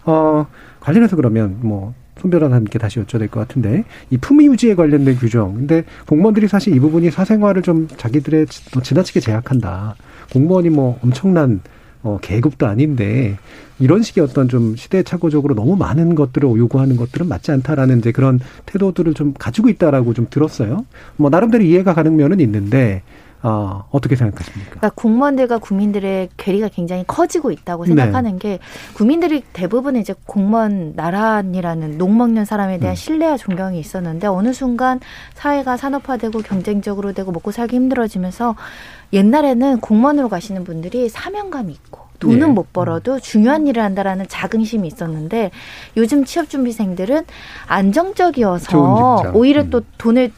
어, 0.06 0.48
관련해서 0.80 1.16
그러면 1.18 1.58
뭐손 1.62 2.32
변호사님께 2.32 2.80
다시 2.80 3.00
여쭤야 3.00 3.20
될 3.20 3.28
것 3.28 3.42
같은데 3.42 3.84
이 4.10 4.18
품위 4.18 4.48
유지에 4.48 4.74
관련된 4.74 5.18
규정. 5.18 5.54
근데 5.54 5.84
공무원들이 6.08 6.48
사실 6.48 6.76
이 6.76 6.80
부분이 6.80 7.12
사생활을 7.12 7.62
좀 7.62 7.88
자기들의 7.96 8.48
지나치게 8.82 9.20
제약한다. 9.20 9.94
공무원이 10.34 10.72
뭐 10.72 10.98
엄청난 11.04 11.62
어, 12.06 12.20
계급도 12.22 12.68
아닌데 12.68 13.36
이런 13.80 14.04
식의 14.04 14.24
어떤 14.24 14.48
좀 14.48 14.76
시대착오적으로 14.76 15.56
너무 15.56 15.76
많은 15.76 16.14
것들을 16.14 16.48
요구하는 16.48 16.98
것들은 16.98 17.28
맞지 17.28 17.52
않다라는 17.52 17.98
이제 17.98 18.12
그런 18.12 18.40
태도들을 18.68 19.16
좀 19.16 19.34
가지고 19.34 19.70
있다라고 19.70 20.14
좀 20.14 20.28
들었어요. 20.30 20.86
뭐 21.18 21.32
나름대로 21.32 21.64
이해가 21.64 21.96
가는 21.96 22.16
면은 22.16 22.40
있는데 22.42 23.02
어, 23.48 23.88
어떻게 23.92 24.16
생각하십니까? 24.16 24.72
그러니까 24.72 24.92
공무원들과 24.96 25.60
국민들의 25.60 26.30
괴리가 26.36 26.70
굉장히 26.70 27.04
커지고 27.06 27.52
있다고 27.52 27.86
생각하는 27.86 28.32
네. 28.32 28.38
게 28.40 28.60
국민들이 28.96 29.44
대부분 29.54 29.98
이제 29.98 30.16
공무원 30.26 30.94
나란이라는 30.96 32.00
녹 32.00 32.10
먹는 32.10 32.46
사람에 32.46 32.80
대한 32.80 32.94
음. 32.94 32.96
신뢰와 32.96 33.38
존경이 33.38 33.80
있었는데 33.80 34.26
어느 34.26 34.52
순간 34.52 35.00
사회가 35.36 35.78
산업화되고 35.78 36.40
경쟁적으로 36.40 37.14
되고 37.14 37.32
먹고 37.32 37.52
살기 37.52 37.76
힘들어지면서 37.76 38.56
옛날에는 39.14 39.80
공무원으로 39.80 40.28
가시는 40.28 40.64
분들이 40.64 41.08
사명감이 41.08 41.72
있고 41.72 42.06
돈은 42.20 42.48
예. 42.48 42.52
못 42.52 42.74
벌어도 42.74 43.20
중요한 43.20 43.68
일을 43.68 43.84
한다라는 43.84 44.26
자긍심이 44.28 44.88
있었는데 44.88 45.52
요즘 45.98 46.26
취업 46.26 46.50
준비생들은 46.50 47.26
안정적이어서 47.68 49.32
오히려 49.34 49.70
또 49.70 49.80
음. 49.80 49.84
돈을 49.98 50.32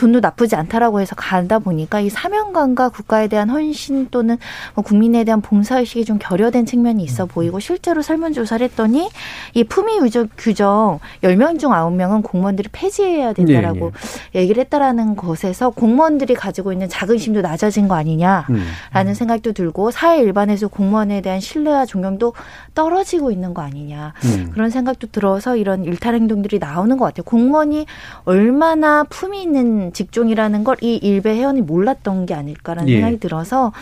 돈도 0.00 0.20
나쁘지 0.20 0.56
않다라고 0.56 1.00
해서 1.02 1.14
가다 1.14 1.58
보니까 1.58 2.00
이 2.00 2.08
사명감과 2.08 2.88
국가에 2.88 3.28
대한 3.28 3.50
헌신 3.50 4.08
또는 4.10 4.38
뭐 4.74 4.82
국민에 4.82 5.24
대한 5.24 5.42
봉사의식이 5.42 6.06
좀 6.06 6.18
결여된 6.18 6.64
측면이 6.64 7.02
있어 7.02 7.24
음. 7.24 7.28
보이고 7.28 7.60
실제로 7.60 8.00
설문조사를 8.00 8.64
했더니 8.64 9.10
이 9.52 9.62
품위 9.62 9.98
유적 9.98 10.30
규정 10.38 11.00
10명 11.22 11.58
중 11.58 11.72
9명은 11.72 12.22
공무원들이 12.22 12.70
폐지해야 12.72 13.34
된다라고 13.34 13.92
네, 13.92 14.30
네. 14.32 14.40
얘기를 14.40 14.62
했다라는 14.64 15.16
것에서 15.16 15.68
공무원들이 15.68 16.32
가지고 16.32 16.72
있는 16.72 16.88
자긍심도 16.88 17.42
낮아진 17.42 17.86
거 17.86 17.94
아니냐라는 17.94 18.56
음. 18.94 19.14
생각도 19.14 19.52
들고 19.52 19.90
사회 19.90 20.20
일반에서 20.22 20.68
공무원에 20.68 21.20
대한 21.20 21.40
신뢰와 21.40 21.84
존경도 21.84 22.32
떨어지고 22.74 23.32
있는 23.32 23.52
거 23.52 23.60
아니냐 23.60 24.14
음. 24.24 24.50
그런 24.54 24.70
생각도 24.70 25.08
들어서 25.08 25.56
이런 25.56 25.84
일탈 25.84 26.14
행동들이 26.14 26.58
나오는 26.58 26.96
것 26.96 27.04
같아요. 27.04 27.24
공무원이 27.24 27.84
얼마나 28.24 29.04
품위 29.04 29.42
있는 29.42 29.89
직종이라는 29.92 30.64
걸 30.64 30.76
이 30.82 30.96
일베 30.96 31.34
회원이 31.36 31.60
몰랐던 31.62 32.26
게 32.26 32.34
아닐까라는 32.34 32.88
예. 32.88 32.94
생각이 32.96 33.20
들어서 33.20 33.72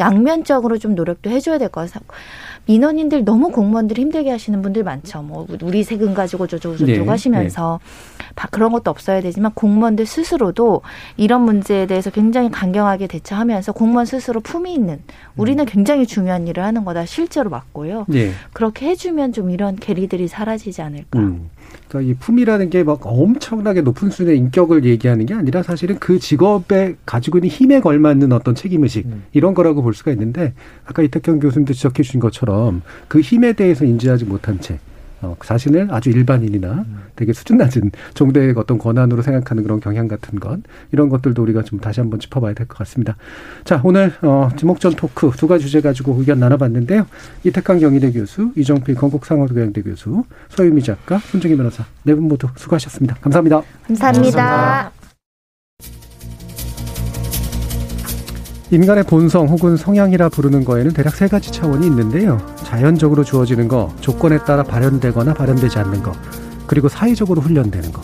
양면적으로 0.00 0.78
좀 0.78 0.94
노력도 0.94 1.30
해줘야 1.30 1.58
될 1.58 1.68
것 1.68 1.90
같아요. 1.92 2.06
민원인들 2.66 3.24
너무 3.24 3.50
공무원들 3.50 3.96
힘들게 3.98 4.30
하시는 4.30 4.60
분들 4.60 4.84
많죠. 4.84 5.22
뭐 5.22 5.46
우리 5.62 5.82
세금 5.84 6.12
가지고 6.12 6.46
저쩌고 6.46 6.84
네. 6.84 6.98
하시면서 6.98 7.80
네. 8.36 8.48
그런 8.50 8.72
것도 8.72 8.90
없어야 8.90 9.22
되지만 9.22 9.52
공무원들 9.54 10.04
스스로도 10.04 10.82
이런 11.16 11.42
문제에 11.42 11.86
대해서 11.86 12.10
굉장히 12.10 12.50
강경하게 12.50 13.06
대처하면서 13.06 13.72
공무원 13.72 14.04
스스로 14.04 14.40
품위 14.40 14.74
있는 14.74 15.00
우리는 15.36 15.62
음. 15.62 15.66
굉장히 15.66 16.06
중요한 16.06 16.46
일을 16.46 16.62
하는 16.62 16.84
거다 16.84 17.06
실제로 17.06 17.48
맞고요. 17.48 18.04
네. 18.08 18.32
그렇게 18.52 18.86
해주면 18.88 19.32
좀 19.32 19.50
이런 19.50 19.76
괴리들이 19.76 20.28
사라지지 20.28 20.82
않을까. 20.82 21.18
음. 21.18 21.48
그러니까 21.88 22.10
이 22.10 22.14
품이라는 22.18 22.70
게 22.70 22.84
막 22.84 23.00
엄청나게 23.02 23.80
높은 23.82 24.08
수준의 24.10 24.38
인격을 24.38 24.84
얘기하는 24.84 25.26
게 25.26 25.34
아니라 25.34 25.62
사실은 25.62 25.98
그 25.98 26.18
직업에 26.18 26.94
가지고 27.04 27.38
있는 27.38 27.50
힘에 27.50 27.80
걸맞는 27.80 28.32
어떤 28.32 28.54
책임의식 28.54 29.06
음. 29.06 29.24
이런 29.32 29.52
거라고 29.54 29.82
볼 29.88 29.94
수가 29.94 30.10
있는데 30.12 30.52
아까 30.84 31.02
이태경 31.02 31.40
교수님도 31.40 31.72
지적해 31.72 32.02
주신 32.02 32.20
것처럼 32.20 32.82
그 33.08 33.20
힘에 33.20 33.54
대해서 33.54 33.86
인지하지 33.86 34.26
못한 34.26 34.60
채 34.60 34.78
어, 35.20 35.34
자신을 35.44 35.88
아주 35.90 36.10
일반인이나 36.10 36.84
되게 37.16 37.32
수준 37.32 37.56
낮은 37.56 37.90
정도의 38.14 38.52
어떤 38.56 38.78
권한으로 38.78 39.22
생각하는 39.22 39.64
그런 39.64 39.80
경향 39.80 40.06
같은 40.06 40.38
것 40.38 40.60
이런 40.92 41.08
것들도 41.08 41.42
우리가 41.42 41.62
좀 41.64 41.80
다시 41.80 41.98
한번 42.00 42.20
짚어봐야 42.20 42.52
될 42.54 42.66
것 42.68 42.78
같습니다. 42.78 43.16
자 43.64 43.80
오늘 43.82 44.12
어, 44.22 44.48
지목전 44.56 44.92
토크 44.94 45.30
두 45.36 45.48
가지 45.48 45.64
주제 45.64 45.80
가지고 45.80 46.14
의견 46.20 46.38
나눠봤는데요. 46.38 47.06
이태강 47.44 47.80
경희대 47.80 48.12
교수, 48.12 48.52
이정필 48.56 48.94
건국상어교양대 48.94 49.82
교수, 49.82 50.22
서유미 50.50 50.82
작가, 50.82 51.18
손정희 51.18 51.56
변호사 51.56 51.84
네 52.04 52.14
분 52.14 52.28
모두 52.28 52.46
수고하셨습니다. 52.56 53.16
감사합니다. 53.22 53.62
감사합니다. 53.88 54.36
감사합니다. 54.36 54.97
인간의 58.70 59.04
본성 59.04 59.46
혹은 59.48 59.76
성향이라 59.76 60.28
부르는 60.28 60.64
거에는 60.64 60.92
대략 60.92 61.14
세 61.14 61.26
가지 61.26 61.50
차원이 61.50 61.86
있는데요. 61.86 62.38
자연적으로 62.56 63.24
주어지는 63.24 63.66
거, 63.66 63.94
조건에 64.00 64.38
따라 64.44 64.62
발현되거나 64.62 65.32
발현되지 65.32 65.78
않는 65.78 66.02
거, 66.02 66.12
그리고 66.66 66.88
사회적으로 66.88 67.40
훈련되는 67.40 67.92
거. 67.92 68.02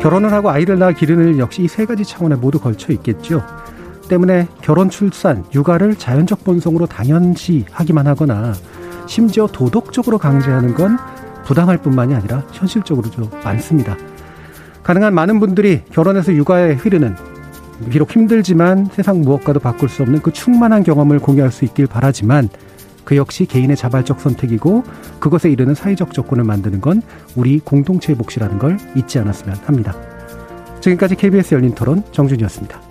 결혼을 0.00 0.32
하고 0.32 0.50
아이를 0.50 0.78
낳아 0.78 0.92
기르는 0.92 1.38
역시 1.38 1.62
이 1.62 1.68
세 1.68 1.86
가지 1.86 2.04
차원에 2.04 2.36
모두 2.36 2.58
걸쳐 2.58 2.92
있겠죠. 2.92 3.42
때문에 4.08 4.48
결혼, 4.60 4.90
출산, 4.90 5.44
육아를 5.54 5.96
자연적 5.96 6.44
본성으로 6.44 6.84
당연시 6.84 7.64
하기만 7.70 8.06
하거나 8.06 8.52
심지어 9.06 9.46
도덕적으로 9.46 10.18
강제하는 10.18 10.74
건 10.74 10.98
부당할 11.46 11.78
뿐만이 11.78 12.14
아니라 12.14 12.42
현실적으로도 12.52 13.30
많습니다. 13.42 13.96
가능한 14.82 15.14
많은 15.14 15.40
분들이 15.40 15.82
결혼해서 15.90 16.34
육아에 16.34 16.74
흐르는 16.74 17.16
비록 17.90 18.14
힘들지만 18.14 18.86
세상 18.92 19.20
무엇과도 19.20 19.60
바꿀 19.60 19.88
수 19.88 20.02
없는 20.02 20.22
그 20.22 20.32
충만한 20.32 20.82
경험을 20.82 21.18
공유할 21.18 21.50
수 21.50 21.64
있길 21.64 21.86
바라지만 21.86 22.48
그 23.04 23.16
역시 23.16 23.46
개인의 23.46 23.76
자발적 23.76 24.20
선택이고 24.20 24.82
그것에 25.20 25.50
이르는 25.50 25.74
사회적 25.74 26.12
조건을 26.12 26.44
만드는 26.44 26.80
건 26.80 27.02
우리 27.36 27.60
공동체의 27.60 28.16
몫이라는 28.16 28.58
걸 28.58 28.78
잊지 28.96 29.18
않았으면 29.18 29.56
합니다. 29.64 29.94
지금까지 30.80 31.16
KBS 31.16 31.54
열린 31.54 31.74
토론 31.74 32.02
정준이었습니다. 32.12 32.83